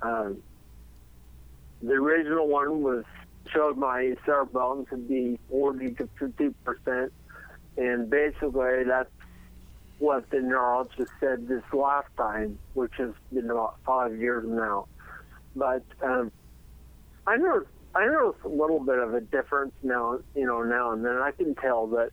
Um, 0.00 0.38
the 1.82 1.92
original 1.92 2.48
one 2.48 2.82
was 2.82 3.04
showed 3.52 3.76
my 3.76 4.14
cerebellum 4.24 4.86
to 4.86 4.96
be 4.96 5.38
40 5.50 5.94
to 5.94 6.08
50 6.18 6.54
percent, 6.64 7.12
and 7.76 8.08
basically 8.08 8.84
that's 8.84 9.10
what 10.00 10.28
the 10.30 10.40
neurologist 10.40 11.10
said 11.20 11.46
this 11.46 11.62
last 11.72 12.08
time, 12.16 12.58
which 12.72 12.92
has 12.98 13.10
been 13.32 13.50
about 13.50 13.74
five 13.86 14.16
years 14.16 14.44
now. 14.46 14.86
But 15.54 15.84
um, 16.02 16.32
I 17.26 17.36
know 17.36 17.62
I 17.94 18.06
notice 18.06 18.40
a 18.44 18.48
little 18.48 18.80
bit 18.80 18.98
of 18.98 19.14
a 19.14 19.20
difference 19.20 19.72
now, 19.82 20.18
you 20.34 20.46
know, 20.46 20.62
now 20.62 20.92
and 20.92 21.04
then. 21.04 21.16
I 21.16 21.32
can 21.36 21.54
tell 21.54 21.86
that 21.88 22.10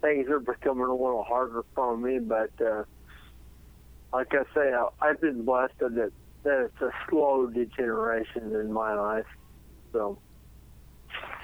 things 0.00 0.28
are 0.28 0.38
becoming 0.40 0.86
a 0.86 0.92
little 0.92 1.24
harder 1.26 1.62
for 1.74 1.96
me, 1.96 2.18
but 2.20 2.50
uh, 2.64 2.84
like 4.12 4.28
I 4.32 4.44
say, 4.54 4.72
I, 4.72 4.88
I've 5.00 5.20
been 5.20 5.44
blessed 5.44 5.74
that 5.80 6.12
that 6.44 6.64
it's 6.66 6.80
a 6.82 6.90
slow 7.10 7.46
degeneration 7.46 8.54
in 8.54 8.72
my 8.72 8.94
life. 8.94 9.26
So 9.92 10.18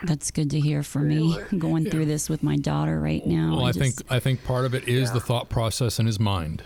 that's 0.05 0.31
good 0.31 0.51
to 0.51 0.61
hear 0.61 0.83
for 0.83 1.01
me 1.01 1.17
Anyway, 1.35 1.45
I'm 1.53 1.59
going 1.71 1.91
through 1.91 2.07
this 2.07 2.29
with 2.29 2.43
my 2.43 2.57
daughter 2.57 2.99
right 3.01 3.25
now 3.27 3.57
Well, 3.57 3.67
I, 3.67 3.73
think 3.73 3.99
just- 3.99 4.11
I 4.13 4.19
think 4.21 4.45
part 4.45 4.65
of 4.65 4.75
it 4.75 4.89
is 4.89 5.13
the 5.13 5.21
thought 5.21 5.49
process 5.49 5.99
in 5.99 6.07
his 6.07 6.19
mind. 6.21 6.63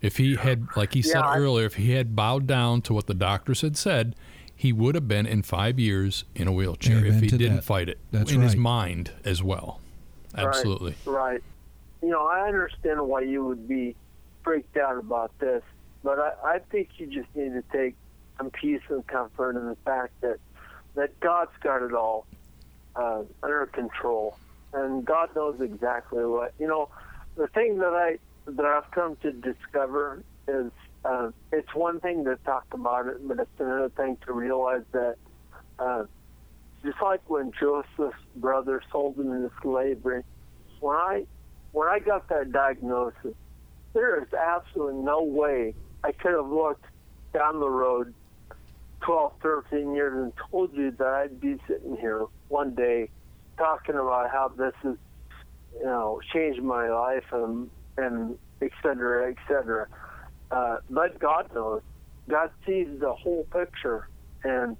If 0.00 0.16
he 0.16 0.36
had, 0.36 0.66
like 0.76 0.94
he 0.94 1.02
said 1.02 1.20
I- 1.22 1.36
earlier, 1.36 1.66
if 1.66 1.74
he 1.74 1.92
had 1.92 2.16
bowed 2.16 2.46
down 2.46 2.80
to 2.82 2.94
what 2.94 3.06
the 3.06 3.14
doctors 3.14 3.60
had 3.60 3.76
said, 3.76 4.16
he 4.56 4.72
would 4.72 4.94
have 4.94 5.08
been 5.08 5.26
in 5.26 5.42
five 5.42 5.78
years 5.78 6.24
in 6.34 6.46
a 6.48 6.52
wheelchair 6.52 7.04
if 7.04 7.20
he 7.20 7.28
didn't 7.28 7.56
that. 7.56 7.64
fight 7.64 7.88
it 7.88 7.98
That's 8.10 8.32
in 8.32 8.40
his 8.42 8.56
mind 8.56 9.10
as 9.24 9.42
well. 9.42 9.80
Absolutely. 10.34 10.94
Right, 11.06 11.32
right. 11.32 11.42
You 12.02 12.08
know, 12.10 12.26
I 12.26 12.46
understand 12.46 13.00
why 13.06 13.22
you 13.22 13.44
would 13.44 13.68
be 13.68 13.94
freaked 14.42 14.76
out 14.76 14.96
about 14.98 15.32
this, 15.38 15.62
but 16.02 16.18
I, 16.18 16.32
I 16.56 16.58
think 16.70 16.88
you 16.98 17.06
just 17.06 17.28
need 17.34 17.52
to 17.52 17.62
take 17.72 17.94
some 18.38 18.50
peace 18.50 18.80
and 18.88 19.06
comfort 19.06 19.56
in 19.56 19.66
the 19.66 19.76
fact 19.84 20.12
that 20.22 20.38
that 20.94 21.18
God's 21.20 21.50
got 21.62 21.82
it 21.82 21.92
all 21.94 22.26
uh, 22.96 23.22
under 23.42 23.66
control, 23.66 24.36
and 24.72 25.04
God 25.04 25.28
knows 25.34 25.60
exactly 25.60 26.24
what 26.24 26.52
you 26.58 26.66
know. 26.66 26.88
The 27.36 27.48
thing 27.48 27.78
that 27.78 27.94
I 27.94 28.18
that 28.50 28.64
I've 28.64 28.90
come 28.92 29.16
to 29.22 29.32
discover 29.32 30.22
is 30.48 30.72
uh, 31.04 31.30
it's 31.52 31.74
one 31.74 32.00
thing 32.00 32.24
to 32.24 32.36
talk 32.44 32.64
about 32.72 33.06
it, 33.06 33.16
but 33.26 33.38
it's 33.38 33.50
another 33.58 33.90
thing 33.90 34.18
to 34.26 34.32
realize 34.32 34.82
that 34.92 35.16
uh, 35.78 36.04
just 36.84 36.96
like 37.02 37.28
when 37.28 37.52
Joseph's 37.58 38.16
brother 38.36 38.82
sold 38.90 39.16
him 39.16 39.32
into 39.32 39.50
slavery, 39.62 40.22
when 40.80 40.96
I 40.96 41.24
when 41.72 41.88
I 41.88 41.98
got 42.00 42.28
that 42.28 42.52
diagnosis, 42.52 43.34
there 43.94 44.20
is 44.20 44.28
absolutely 44.32 45.02
no 45.02 45.22
way 45.22 45.74
I 46.02 46.12
could 46.12 46.32
have 46.32 46.48
looked 46.48 46.84
down 47.32 47.60
the 47.60 47.68
road 47.68 48.14
12, 49.00 49.32
13 49.42 49.94
years 49.94 50.14
and 50.14 50.32
told 50.50 50.74
you 50.74 50.90
that 50.98 51.06
I'd 51.06 51.40
be 51.40 51.56
sitting 51.66 51.96
here 51.96 52.26
one 52.48 52.74
day 52.74 53.10
talking 53.56 53.94
about 53.94 54.30
how 54.30 54.50
this 54.56 54.72
has, 54.82 54.96
you 55.78 55.84
know, 55.84 56.20
changed 56.32 56.62
my 56.62 56.88
life 56.88 57.24
and 57.32 57.70
and 57.96 58.36
et 58.62 58.70
cetera, 58.82 59.30
et 59.30 59.36
cetera. 59.48 59.86
Uh, 60.50 60.76
but 60.88 61.18
God 61.18 61.48
knows. 61.54 61.82
God 62.28 62.50
sees 62.66 62.86
the 63.00 63.12
whole 63.12 63.46
picture, 63.52 64.08
and 64.44 64.76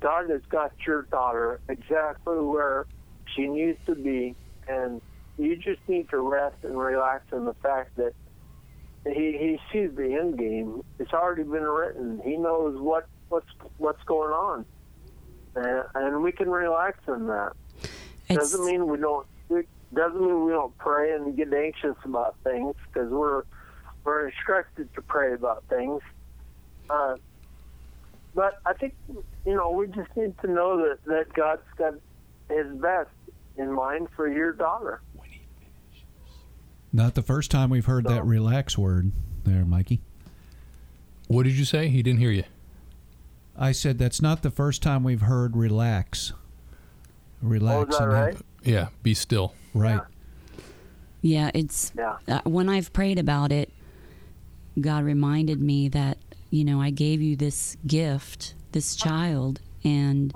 God 0.00 0.30
has 0.30 0.42
got 0.50 0.72
your 0.86 1.02
daughter 1.10 1.60
exactly 1.68 2.38
where 2.40 2.86
she 3.34 3.46
needs 3.46 3.78
to 3.86 3.94
be, 3.94 4.34
and 4.68 5.00
you 5.38 5.56
just 5.56 5.80
need 5.88 6.08
to 6.10 6.18
rest 6.18 6.56
and 6.62 6.78
relax 6.78 7.24
in 7.32 7.44
the 7.44 7.54
fact 7.54 7.96
that 7.96 8.12
he 9.06 9.36
he 9.38 9.58
sees 9.72 9.94
the 9.96 10.14
end 10.14 10.38
game. 10.38 10.82
It's 10.98 11.12
already 11.12 11.42
been 11.42 11.62
written. 11.62 12.20
He 12.24 12.36
knows 12.36 12.80
what 12.80 13.06
what's 13.28 13.46
what's 13.78 14.02
going 14.04 14.32
on, 14.32 14.64
and, 15.56 15.84
and 15.94 16.22
we 16.22 16.32
can 16.32 16.50
relax 16.50 16.98
in 17.08 17.26
that. 17.26 17.52
It's, 18.28 18.38
Doesn't 18.38 18.64
mean 18.66 18.86
we 18.86 18.98
don't. 18.98 19.26
It 19.50 19.68
doesn't 19.94 20.20
mean 20.20 20.44
we 20.44 20.52
don't 20.52 20.76
pray 20.78 21.14
and 21.14 21.36
get 21.36 21.52
anxious 21.52 21.96
about 22.04 22.36
things 22.44 22.74
because 22.92 23.10
we're 23.10 23.42
we're 24.04 24.28
instructed 24.28 24.92
to 24.94 25.02
pray 25.02 25.34
about 25.34 25.64
things. 25.68 26.00
Uh, 26.90 27.16
but 28.34 28.60
I 28.66 28.72
think 28.74 28.94
you 29.08 29.54
know 29.54 29.70
we 29.70 29.86
just 29.88 30.14
need 30.16 30.36
to 30.42 30.50
know 30.50 30.76
that 30.88 31.04
that 31.06 31.32
God's 31.34 31.62
got 31.76 31.94
His 32.48 32.66
best 32.76 33.10
in 33.56 33.72
mind 33.72 34.08
for 34.16 34.28
your 34.28 34.52
daughter. 34.52 35.00
Not 36.92 37.14
the 37.14 37.22
first 37.22 37.50
time 37.50 37.70
we've 37.70 37.86
heard 37.86 38.04
that 38.04 38.24
relax 38.24 38.78
word 38.78 39.10
there, 39.44 39.64
Mikey. 39.64 40.00
What 41.26 41.42
did 41.42 41.54
you 41.54 41.64
say? 41.64 41.88
He 41.88 42.02
didn't 42.02 42.20
hear 42.20 42.30
you. 42.30 42.44
I 43.56 43.72
said 43.72 43.98
that's 43.98 44.20
not 44.20 44.42
the 44.42 44.50
first 44.50 44.82
time 44.82 45.04
we've 45.04 45.20
heard 45.22 45.56
relax. 45.56 46.32
Relax. 47.40 47.76
Oh, 47.76 47.92
is 47.92 47.98
that 47.98 48.04
and 48.04 48.12
right? 48.12 48.36
Yeah, 48.62 48.88
be 49.02 49.14
still. 49.14 49.54
Right. 49.74 50.00
yeah, 51.20 51.50
it's 51.54 51.92
Yeah. 51.96 52.16
uh, 52.28 52.40
when 52.44 52.68
I've 52.68 52.92
prayed 52.92 53.18
about 53.18 53.52
it, 53.52 53.72
God 54.80 55.04
reminded 55.04 55.60
me 55.60 55.88
that 55.88 56.18
you 56.50 56.64
know 56.64 56.80
I 56.80 56.90
gave 56.90 57.20
you 57.20 57.36
this 57.36 57.76
gift, 57.86 58.54
this 58.72 58.96
child, 58.96 59.60
and 59.84 60.32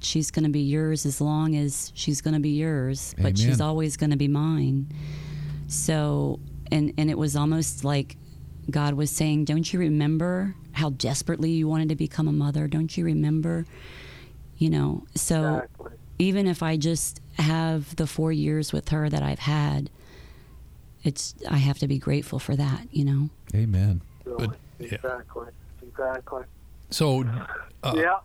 she's 0.00 0.30
going 0.30 0.44
to 0.44 0.50
be 0.50 0.60
yours 0.60 1.06
as 1.06 1.20
long 1.20 1.54
as 1.56 1.92
she's 1.94 2.20
going 2.20 2.34
to 2.34 2.40
be 2.40 2.50
yours, 2.50 3.14
but 3.18 3.38
she's 3.38 3.60
always 3.60 3.96
going 3.96 4.10
to 4.10 4.16
be 4.16 4.28
mine. 4.28 4.88
So, 5.68 6.40
and 6.72 6.92
and 6.96 7.10
it 7.10 7.18
was 7.18 7.36
almost 7.36 7.84
like 7.84 8.16
God 8.70 8.94
was 8.94 9.10
saying, 9.10 9.44
"Don't 9.44 9.72
you 9.72 9.78
remember 9.78 10.54
how 10.76 10.90
desperately 10.90 11.50
you 11.50 11.68
wanted 11.68 11.88
to 11.88 11.96
become 11.96 12.28
a 12.28 12.32
mother? 12.32 12.66
Don't 12.68 12.96
you 12.96 13.04
remember?" 13.04 13.66
You 14.58 14.70
know, 14.70 15.04
so 15.14 15.56
Exactly. 15.56 15.90
even 16.18 16.46
if 16.46 16.62
I 16.62 16.76
just 16.76 17.20
have 17.34 17.94
the 17.96 18.06
four 18.06 18.32
years 18.32 18.72
with 18.72 18.88
her 18.88 19.08
that 19.10 19.22
I've 19.22 19.40
had, 19.40 19.90
it's 21.04 21.34
I 21.50 21.58
have 21.58 21.78
to 21.80 21.88
be 21.88 21.98
grateful 21.98 22.38
for 22.38 22.56
that. 22.56 22.86
You 22.90 23.04
know. 23.04 23.30
Amen. 23.54 24.00
Really. 24.24 24.46
But- 24.48 24.58
yeah. 24.78 24.94
Exactly. 24.94 25.46
Exactly. 25.82 26.42
So, 26.90 27.24
uh, 27.82 27.94
yeah. 27.96 28.18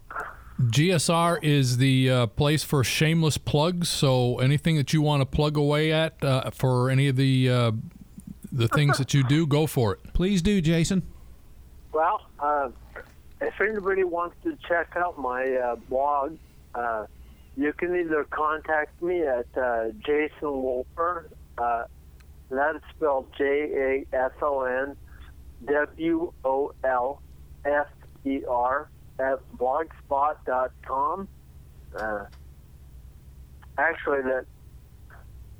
GSR 0.59 1.39
is 1.41 1.77
the 1.77 2.09
uh, 2.09 2.27
place 2.27 2.63
for 2.63 2.83
shameless 2.83 3.37
plugs. 3.37 3.89
So, 3.89 4.37
anything 4.39 4.75
that 4.75 4.93
you 4.93 5.01
want 5.01 5.21
to 5.21 5.25
plug 5.25 5.57
away 5.57 5.91
at 5.91 6.21
uh, 6.23 6.51
for 6.51 6.89
any 6.89 7.07
of 7.07 7.15
the 7.15 7.49
uh, 7.49 7.71
the 8.51 8.67
things 8.67 8.97
that 8.97 9.13
you 9.13 9.23
do, 9.23 9.47
go 9.47 9.65
for 9.65 9.93
it. 9.93 10.13
Please 10.13 10.41
do, 10.41 10.61
Jason. 10.61 11.03
Well, 11.91 12.21
uh, 12.39 12.69
if 13.41 13.59
anybody 13.59 14.03
wants 14.03 14.35
to 14.43 14.57
check 14.67 14.95
out 14.95 15.19
my 15.19 15.45
uh, 15.55 15.75
blog, 15.75 16.37
uh, 16.73 17.05
you 17.57 17.73
can 17.73 17.95
either 17.95 18.23
contact 18.25 19.01
me 19.01 19.23
at 19.23 19.47
uh, 19.57 19.89
Jason 20.05 20.31
Wolfer. 20.41 21.29
Uh, 21.57 21.83
that 22.49 22.75
is 22.75 22.81
spelled 22.95 23.27
J 23.37 24.05
A 24.13 24.15
S 24.15 24.31
O 24.41 24.61
N 24.61 24.95
W 25.65 26.33
O 26.45 26.73
L 26.83 27.21
F 27.65 27.87
E 28.25 28.41
R 28.47 28.89
at 29.19 29.39
blogspot.com. 29.57 31.27
Uh, 31.95 32.25
actually, 33.77 34.21
that 34.21 34.45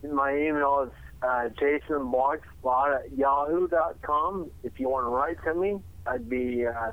my 0.10 0.36
email 0.36 0.88
is 0.88 0.94
uh, 1.22 1.50
jasonblogspot 1.60 2.96
at 2.96 3.18
yahoo.com. 3.18 4.50
If 4.64 4.80
you 4.80 4.90
want 4.90 5.06
to 5.06 5.10
write 5.10 5.44
to 5.44 5.54
me, 5.54 5.82
I'd 6.06 6.30
be 6.30 6.66
uh, 6.66 6.92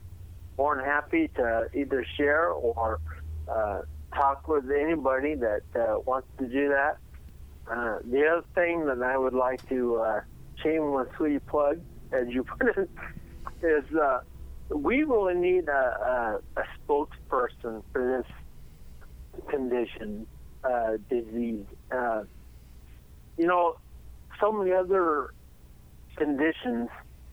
more 0.56 0.76
than 0.76 0.84
happy 0.84 1.28
to 1.36 1.68
either 1.74 2.04
share 2.16 2.48
or 2.48 3.00
uh, 3.48 3.80
talk 4.14 4.48
with 4.48 4.64
anybody 4.70 5.34
that 5.36 5.62
uh, 5.74 5.98
wants 6.04 6.28
to 6.38 6.46
do 6.46 6.68
that. 6.68 6.98
Uh, 7.70 7.98
the 8.10 8.26
other 8.26 8.44
thing 8.54 8.86
that 8.86 9.02
I 9.02 9.16
would 9.16 9.34
like 9.34 9.66
to 9.68 9.96
uh, 9.96 10.20
shamelessly 10.62 11.38
plug, 11.40 11.80
as 12.12 12.28
you 12.28 12.44
put 12.44 12.76
it, 12.76 12.90
is 13.62 13.84
uh, 13.94 14.20
we 14.70 15.02
really 15.02 15.34
need 15.34 15.68
a, 15.68 16.40
a, 16.56 16.60
a 16.60 16.64
spokesperson 16.78 17.82
for 17.92 18.24
this 19.36 19.46
condition, 19.48 20.26
uh, 20.64 20.96
disease. 21.08 21.64
Uh, 21.90 22.22
you 23.36 23.46
know, 23.46 23.76
so 24.40 24.52
many 24.52 24.72
other 24.72 25.32
conditions, 26.16 26.88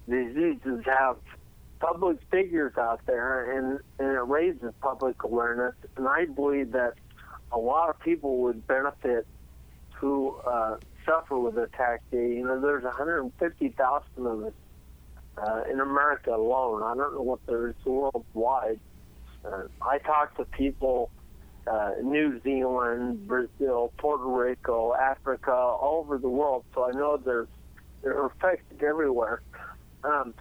diseases 0.07 0.83
have 0.85 1.17
public 1.79 2.17
figures 2.31 2.73
out 2.77 3.01
there, 3.05 3.57
and, 3.57 3.79
and 3.99 4.09
it 4.09 4.21
raises 4.21 4.73
public 4.81 5.23
awareness. 5.23 5.75
And 5.97 6.07
I 6.07 6.25
believe 6.25 6.71
that 6.71 6.93
a 7.51 7.57
lot 7.57 7.89
of 7.89 7.99
people 7.99 8.37
would 8.39 8.65
benefit 8.67 9.27
who 9.95 10.35
uh, 10.45 10.77
suffer 11.05 11.37
with 11.37 11.55
ataxia. 11.55 12.35
You 12.35 12.45
know, 12.45 12.59
there's 12.59 12.83
150,000 12.83 14.25
of 14.25 14.43
us 14.43 14.53
uh, 15.37 15.61
in 15.71 15.79
America 15.79 16.33
alone. 16.33 16.83
I 16.83 16.95
don't 16.95 17.13
know 17.13 17.21
what 17.21 17.45
there 17.45 17.69
is 17.69 17.75
worldwide. 17.85 18.79
Uh, 19.43 19.63
I 19.81 19.99
talk 19.99 20.35
to 20.37 20.45
people 20.45 21.11
uh, 21.67 21.91
New 22.01 22.39
Zealand, 22.41 23.27
Brazil, 23.27 23.91
Puerto 23.97 24.25
Rico, 24.25 24.93
Africa, 24.93 25.51
all 25.51 26.01
over 26.05 26.17
the 26.17 26.29
world. 26.29 26.63
So 26.73 26.87
I 26.87 26.91
know 26.91 27.17
there's 27.17 27.47
they're 28.03 28.25
affected 28.27 28.83
everywhere. 28.83 29.41
Um, 30.03 30.35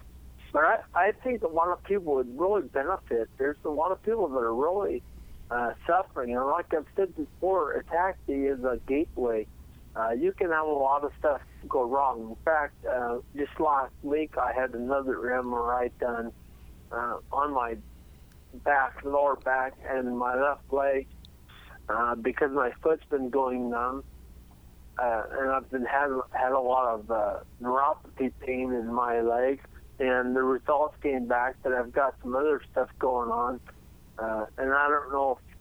but 0.55 0.63
I, 0.63 0.77
I 1.07 1.11
think 1.11 1.43
a 1.43 1.49
lot 1.49 1.67
of 1.67 1.83
people 1.83 2.15
would 2.15 2.39
really 2.39 2.61
benefit. 2.61 3.29
There's 3.37 3.57
a 3.65 3.69
lot 3.69 3.91
of 3.91 4.01
people 4.03 4.29
that 4.29 4.37
are 4.37 4.55
really 4.55 5.03
uh, 5.51 5.73
suffering. 5.85 6.33
And 6.33 6.45
like 6.45 6.73
I've 6.73 6.85
said 6.95 7.13
before, 7.13 7.83
ataxia 7.83 8.53
is 8.53 8.63
a 8.63 8.79
gateway. 8.87 9.47
Uh, 9.97 10.11
you 10.11 10.31
can 10.31 10.51
have 10.51 10.65
a 10.65 10.71
lot 10.71 11.03
of 11.03 11.11
stuff 11.19 11.41
go 11.67 11.83
wrong. 11.83 12.29
In 12.29 12.35
fact, 12.45 12.73
uh, 12.85 13.17
just 13.35 13.51
last 13.59 13.91
week 14.01 14.37
I 14.37 14.53
had 14.53 14.73
another 14.75 15.17
MRI 15.17 15.91
done 15.99 16.31
uh, 16.89 17.17
on 17.33 17.53
my 17.53 17.75
back, 18.63 19.03
lower 19.03 19.35
back, 19.35 19.73
and 19.85 20.17
my 20.17 20.41
left 20.41 20.71
leg 20.71 21.05
uh, 21.89 22.15
because 22.15 22.51
my 22.51 22.71
foot's 22.81 23.03
been 23.09 23.29
going 23.29 23.71
numb. 23.71 24.05
Uh, 24.97 25.23
and 25.33 25.51
I've 25.51 25.69
been 25.69 25.83
had 25.83 26.11
had 26.31 26.53
a 26.53 26.59
lot 26.61 26.93
of 26.93 27.11
uh, 27.11 27.39
neuropathy 27.61 28.31
pain 28.39 28.71
in 28.71 28.93
my 28.93 29.19
leg, 29.19 29.59
and 29.99 30.35
the 30.35 30.43
results 30.43 30.95
came 31.01 31.27
back 31.27 31.61
that 31.63 31.73
I've 31.73 31.93
got 31.93 32.15
some 32.21 32.35
other 32.35 32.61
stuff 32.71 32.89
going 32.99 33.29
on, 33.29 33.59
uh, 34.19 34.45
and 34.57 34.73
I 34.73 34.87
don't 34.89 35.11
know 35.11 35.39
if 35.39 35.55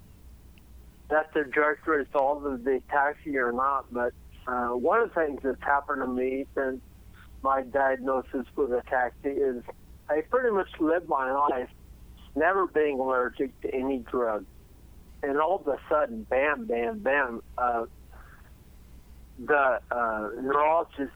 that's 1.08 1.34
a 1.36 1.50
direct 1.50 1.86
result 1.86 2.44
of 2.44 2.64
the 2.64 2.82
ataxia 2.88 3.46
or 3.46 3.52
not. 3.52 3.86
But 3.92 4.12
uh, 4.46 4.70
one 4.70 5.02
of 5.02 5.14
the 5.14 5.14
things 5.14 5.40
that's 5.42 5.62
happened 5.62 6.02
to 6.02 6.08
me 6.08 6.46
since 6.54 6.80
my 7.42 7.62
diagnosis 7.62 8.46
with 8.56 8.70
ataxia 8.70 9.58
is 9.58 9.62
I 10.08 10.22
pretty 10.28 10.50
much 10.50 10.68
lived 10.80 11.08
my 11.08 11.30
life 11.32 11.70
never 12.34 12.66
being 12.66 12.98
allergic 12.98 13.58
to 13.62 13.72
any 13.72 13.98
drug, 14.10 14.44
and 15.22 15.38
all 15.38 15.60
of 15.60 15.68
a 15.68 15.78
sudden, 15.88 16.24
bam, 16.24 16.66
bam, 16.66 16.98
bam. 16.98 17.42
Uh, 17.56 17.86
the 19.38 19.80
uh, 19.90 20.28
neurologist 20.40 21.12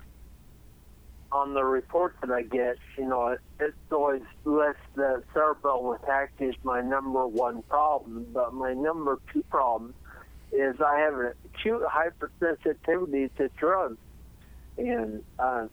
on 1.31 1.55
the 1.55 1.65
report 1.65 2.17
that 2.21 2.31
I 2.31 2.43
get, 2.43 2.77
you 2.97 3.07
know, 3.07 3.29
it, 3.29 3.41
it 3.61 3.75
always 3.93 4.23
lists 4.45 4.81
that 4.97 5.23
cerebral 5.35 5.99
ataxia 5.99 6.51
is 6.51 6.55
my 6.63 6.81
number 6.81 7.27
one 7.27 7.63
problem, 7.63 8.27
but 8.33 8.55
my 8.55 8.73
number 8.73 9.19
two 9.33 9.43
problem 9.51 9.95
is 10.53 10.77
I 10.81 11.01
have 11.01 11.15
an 11.15 11.33
acute 11.45 11.83
hypersensitivity 11.83 13.35
to 13.37 13.51
drugs. 13.59 13.99
And 14.79 15.23
uh, 15.39 15.67
a 15.67 15.71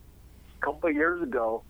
couple 0.60 0.90
of 0.90 0.94
years 0.94 1.22
ago, 1.22 1.62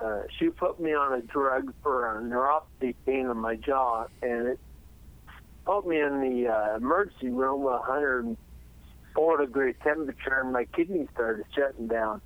uh, 0.00 0.22
she 0.38 0.48
put 0.48 0.80
me 0.80 0.94
on 0.94 1.18
a 1.18 1.22
drug 1.22 1.72
for 1.82 2.16
a 2.16 2.22
neuropathy 2.22 2.94
pain 3.04 3.26
in 3.26 3.36
my 3.36 3.56
jaw, 3.56 4.06
and 4.22 4.48
it 4.48 4.60
put 5.66 5.86
me 5.86 6.00
in 6.00 6.20
the 6.20 6.48
uh, 6.48 6.76
emergency 6.76 7.28
room 7.28 7.62
with 7.62 7.74
104 7.74 9.36
degree 9.38 9.74
temperature, 9.82 10.40
and 10.40 10.52
my 10.52 10.64
kidneys 10.76 11.08
started 11.14 11.44
shutting 11.54 11.88
down. 11.88 12.20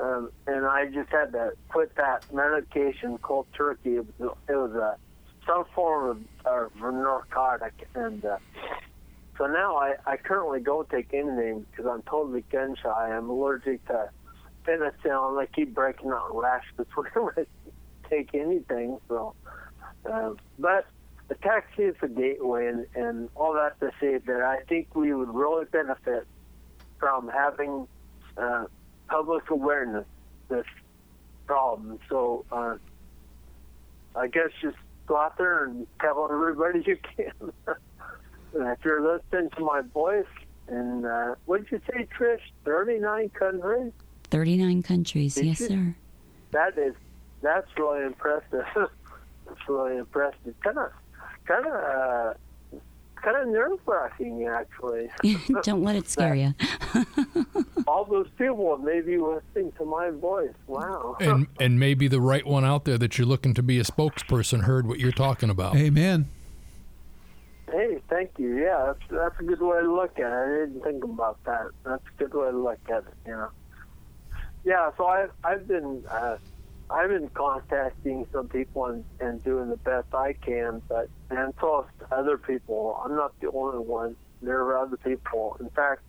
Um, 0.00 0.30
and 0.46 0.64
I 0.64 0.86
just 0.86 1.10
had 1.10 1.32
to 1.32 1.52
put 1.70 1.94
that 1.96 2.22
medication 2.32 3.18
cold 3.18 3.46
turkey. 3.56 3.96
It 3.96 4.06
was, 4.18 4.36
it 4.48 4.52
was 4.52 4.72
a 4.74 4.96
some 5.46 5.64
form 5.74 6.26
of, 6.44 6.72
of 6.76 6.94
narcotic, 6.94 7.88
and 7.94 8.24
uh, 8.24 8.36
so 9.38 9.46
now 9.46 9.76
I, 9.76 9.94
I 10.04 10.16
currently 10.16 10.60
don't 10.60 10.88
take 10.90 11.14
anything 11.14 11.64
because 11.70 11.90
I'm 11.90 12.02
totally 12.02 12.44
gun 12.52 12.76
shy. 12.82 13.12
I'm 13.12 13.30
allergic 13.30 13.84
to 13.86 14.10
penicillin. 14.66 15.40
I 15.40 15.46
keep 15.46 15.74
breaking 15.74 16.10
out 16.10 16.34
rashes 16.34 16.86
whenever 16.94 17.34
I 17.36 18.08
take 18.10 18.34
anything. 18.34 18.98
So, 19.08 19.34
uh, 20.10 20.32
but 20.58 20.86
the 21.28 21.34
ataxia 21.36 21.90
is 21.90 21.96
a 22.02 22.08
gateway, 22.08 22.66
and, 22.66 22.86
and 22.94 23.28
all 23.34 23.54
that 23.54 23.78
to 23.80 23.90
say 24.00 24.18
that 24.18 24.42
I 24.42 24.64
think 24.68 24.94
we 24.94 25.14
would 25.14 25.32
really 25.32 25.64
benefit 25.66 26.26
from 26.98 27.28
having 27.28 27.86
uh, 28.36 28.64
public 29.08 29.50
awareness 29.50 30.06
this 30.48 30.66
problem. 31.46 31.98
So 32.08 32.44
uh, 32.52 32.76
I 34.14 34.28
guess 34.28 34.50
just 34.62 34.76
go 35.06 35.16
out 35.16 35.36
there 35.38 35.64
and 35.64 35.86
tell 36.00 36.28
everybody 36.30 36.82
you 36.86 36.98
can. 37.16 37.52
and 38.54 38.68
if 38.68 38.78
you're 38.84 39.02
listening 39.02 39.50
to 39.56 39.60
my 39.60 39.82
voice, 39.92 40.26
and 40.68 41.06
uh, 41.06 41.34
what 41.46 41.62
did 41.62 41.72
you 41.72 41.80
say, 41.90 42.06
Trish? 42.18 42.40
39 42.64 43.30
countries? 43.30 43.92
39 44.24 44.82
countries, 44.82 45.34
Did 45.34 45.46
yes, 45.46 45.60
you? 45.60 45.68
sir. 45.68 45.94
That 46.50 46.78
is, 46.78 46.94
that's 47.42 47.68
really 47.78 48.04
impressive. 48.04 48.66
that's 48.74 49.68
really 49.68 49.96
impressive. 49.96 50.54
Kind 50.62 50.78
of, 50.78 50.92
kind 51.46 51.66
of, 51.66 51.72
uh, 51.72 52.34
kind 53.22 53.36
of 53.36 53.48
nerve 53.48 53.78
wracking, 53.86 54.46
actually. 54.46 55.08
Don't 55.62 55.82
let 55.82 55.96
it 55.96 56.08
scare 56.08 56.34
you. 56.34 56.54
All 57.86 58.04
those 58.04 58.28
people 58.36 58.76
may 58.78 59.00
be 59.00 59.18
listening 59.18 59.72
to 59.78 59.84
my 59.84 60.10
voice. 60.10 60.54
Wow. 60.66 61.16
And 61.20 61.46
and 61.60 61.78
maybe 61.78 62.08
the 62.08 62.20
right 62.20 62.46
one 62.46 62.64
out 62.64 62.84
there 62.84 62.98
that 62.98 63.18
you're 63.18 63.26
looking 63.26 63.54
to 63.54 63.62
be 63.62 63.78
a 63.78 63.84
spokesperson 63.84 64.64
heard 64.64 64.86
what 64.86 64.98
you're 64.98 65.12
talking 65.12 65.50
about. 65.50 65.76
Amen. 65.76 66.28
Hey, 67.70 67.98
thank 68.08 68.30
you. 68.38 68.58
Yeah, 68.58 68.86
that's 68.92 69.10
that's 69.10 69.40
a 69.40 69.42
good 69.42 69.60
way 69.60 69.80
to 69.80 69.94
look 69.94 70.18
at 70.18 70.26
it. 70.26 70.26
I 70.26 70.66
didn't 70.66 70.82
think 70.82 71.04
about 71.04 71.38
that. 71.44 71.66
That's 71.84 72.02
a 72.18 72.24
good 72.24 72.34
way 72.34 72.50
to 72.50 72.58
look 72.58 72.80
at 72.88 72.98
it. 72.98 73.14
You 73.26 73.32
know. 73.32 73.48
Yeah, 74.64 74.90
so 74.96 75.06
I've 75.06 75.30
I've 75.44 75.68
been 75.68 76.02
uh, 76.10 76.38
I've 76.90 77.10
been 77.10 77.28
contacting 77.30 78.26
some 78.32 78.48
people 78.48 78.86
and, 78.86 79.04
and 79.20 79.42
doing 79.44 79.68
the 79.68 79.76
best 79.76 80.06
I 80.14 80.32
can, 80.32 80.80
but 80.88 81.08
and 81.30 81.52
so 81.60 81.86
have 82.00 82.12
other 82.12 82.38
people. 82.38 83.00
I'm 83.04 83.14
not 83.14 83.38
the 83.40 83.50
only 83.50 83.78
one. 83.78 84.16
There 84.40 84.60
are 84.60 84.78
other 84.78 84.96
people. 84.96 85.56
In 85.60 85.68
fact, 85.70 86.02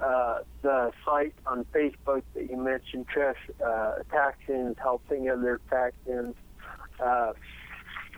uh, 0.00 0.38
the 0.62 0.92
site 1.04 1.34
on 1.46 1.64
Facebook 1.74 2.22
that 2.34 2.48
you 2.50 2.56
mentioned, 2.56 3.06
Trish, 3.08 3.34
uh, 3.64 4.02
Ataxians 4.02 4.78
helping 4.78 5.28
other 5.30 5.60
Ataxians. 5.70 6.34
Uh, 7.00 7.32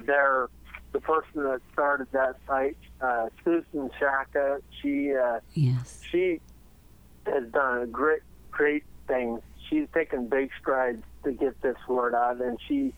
they're 0.04 0.48
the 0.92 1.00
person 1.00 1.44
that 1.44 1.60
started 1.72 2.08
that 2.12 2.36
site, 2.46 2.76
uh, 3.00 3.28
Susan 3.44 3.90
Shaka. 3.98 4.60
She 4.82 5.14
uh, 5.14 5.40
Yes. 5.54 6.02
she 6.10 6.40
has 7.26 7.44
done 7.52 7.82
a 7.82 7.86
great 7.86 8.22
great 8.50 8.84
things. 9.08 9.40
She's 9.68 9.88
taken 9.94 10.28
big 10.28 10.50
strides 10.60 11.02
to 11.26 11.32
get 11.32 11.60
this 11.60 11.76
word 11.88 12.14
out, 12.14 12.40
and 12.40 12.58
she 12.66 12.92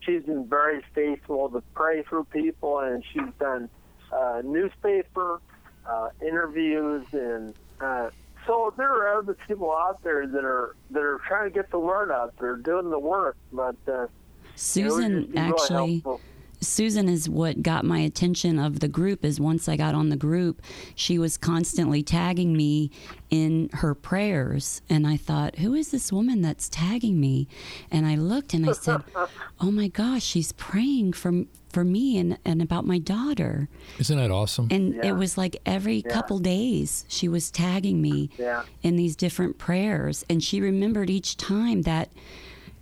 she's 0.00 0.22
been 0.22 0.46
very 0.46 0.82
faithful 0.94 1.48
to 1.50 1.62
pray 1.74 2.02
for 2.02 2.24
people, 2.24 2.78
and 2.78 3.04
she's 3.12 3.32
done 3.38 3.68
uh, 4.12 4.40
newspaper 4.44 5.40
uh, 5.86 6.08
interviews, 6.20 7.04
and 7.12 7.54
uh, 7.80 8.10
so 8.46 8.72
there 8.76 8.90
are 8.90 9.18
other 9.18 9.36
people 9.46 9.72
out 9.72 10.02
there 10.02 10.26
that 10.26 10.44
are 10.44 10.74
that 10.90 11.02
are 11.02 11.20
trying 11.26 11.50
to 11.50 11.54
get 11.54 11.70
the 11.70 11.78
word 11.78 12.10
out. 12.10 12.34
They're 12.40 12.56
doing 12.56 12.90
the 12.90 12.98
work, 12.98 13.36
but 13.52 13.76
uh, 13.86 14.06
Susan 14.54 15.26
be 15.26 15.32
really 15.32 15.38
actually 15.38 16.00
helpful. 16.00 16.20
Susan 16.66 17.08
is 17.08 17.28
what 17.28 17.62
got 17.62 17.84
my 17.84 17.98
attention 17.98 18.58
of 18.58 18.80
the 18.80 18.88
group 18.88 19.24
is 19.24 19.40
once 19.40 19.68
I 19.68 19.76
got 19.76 19.94
on 19.94 20.08
the 20.10 20.16
group, 20.16 20.62
she 20.94 21.18
was 21.18 21.36
constantly 21.36 22.02
tagging 22.02 22.56
me 22.56 22.90
in 23.30 23.68
her 23.74 23.94
prayers 23.94 24.80
and 24.88 25.06
I 25.06 25.16
thought, 25.16 25.56
who 25.56 25.74
is 25.74 25.90
this 25.90 26.12
woman 26.12 26.40
that's 26.40 26.68
tagging 26.68 27.20
me? 27.20 27.48
And 27.90 28.06
I 28.06 28.14
looked 28.14 28.54
and 28.54 28.68
I 28.68 28.72
said, 28.72 29.02
"Oh 29.60 29.70
my 29.70 29.88
gosh, 29.88 30.22
she's 30.22 30.52
praying 30.52 31.14
for 31.14 31.44
for 31.70 31.84
me 31.84 32.18
and 32.18 32.38
and 32.44 32.62
about 32.62 32.86
my 32.86 32.98
daughter." 32.98 33.68
Isn't 33.98 34.18
that 34.18 34.30
awesome? 34.30 34.68
And 34.70 34.94
Yeah. 34.94 35.06
it 35.06 35.12
was 35.16 35.36
like 35.36 35.56
every 35.66 36.02
Yeah. 36.06 36.12
couple 36.12 36.38
days 36.38 37.04
she 37.08 37.26
was 37.28 37.50
tagging 37.50 38.00
me 38.00 38.30
Yeah. 38.38 38.62
in 38.82 38.96
these 38.96 39.16
different 39.16 39.58
prayers 39.58 40.24
and 40.30 40.42
she 40.42 40.60
remembered 40.60 41.10
each 41.10 41.36
time 41.36 41.82
that 41.82 42.10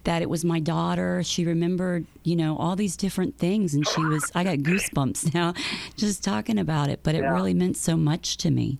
that 0.04 0.22
it 0.22 0.30
was 0.30 0.44
my 0.44 0.58
daughter 0.60 1.22
she 1.22 1.44
remembered 1.44 2.06
you 2.24 2.34
know 2.36 2.56
all 2.56 2.74
these 2.76 2.96
different 2.96 3.36
things 3.38 3.74
and 3.74 3.86
she 3.86 4.06
was 4.06 4.30
i 4.34 4.42
got 4.42 4.58
goosebumps 4.58 5.32
now 5.34 5.52
just 5.96 6.24
talking 6.24 6.58
about 6.58 6.88
it 6.88 7.00
but 7.02 7.14
it 7.14 7.22
Yeah. 7.22 7.32
really 7.34 7.54
meant 7.54 7.76
so 7.76 7.96
much 7.96 8.36
to 8.38 8.50
me 8.50 8.78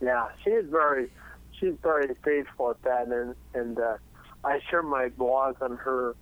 Yeah, 0.00 0.26
she's 0.44 0.64
very 0.70 1.08
she's 1.58 1.74
very 1.82 2.14
faithful 2.22 2.70
at 2.70 2.82
that, 2.82 3.08
and 3.08 3.34
and 3.54 3.78
uh, 3.78 3.96
I 4.44 4.60
share 4.68 4.82
my 4.82 5.08
blog 5.08 5.56
on 5.62 5.76
her 5.78 6.14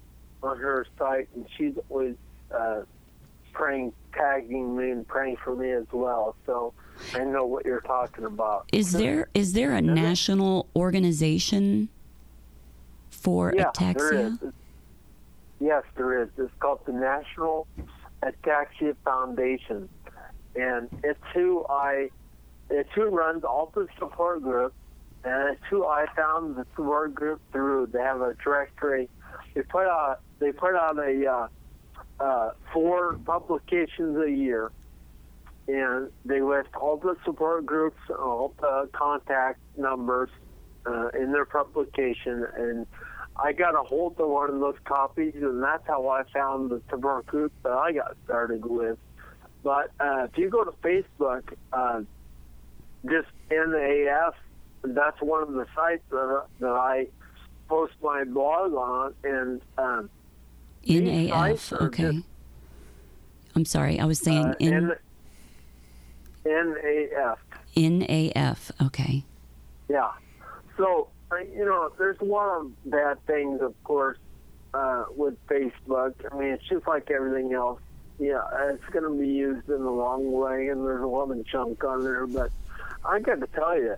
on 0.43 0.59
her 0.59 0.87
site, 0.99 1.29
and 1.35 1.45
she's 1.57 1.75
always 1.89 2.15
uh, 2.55 2.83
praying, 3.53 3.93
tagging 4.13 4.77
me, 4.77 4.91
and 4.91 5.07
praying 5.09 5.37
for 5.43 5.57
me 5.57 5.73
as 5.73 5.87
well. 5.93 6.37
So 6.47 6.73
I 7.15 7.25
know 7.25 7.45
what 7.47 7.65
you're 7.67 7.81
talking 7.81 8.25
about. 8.25 8.69
is 8.73 8.93
there 8.93 9.29
is 9.35 9.55
there 9.55 9.73
a 9.73 9.81
national 9.83 10.69
organization 10.77 11.89
for 13.25 13.53
yeah, 13.57 13.65
ataxia 13.65 13.95
there 13.95 14.27
is. 14.27 14.39
Yes, 15.59 15.83
there 15.97 16.23
is. 16.23 16.29
It's 16.37 16.53
called 16.61 16.81
the 16.85 16.93
National 16.93 17.67
Ataxia 18.23 18.95
Foundation, 19.05 19.89
and 20.55 20.89
it's 21.03 21.19
who 21.33 21.65
I 21.69 22.11
it's 22.71 22.91
who 22.95 23.07
runs 23.07 23.45
all 23.45 23.73
the 23.75 23.89
support 23.99 24.43
groups, 24.43 24.75
and 25.25 25.55
it's 25.55 25.63
who 25.71 25.87
I 25.87 26.07
found 26.15 26.57
the 26.57 26.67
support 26.77 27.15
group 27.15 27.41
through. 27.51 27.89
They 27.93 28.01
have 28.01 28.21
a 28.21 28.35
directory. 28.35 29.09
They 29.55 29.63
put 29.63 29.87
out 29.87 30.21
they 30.39 30.53
put 30.53 30.75
out 30.75 30.99
a 30.99 31.27
uh, 31.27 31.49
uh, 32.23 32.51
four 32.73 33.15
publications 33.25 34.19
a 34.19 34.31
year, 34.31 34.71
and 35.67 36.11
they 36.27 36.43
list 36.43 36.69
all 36.79 36.99
the 36.99 37.17
support 37.25 37.65
groups, 37.65 37.99
all 38.11 38.55
the 38.61 38.89
contact 38.93 39.61
numbers 39.79 40.31
uh, 40.87 41.09
in 41.09 41.33
their 41.33 41.47
publication, 41.47 42.47
and 42.57 42.87
I 43.37 43.53
got 43.53 43.75
a 43.75 43.83
hold 43.83 44.19
of 44.21 44.29
one 44.29 44.51
of 44.51 44.61
those 44.61 44.77
copies, 44.85 45.35
and 45.35 45.63
that's 45.63 45.87
how 45.87 46.09
I 46.09 46.23
found 46.33 46.71
the 46.71 46.81
support 46.89 47.27
group 47.27 47.53
that 47.65 47.73
I 47.73 47.93
got 47.93 48.17
started 48.25 48.65
with. 48.65 48.99
But 49.63 49.91
uh, 49.99 50.29
if 50.31 50.39
you 50.39 50.51
go 50.51 50.63
to 50.65 50.71
Facebook, 50.83 51.43
uh, 51.73 52.03
just 53.11 53.29
NAF, 53.51 54.33
that's 54.85 55.21
one 55.21 55.43
of 55.43 55.53
the 55.53 55.67
sites 55.75 56.03
that, 56.11 56.45
that 56.61 56.71
I 56.71 57.07
post 57.69 57.95
my 58.03 58.25
blog 58.25 58.73
on, 58.75 59.15
and 59.25 59.61
um, 59.79 60.11
naf 60.87 61.73
okay 61.87 62.13
just- 62.13 62.27
i'm 63.57 63.65
sorry 63.65 63.99
i 63.99 64.05
was 64.05 64.19
saying 64.19 64.45
uh, 64.45 64.55
N- 64.61 64.93
N- 66.45 66.75
NAF. 66.77 67.39
naf 67.75 68.71
okay 68.87 69.25
Yeah. 69.89 70.11
So, 70.77 71.09
uh, 71.13 71.14
you 71.33 71.65
know, 71.65 71.91
there's 71.99 72.19
a 72.21 72.25
lot 72.25 72.61
of 72.61 72.91
bad 72.91 73.25
things, 73.27 73.61
of 73.61 73.75
course, 73.85 74.19
uh, 74.73 75.05
with 75.17 75.35
Facebook. 75.47 76.15
I 76.31 76.37
mean, 76.37 76.49
it's 76.49 76.69
just 76.69 76.87
like 76.87 77.11
everything 77.11 77.53
else. 77.53 77.81
Yeah, 78.19 78.43
it's 78.71 78.85
going 78.93 79.05
to 79.05 79.19
be 79.19 79.29
used 79.29 79.69
in 79.69 79.79
the 79.83 79.91
wrong 79.91 80.31
way, 80.31 80.69
and 80.69 80.85
there's 80.87 81.03
a 81.03 81.07
lot 81.07 81.31
of 81.31 81.45
junk 81.47 81.83
on 81.83 82.05
there. 82.05 82.27
But 82.27 82.51
I 83.05 83.19
got 83.19 83.41
to 83.41 83.47
tell 83.49 83.77
you, 83.77 83.97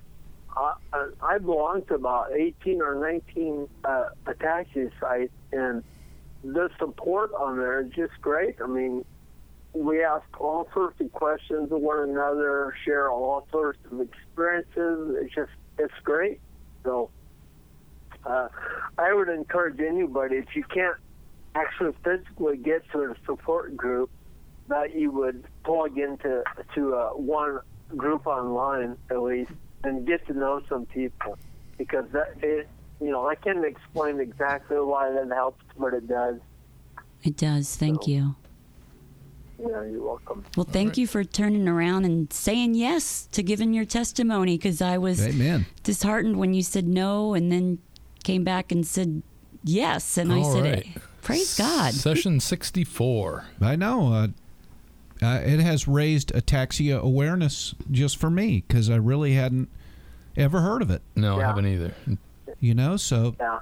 I, 0.57 0.75
I- 1.21 1.39
belong 1.39 1.83
to 1.89 1.95
about 1.95 2.33
18 2.33 2.81
or 2.81 2.95
19 2.95 3.69
uh, 3.85 4.05
ataxia 4.27 4.91
sites, 4.99 5.33
and 5.53 5.85
the 6.43 6.71
support 6.79 7.33
on 7.39 7.59
there 7.59 7.81
is 7.83 7.91
just 7.93 8.13
great. 8.23 8.57
I 8.63 8.67
mean, 8.67 9.05
we 9.75 10.03
ask 10.03 10.25
all 10.41 10.67
sorts 10.73 10.99
of 11.01 11.13
questions 11.13 11.71
of 11.71 11.81
one 11.81 12.09
another, 12.09 12.73
share 12.87 13.11
all 13.11 13.47
sorts 13.53 13.79
of 13.91 14.01
experiences. 14.01 15.17
It's 15.21 15.35
just, 15.35 15.51
it's 15.79 15.93
great. 16.05 16.41
So, 16.85 17.11
uh, 18.27 18.49
I 18.99 19.13
would 19.15 19.29
encourage 19.29 19.81
anybody 19.81 20.37
if 20.37 20.55
you 20.55 20.65
can't 20.65 20.97
actually 21.55 21.95
physically 22.05 22.57
get 22.57 22.83
to 22.93 23.03
a 23.05 23.15
support 23.25 23.77
group, 23.77 24.11
that 24.69 24.95
you 24.95 25.11
would 25.13 25.45
plug 25.65 25.97
into 25.99 26.43
to 26.75 26.95
uh, 26.95 27.11
one 27.11 27.61
group 27.97 28.27
online 28.27 28.97
at 29.11 29.23
least 29.23 29.53
and 29.85 30.07
get 30.07 30.27
to 30.27 30.33
know 30.33 30.61
some 30.69 30.87
people 30.87 31.39
because 31.79 32.05
that 32.13 32.35
it 32.43 32.69
you 33.01 33.11
know 33.11 33.29
I 33.29 33.37
can't 33.37 33.65
explain 33.65 34.19
exactly 34.21 34.77
why 34.79 35.13
that 35.13 35.29
helps, 35.33 35.65
but 35.79 35.95
it 35.95 36.09
does. 36.09 36.41
It 37.23 37.37
does. 37.37 37.77
Thank 37.77 38.03
So- 38.05 38.11
you. 38.11 38.35
Yeah, 39.59 39.85
you're 39.85 40.03
welcome. 40.03 40.45
Well, 40.55 40.67
thank 40.71 40.91
right. 40.91 40.99
you 40.99 41.07
for 41.07 41.25
turning 41.25 41.67
around 41.67 42.05
and 42.05 42.31
saying 42.31 42.75
yes 42.75 43.27
to 43.33 43.43
giving 43.43 43.73
your 43.73 43.87
testimony 43.87 44.59
because 44.59 44.83
I 44.83 44.99
was 44.99 45.27
Amen. 45.27 45.65
disheartened 45.83 46.37
when 46.37 46.53
you 46.53 46.63
said 46.63 46.87
no 46.87 47.33
and 47.33 47.51
then 47.51 47.79
came 48.27 48.43
back 48.45 48.73
and 48.73 48.85
said 48.87 49.23
yes. 49.65 50.19
And 50.19 50.33
I 50.33 50.43
said, 50.43 50.63
right. 50.65 50.87
Praise 51.23 51.57
God. 51.57 51.95
Session 51.95 52.41
64. 52.41 53.45
I 53.61 53.77
know. 53.77 54.13
Uh, 54.13 54.27
uh, 55.25 55.41
it 55.45 55.61
has 55.61 55.89
raised 55.89 56.33
ataxia 56.35 56.99
awareness 57.01 57.75
just 57.91 58.17
for 58.19 58.29
me 58.29 58.65
because 58.67 58.91
I 58.91 58.97
really 58.97 59.35
hadn't 59.35 59.69
ever 60.37 60.61
heard 60.61 60.83
of 60.83 60.91
it. 60.91 61.03
No, 61.15 61.39
I 61.41 61.45
haven't 61.45 61.67
either. 61.67 61.95
You 62.61 62.75
know, 62.75 62.97
so 62.97 63.35
Yeah. 63.41 63.61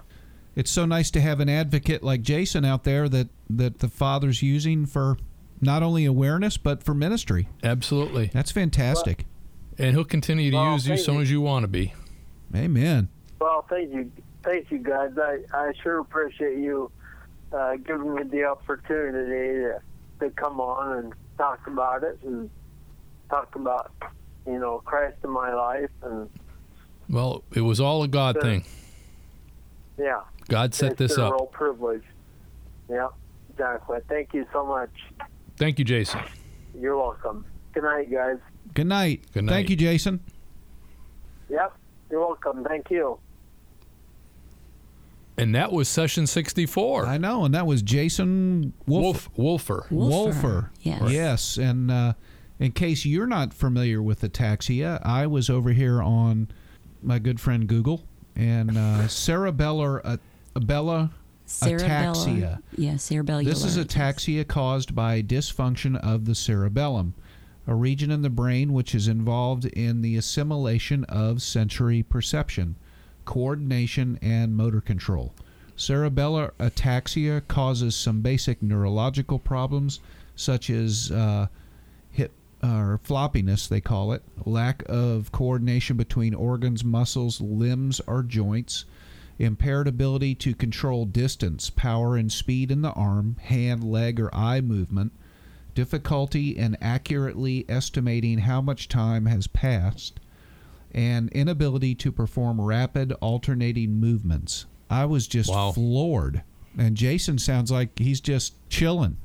it's 0.57 0.71
so 0.71 0.85
nice 0.87 1.11
to 1.13 1.21
have 1.21 1.41
an 1.41 1.49
advocate 1.49 2.03
like 2.03 2.23
Jason 2.23 2.65
out 2.65 2.85
there 2.85 3.09
that 3.09 3.29
that 3.51 3.79
the 3.81 3.89
father's 3.89 4.43
using 4.43 4.87
for 4.87 5.17
not 5.61 5.83
only 5.83 6.05
awareness 6.07 6.57
but 6.57 6.83
for 6.83 6.95
ministry. 6.95 7.49
Absolutely. 7.63 8.31
That's 8.33 8.51
fantastic. 8.51 9.27
And 9.79 9.95
he'll 9.95 10.05
continue 10.05 10.51
to 10.51 10.57
Well, 10.57 10.73
use 10.73 10.87
you 10.87 10.95
as 10.95 11.01
thank 11.01 11.07
soon 11.07 11.23
as 11.23 11.31
you 11.31 11.41
want 11.41 11.65
to 11.65 11.69
be. 11.69 11.93
Amen. 12.55 13.09
Well, 13.41 13.65
thank 13.69 13.93
you, 13.93 14.11
thank 14.45 14.71
you 14.71 14.79
guys. 14.79 15.11
I 15.19 15.39
I 15.53 15.73
sure 15.83 15.99
appreciate 16.01 16.59
you 16.59 16.91
uh, 17.53 17.77
giving 17.77 18.15
me 18.15 18.23
the 18.25 18.45
opportunity 18.45 19.61
to 19.63 19.81
to 20.21 20.31
come 20.31 20.61
on 20.61 20.99
and 20.99 21.13
talk 21.39 21.67
about 21.67 22.05
it 22.05 22.19
and 22.23 22.49
talk 23.31 23.55
about 23.57 23.93
you 24.47 24.59
know 24.59 24.81
Christ 24.85 25.17
in 25.25 25.31
my 25.31 25.53
life 25.55 25.91
and 26.03 26.29
Well, 27.09 27.43
it 27.55 27.63
was 27.63 27.81
all 27.81 28.03
a 28.03 28.09
God 28.09 28.37
Sure. 28.37 28.43
thing. 28.43 28.65
yeah. 29.99 30.21
God 30.49 30.75
set 30.75 30.93
it's 30.93 30.99
this 30.99 31.19
a 31.19 31.25
up. 31.27 31.33
real 31.33 31.47
privilege. 31.47 32.03
Yeah, 32.91 33.09
exactly. 33.51 33.99
Thank 34.09 34.35
you 34.35 34.47
so 34.53 34.65
much. 34.67 34.91
Thank 35.57 35.79
you, 35.79 35.85
Jason. 35.87 36.21
You're 36.79 36.97
welcome. 36.99 37.47
Good 37.73 37.85
night, 37.85 38.11
guys. 38.13 38.37
Good 38.75 38.87
night. 38.87 39.23
Good 39.33 39.45
night. 39.45 39.53
Thank 39.53 39.71
you, 39.71 39.77
Jason. 39.77 40.21
Yep, 41.49 41.73
you're 42.11 42.21
welcome. 42.21 42.63
Thank 42.65 42.91
you. 42.91 43.19
And 45.37 45.55
that 45.55 45.73
was 45.73 45.89
session 45.89 46.27
64. 46.27 47.07
I 47.07 47.19
know, 47.19 47.45
and 47.45 47.55
that 47.55 47.67
was 47.67 47.83
Jason 47.83 48.73
Wolf. 48.87 49.29
Wolf, 49.37 49.61
Wolfer. 49.69 49.87
Wolfer. 49.91 50.71
Yes. 50.81 51.11
Yes, 51.11 51.57
and 51.57 51.91
uh, 51.91 52.13
in 52.61 52.73
case 52.73 53.05
you're 53.05 53.27
not 53.27 53.53
familiar 53.53 54.01
with 54.01 54.21
ataxia, 54.23 55.01
I 55.05 55.27
was 55.27 55.51
over 55.51 55.71
here 55.71 56.01
on 56.01 56.49
my 57.03 57.19
good 57.19 57.41
friend 57.41 57.67
Google, 57.67 58.05
and 58.37 58.71
uh, 58.71 58.73
cerebellar 59.09 60.01
uh, 60.05 60.17
Bella 60.61 61.11
Cerebellar. 61.49 61.81
ataxia. 61.81 62.63
Yeah, 62.77 62.93
cerebellar. 62.95 63.45
This 63.45 63.65
is 63.65 63.77
ataxia 63.77 64.47
caused 64.47 64.95
by 64.95 65.21
dysfunction 65.21 65.97
of 65.97 66.27
the 66.27 66.35
cerebellum, 66.35 67.15
a 67.67 67.75
region 67.75 68.11
in 68.11 68.23
the 68.23 68.31
brain 68.31 68.73
which 68.73 68.95
is 68.95 69.09
involved 69.09 69.65
in 69.67 70.01
the 70.03 70.17
assimilation 70.17 71.03
of 71.05 71.43
sensory 71.43 72.03
perception, 72.05 72.77
coordination, 73.25 74.19
and 74.23 74.57
motor 74.57 74.81
control. 74.81 75.35
Cerebellar 75.77 76.53
ataxia 76.61 77.47
causes 77.49 77.97
some 77.97 78.21
basic 78.21 78.63
neurological 78.63 79.39
problems, 79.39 80.01
such 80.37 80.71
as 80.71 81.11
uh, 81.11 81.49
hip 82.13 82.33
or 82.63 83.01
floppiness, 83.05 83.69
they 83.69 83.81
call 83.81 84.13
it, 84.13 84.23
lack 84.47 84.83
of 84.89 85.33
coordination 85.33 85.97
between 85.97 86.33
organs, 86.33 86.85
muscles, 86.85 87.41
limbs, 87.41 88.01
or 88.07 88.23
joints, 88.23 88.85
impaired 89.39 89.89
ability 89.89 90.35
to 90.37 90.55
control 90.55 91.05
distance, 91.05 91.69
power, 91.71 92.17
and 92.17 92.33
speed 92.33 92.71
in 92.71 92.83
the 92.83 92.93
arm, 92.93 93.37
hand, 93.43 93.83
leg, 93.83 94.21
or 94.21 94.35
eye 94.35 94.61
movement, 94.61 95.13
difficulty 95.75 96.57
in 96.57 96.77
accurately 96.81 97.65
estimating 97.69 98.39
how 98.39 98.61
much 98.61 98.89
time 98.89 99.27
has 99.27 99.49
passed, 99.49 100.21
and 100.95 101.29
inability 101.31 101.95
to 101.97 102.13
perform 102.13 102.61
rapid 102.61 103.13
alternating 103.21 103.99
movements. 104.01 104.67
I 104.89 105.05
was 105.07 105.27
just 105.27 105.51
Wow. 105.51 105.73
floored. 105.73 106.43
And 106.79 106.97
Jason 106.97 107.39
sounds 107.39 107.71
like 107.71 107.99
he's 107.99 108.21
just 108.21 108.55
chilling. 108.69 109.17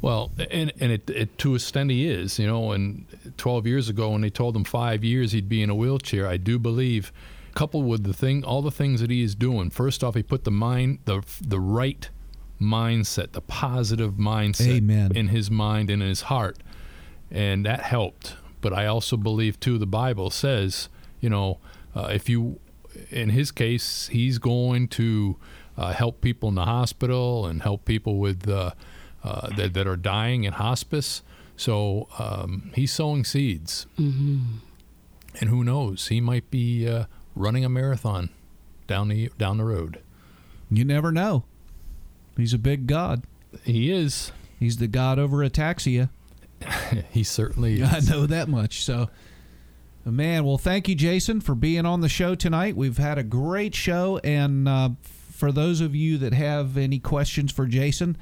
Well, 0.00 0.32
and 0.50 0.72
and 0.80 0.90
it, 0.90 1.08
it 1.10 1.38
to 1.38 1.54
extent 1.54 1.90
he 1.90 2.08
is, 2.08 2.38
you 2.38 2.46
know. 2.46 2.72
And 2.72 3.06
12 3.36 3.66
years 3.66 3.88
ago, 3.88 4.10
when 4.10 4.20
they 4.22 4.30
told 4.30 4.56
him 4.56 4.64
five 4.64 5.04
years 5.04 5.30
he'd 5.32 5.48
be 5.48 5.62
in 5.62 5.70
a 5.70 5.74
wheelchair, 5.76 6.26
I 6.26 6.38
do 6.38 6.58
believe, 6.58 7.12
coupled 7.54 7.86
with 7.86 8.02
the 8.02 8.12
thing, 8.12 8.42
all 8.44 8.62
the 8.62 8.70
things 8.72 9.00
that 9.00 9.10
he 9.10 9.22
is 9.22 9.34
doing. 9.36 9.70
First 9.70 10.02
off, 10.02 10.14
he 10.16 10.22
put 10.24 10.42
the 10.44 10.50
mind, 10.50 10.98
the 11.04 11.22
the 11.40 11.60
right 11.60 12.08
mindset, 12.60 13.32
the 13.32 13.40
positive 13.40 14.14
mindset, 14.14 14.76
Amen. 14.78 15.12
in 15.14 15.28
his 15.28 15.50
mind 15.50 15.88
and 15.90 16.02
in 16.02 16.08
his 16.08 16.22
heart, 16.22 16.58
and 17.30 17.64
that 17.66 17.80
helped. 17.82 18.36
But 18.60 18.72
I 18.72 18.86
also 18.86 19.16
believe 19.16 19.58
too, 19.60 19.78
the 19.78 19.86
Bible 19.86 20.30
says, 20.30 20.88
you 21.22 21.30
know, 21.30 21.58
uh, 21.96 22.10
if 22.12 22.28
you, 22.28 22.60
in 23.10 23.30
his 23.30 23.50
case, 23.50 24.08
he's 24.08 24.36
going 24.36 24.88
to 24.88 25.38
uh, 25.78 25.94
help 25.94 26.20
people 26.20 26.50
in 26.50 26.56
the 26.56 26.66
hospital 26.66 27.46
and 27.46 27.62
help 27.62 27.86
people 27.86 28.18
with. 28.18 28.46
Uh, 28.46 28.72
uh, 29.24 29.48
that, 29.56 29.72
that 29.74 29.86
are 29.86 29.96
dying 29.96 30.42
in 30.42 30.52
hospice. 30.54 31.22
So 31.56 32.08
um, 32.18 32.72
he's 32.74 32.92
sowing 32.92 33.24
seeds. 33.24 33.86
Mm-hmm. 33.98 34.56
And 35.40 35.48
who 35.48 35.62
knows? 35.62 36.08
He 36.08 36.20
might 36.20 36.50
be 36.50 36.88
uh, 36.88 37.04
running 37.36 37.64
a 37.64 37.68
marathon 37.68 38.30
down 38.86 39.08
the 39.08 39.30
down 39.38 39.58
the 39.58 39.64
road. 39.64 40.00
You 40.70 40.84
never 40.84 41.12
know. 41.12 41.44
He's 42.36 42.52
a 42.52 42.58
big 42.58 42.86
God. 42.86 43.22
He 43.62 43.92
is. 43.92 44.32
He's 44.58 44.78
the 44.78 44.88
God 44.88 45.18
over 45.18 45.38
ataxia. 45.38 46.10
He 47.10 47.22
certainly 47.22 47.80
is. 47.80 48.10
I 48.10 48.12
know 48.12 48.26
that 48.26 48.48
much. 48.48 48.82
So, 48.82 49.08
man, 50.10 50.44
well, 50.44 50.58
thank 50.58 50.88
you, 50.88 50.94
Jason, 50.94 51.40
for 51.40 51.54
being 51.54 51.86
on 51.86 52.00
the 52.00 52.08
show 52.08 52.34
tonight. 52.34 52.76
We've 52.76 52.98
had 52.98 53.18
a 53.18 53.22
great 53.22 53.74
show. 53.74 54.18
And 54.24 54.68
uh, 54.68 54.90
for 55.02 55.52
those 55.52 55.80
of 55.80 55.94
you 55.94 56.18
that 56.18 56.34
have 56.34 56.76
any 56.76 56.98
questions 56.98 57.52
for 57.52 57.66
Jason, 57.66 58.16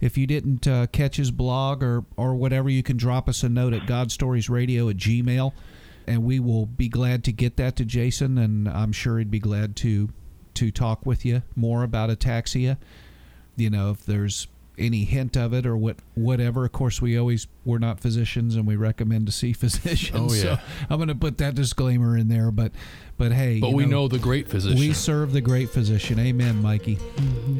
if 0.00 0.16
you 0.16 0.26
didn't 0.26 0.68
uh, 0.68 0.86
catch 0.88 1.16
his 1.16 1.30
blog 1.30 1.82
or, 1.82 2.04
or 2.16 2.34
whatever, 2.34 2.68
you 2.68 2.82
can 2.82 2.96
drop 2.96 3.28
us 3.28 3.42
a 3.42 3.48
note 3.48 3.72
at 3.72 3.82
godstoriesradio 3.82 4.90
at 4.90 4.96
gmail. 4.96 5.52
And 6.06 6.22
we 6.22 6.38
will 6.38 6.66
be 6.66 6.88
glad 6.88 7.24
to 7.24 7.32
get 7.32 7.56
that 7.56 7.76
to 7.76 7.84
Jason. 7.84 8.38
And 8.38 8.68
I'm 8.68 8.92
sure 8.92 9.18
he'd 9.18 9.30
be 9.30 9.38
glad 9.38 9.76
to 9.76 10.10
to 10.54 10.70
talk 10.70 11.04
with 11.04 11.24
you 11.24 11.42
more 11.56 11.82
about 11.82 12.10
ataxia. 12.10 12.76
You 13.56 13.70
know, 13.70 13.90
if 13.90 14.06
there's 14.06 14.46
any 14.78 15.04
hint 15.04 15.36
of 15.36 15.52
it 15.52 15.66
or 15.66 15.76
what 15.76 15.96
whatever. 16.14 16.64
Of 16.64 16.72
course, 16.72 17.00
we 17.00 17.18
always 17.18 17.46
we're 17.64 17.78
not 17.78 18.00
physicians 18.00 18.56
and 18.56 18.66
we 18.66 18.76
recommend 18.76 19.26
to 19.26 19.32
see 19.32 19.52
physicians. 19.64 20.32
Oh, 20.32 20.34
yeah. 20.34 20.42
So 20.42 20.58
I'm 20.90 20.96
going 20.98 21.08
to 21.08 21.14
put 21.14 21.38
that 21.38 21.54
disclaimer 21.54 22.16
in 22.16 22.28
there. 22.28 22.50
But 22.50 22.72
but 23.16 23.32
hey, 23.32 23.60
But 23.60 23.70
you 23.70 23.76
we 23.76 23.86
know 23.86 24.08
the 24.08 24.18
great 24.18 24.48
physician. 24.48 24.78
we 24.78 24.92
serve 24.92 25.32
the 25.32 25.40
great 25.40 25.70
physician. 25.70 26.18
Amen, 26.18 26.60
Mikey. 26.62 26.98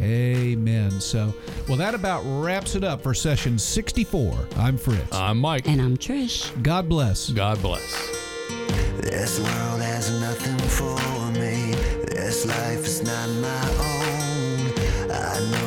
Amen. 0.00 0.90
So, 1.00 1.32
well, 1.68 1.76
that 1.78 1.94
about 1.94 2.22
wraps 2.24 2.74
it 2.74 2.82
up 2.84 3.02
for 3.02 3.14
session 3.14 3.58
64. 3.58 4.48
I'm 4.56 4.76
Fritz. 4.76 5.14
I'm 5.14 5.38
Mike. 5.38 5.68
And 5.68 5.80
I'm 5.80 5.96
Trish. 5.96 6.50
God 6.62 6.88
bless. 6.88 7.30
God 7.30 7.60
bless. 7.62 7.82
This 9.00 9.38
world 9.38 9.80
has 9.80 10.10
nothing 10.20 10.58
for 10.68 10.96
me. 11.38 11.72
This 12.08 12.46
life 12.46 12.84
is 12.84 13.02
not 13.02 13.28
my 13.40 13.68
own. 13.78 15.10
I 15.10 15.38
know 15.52 15.63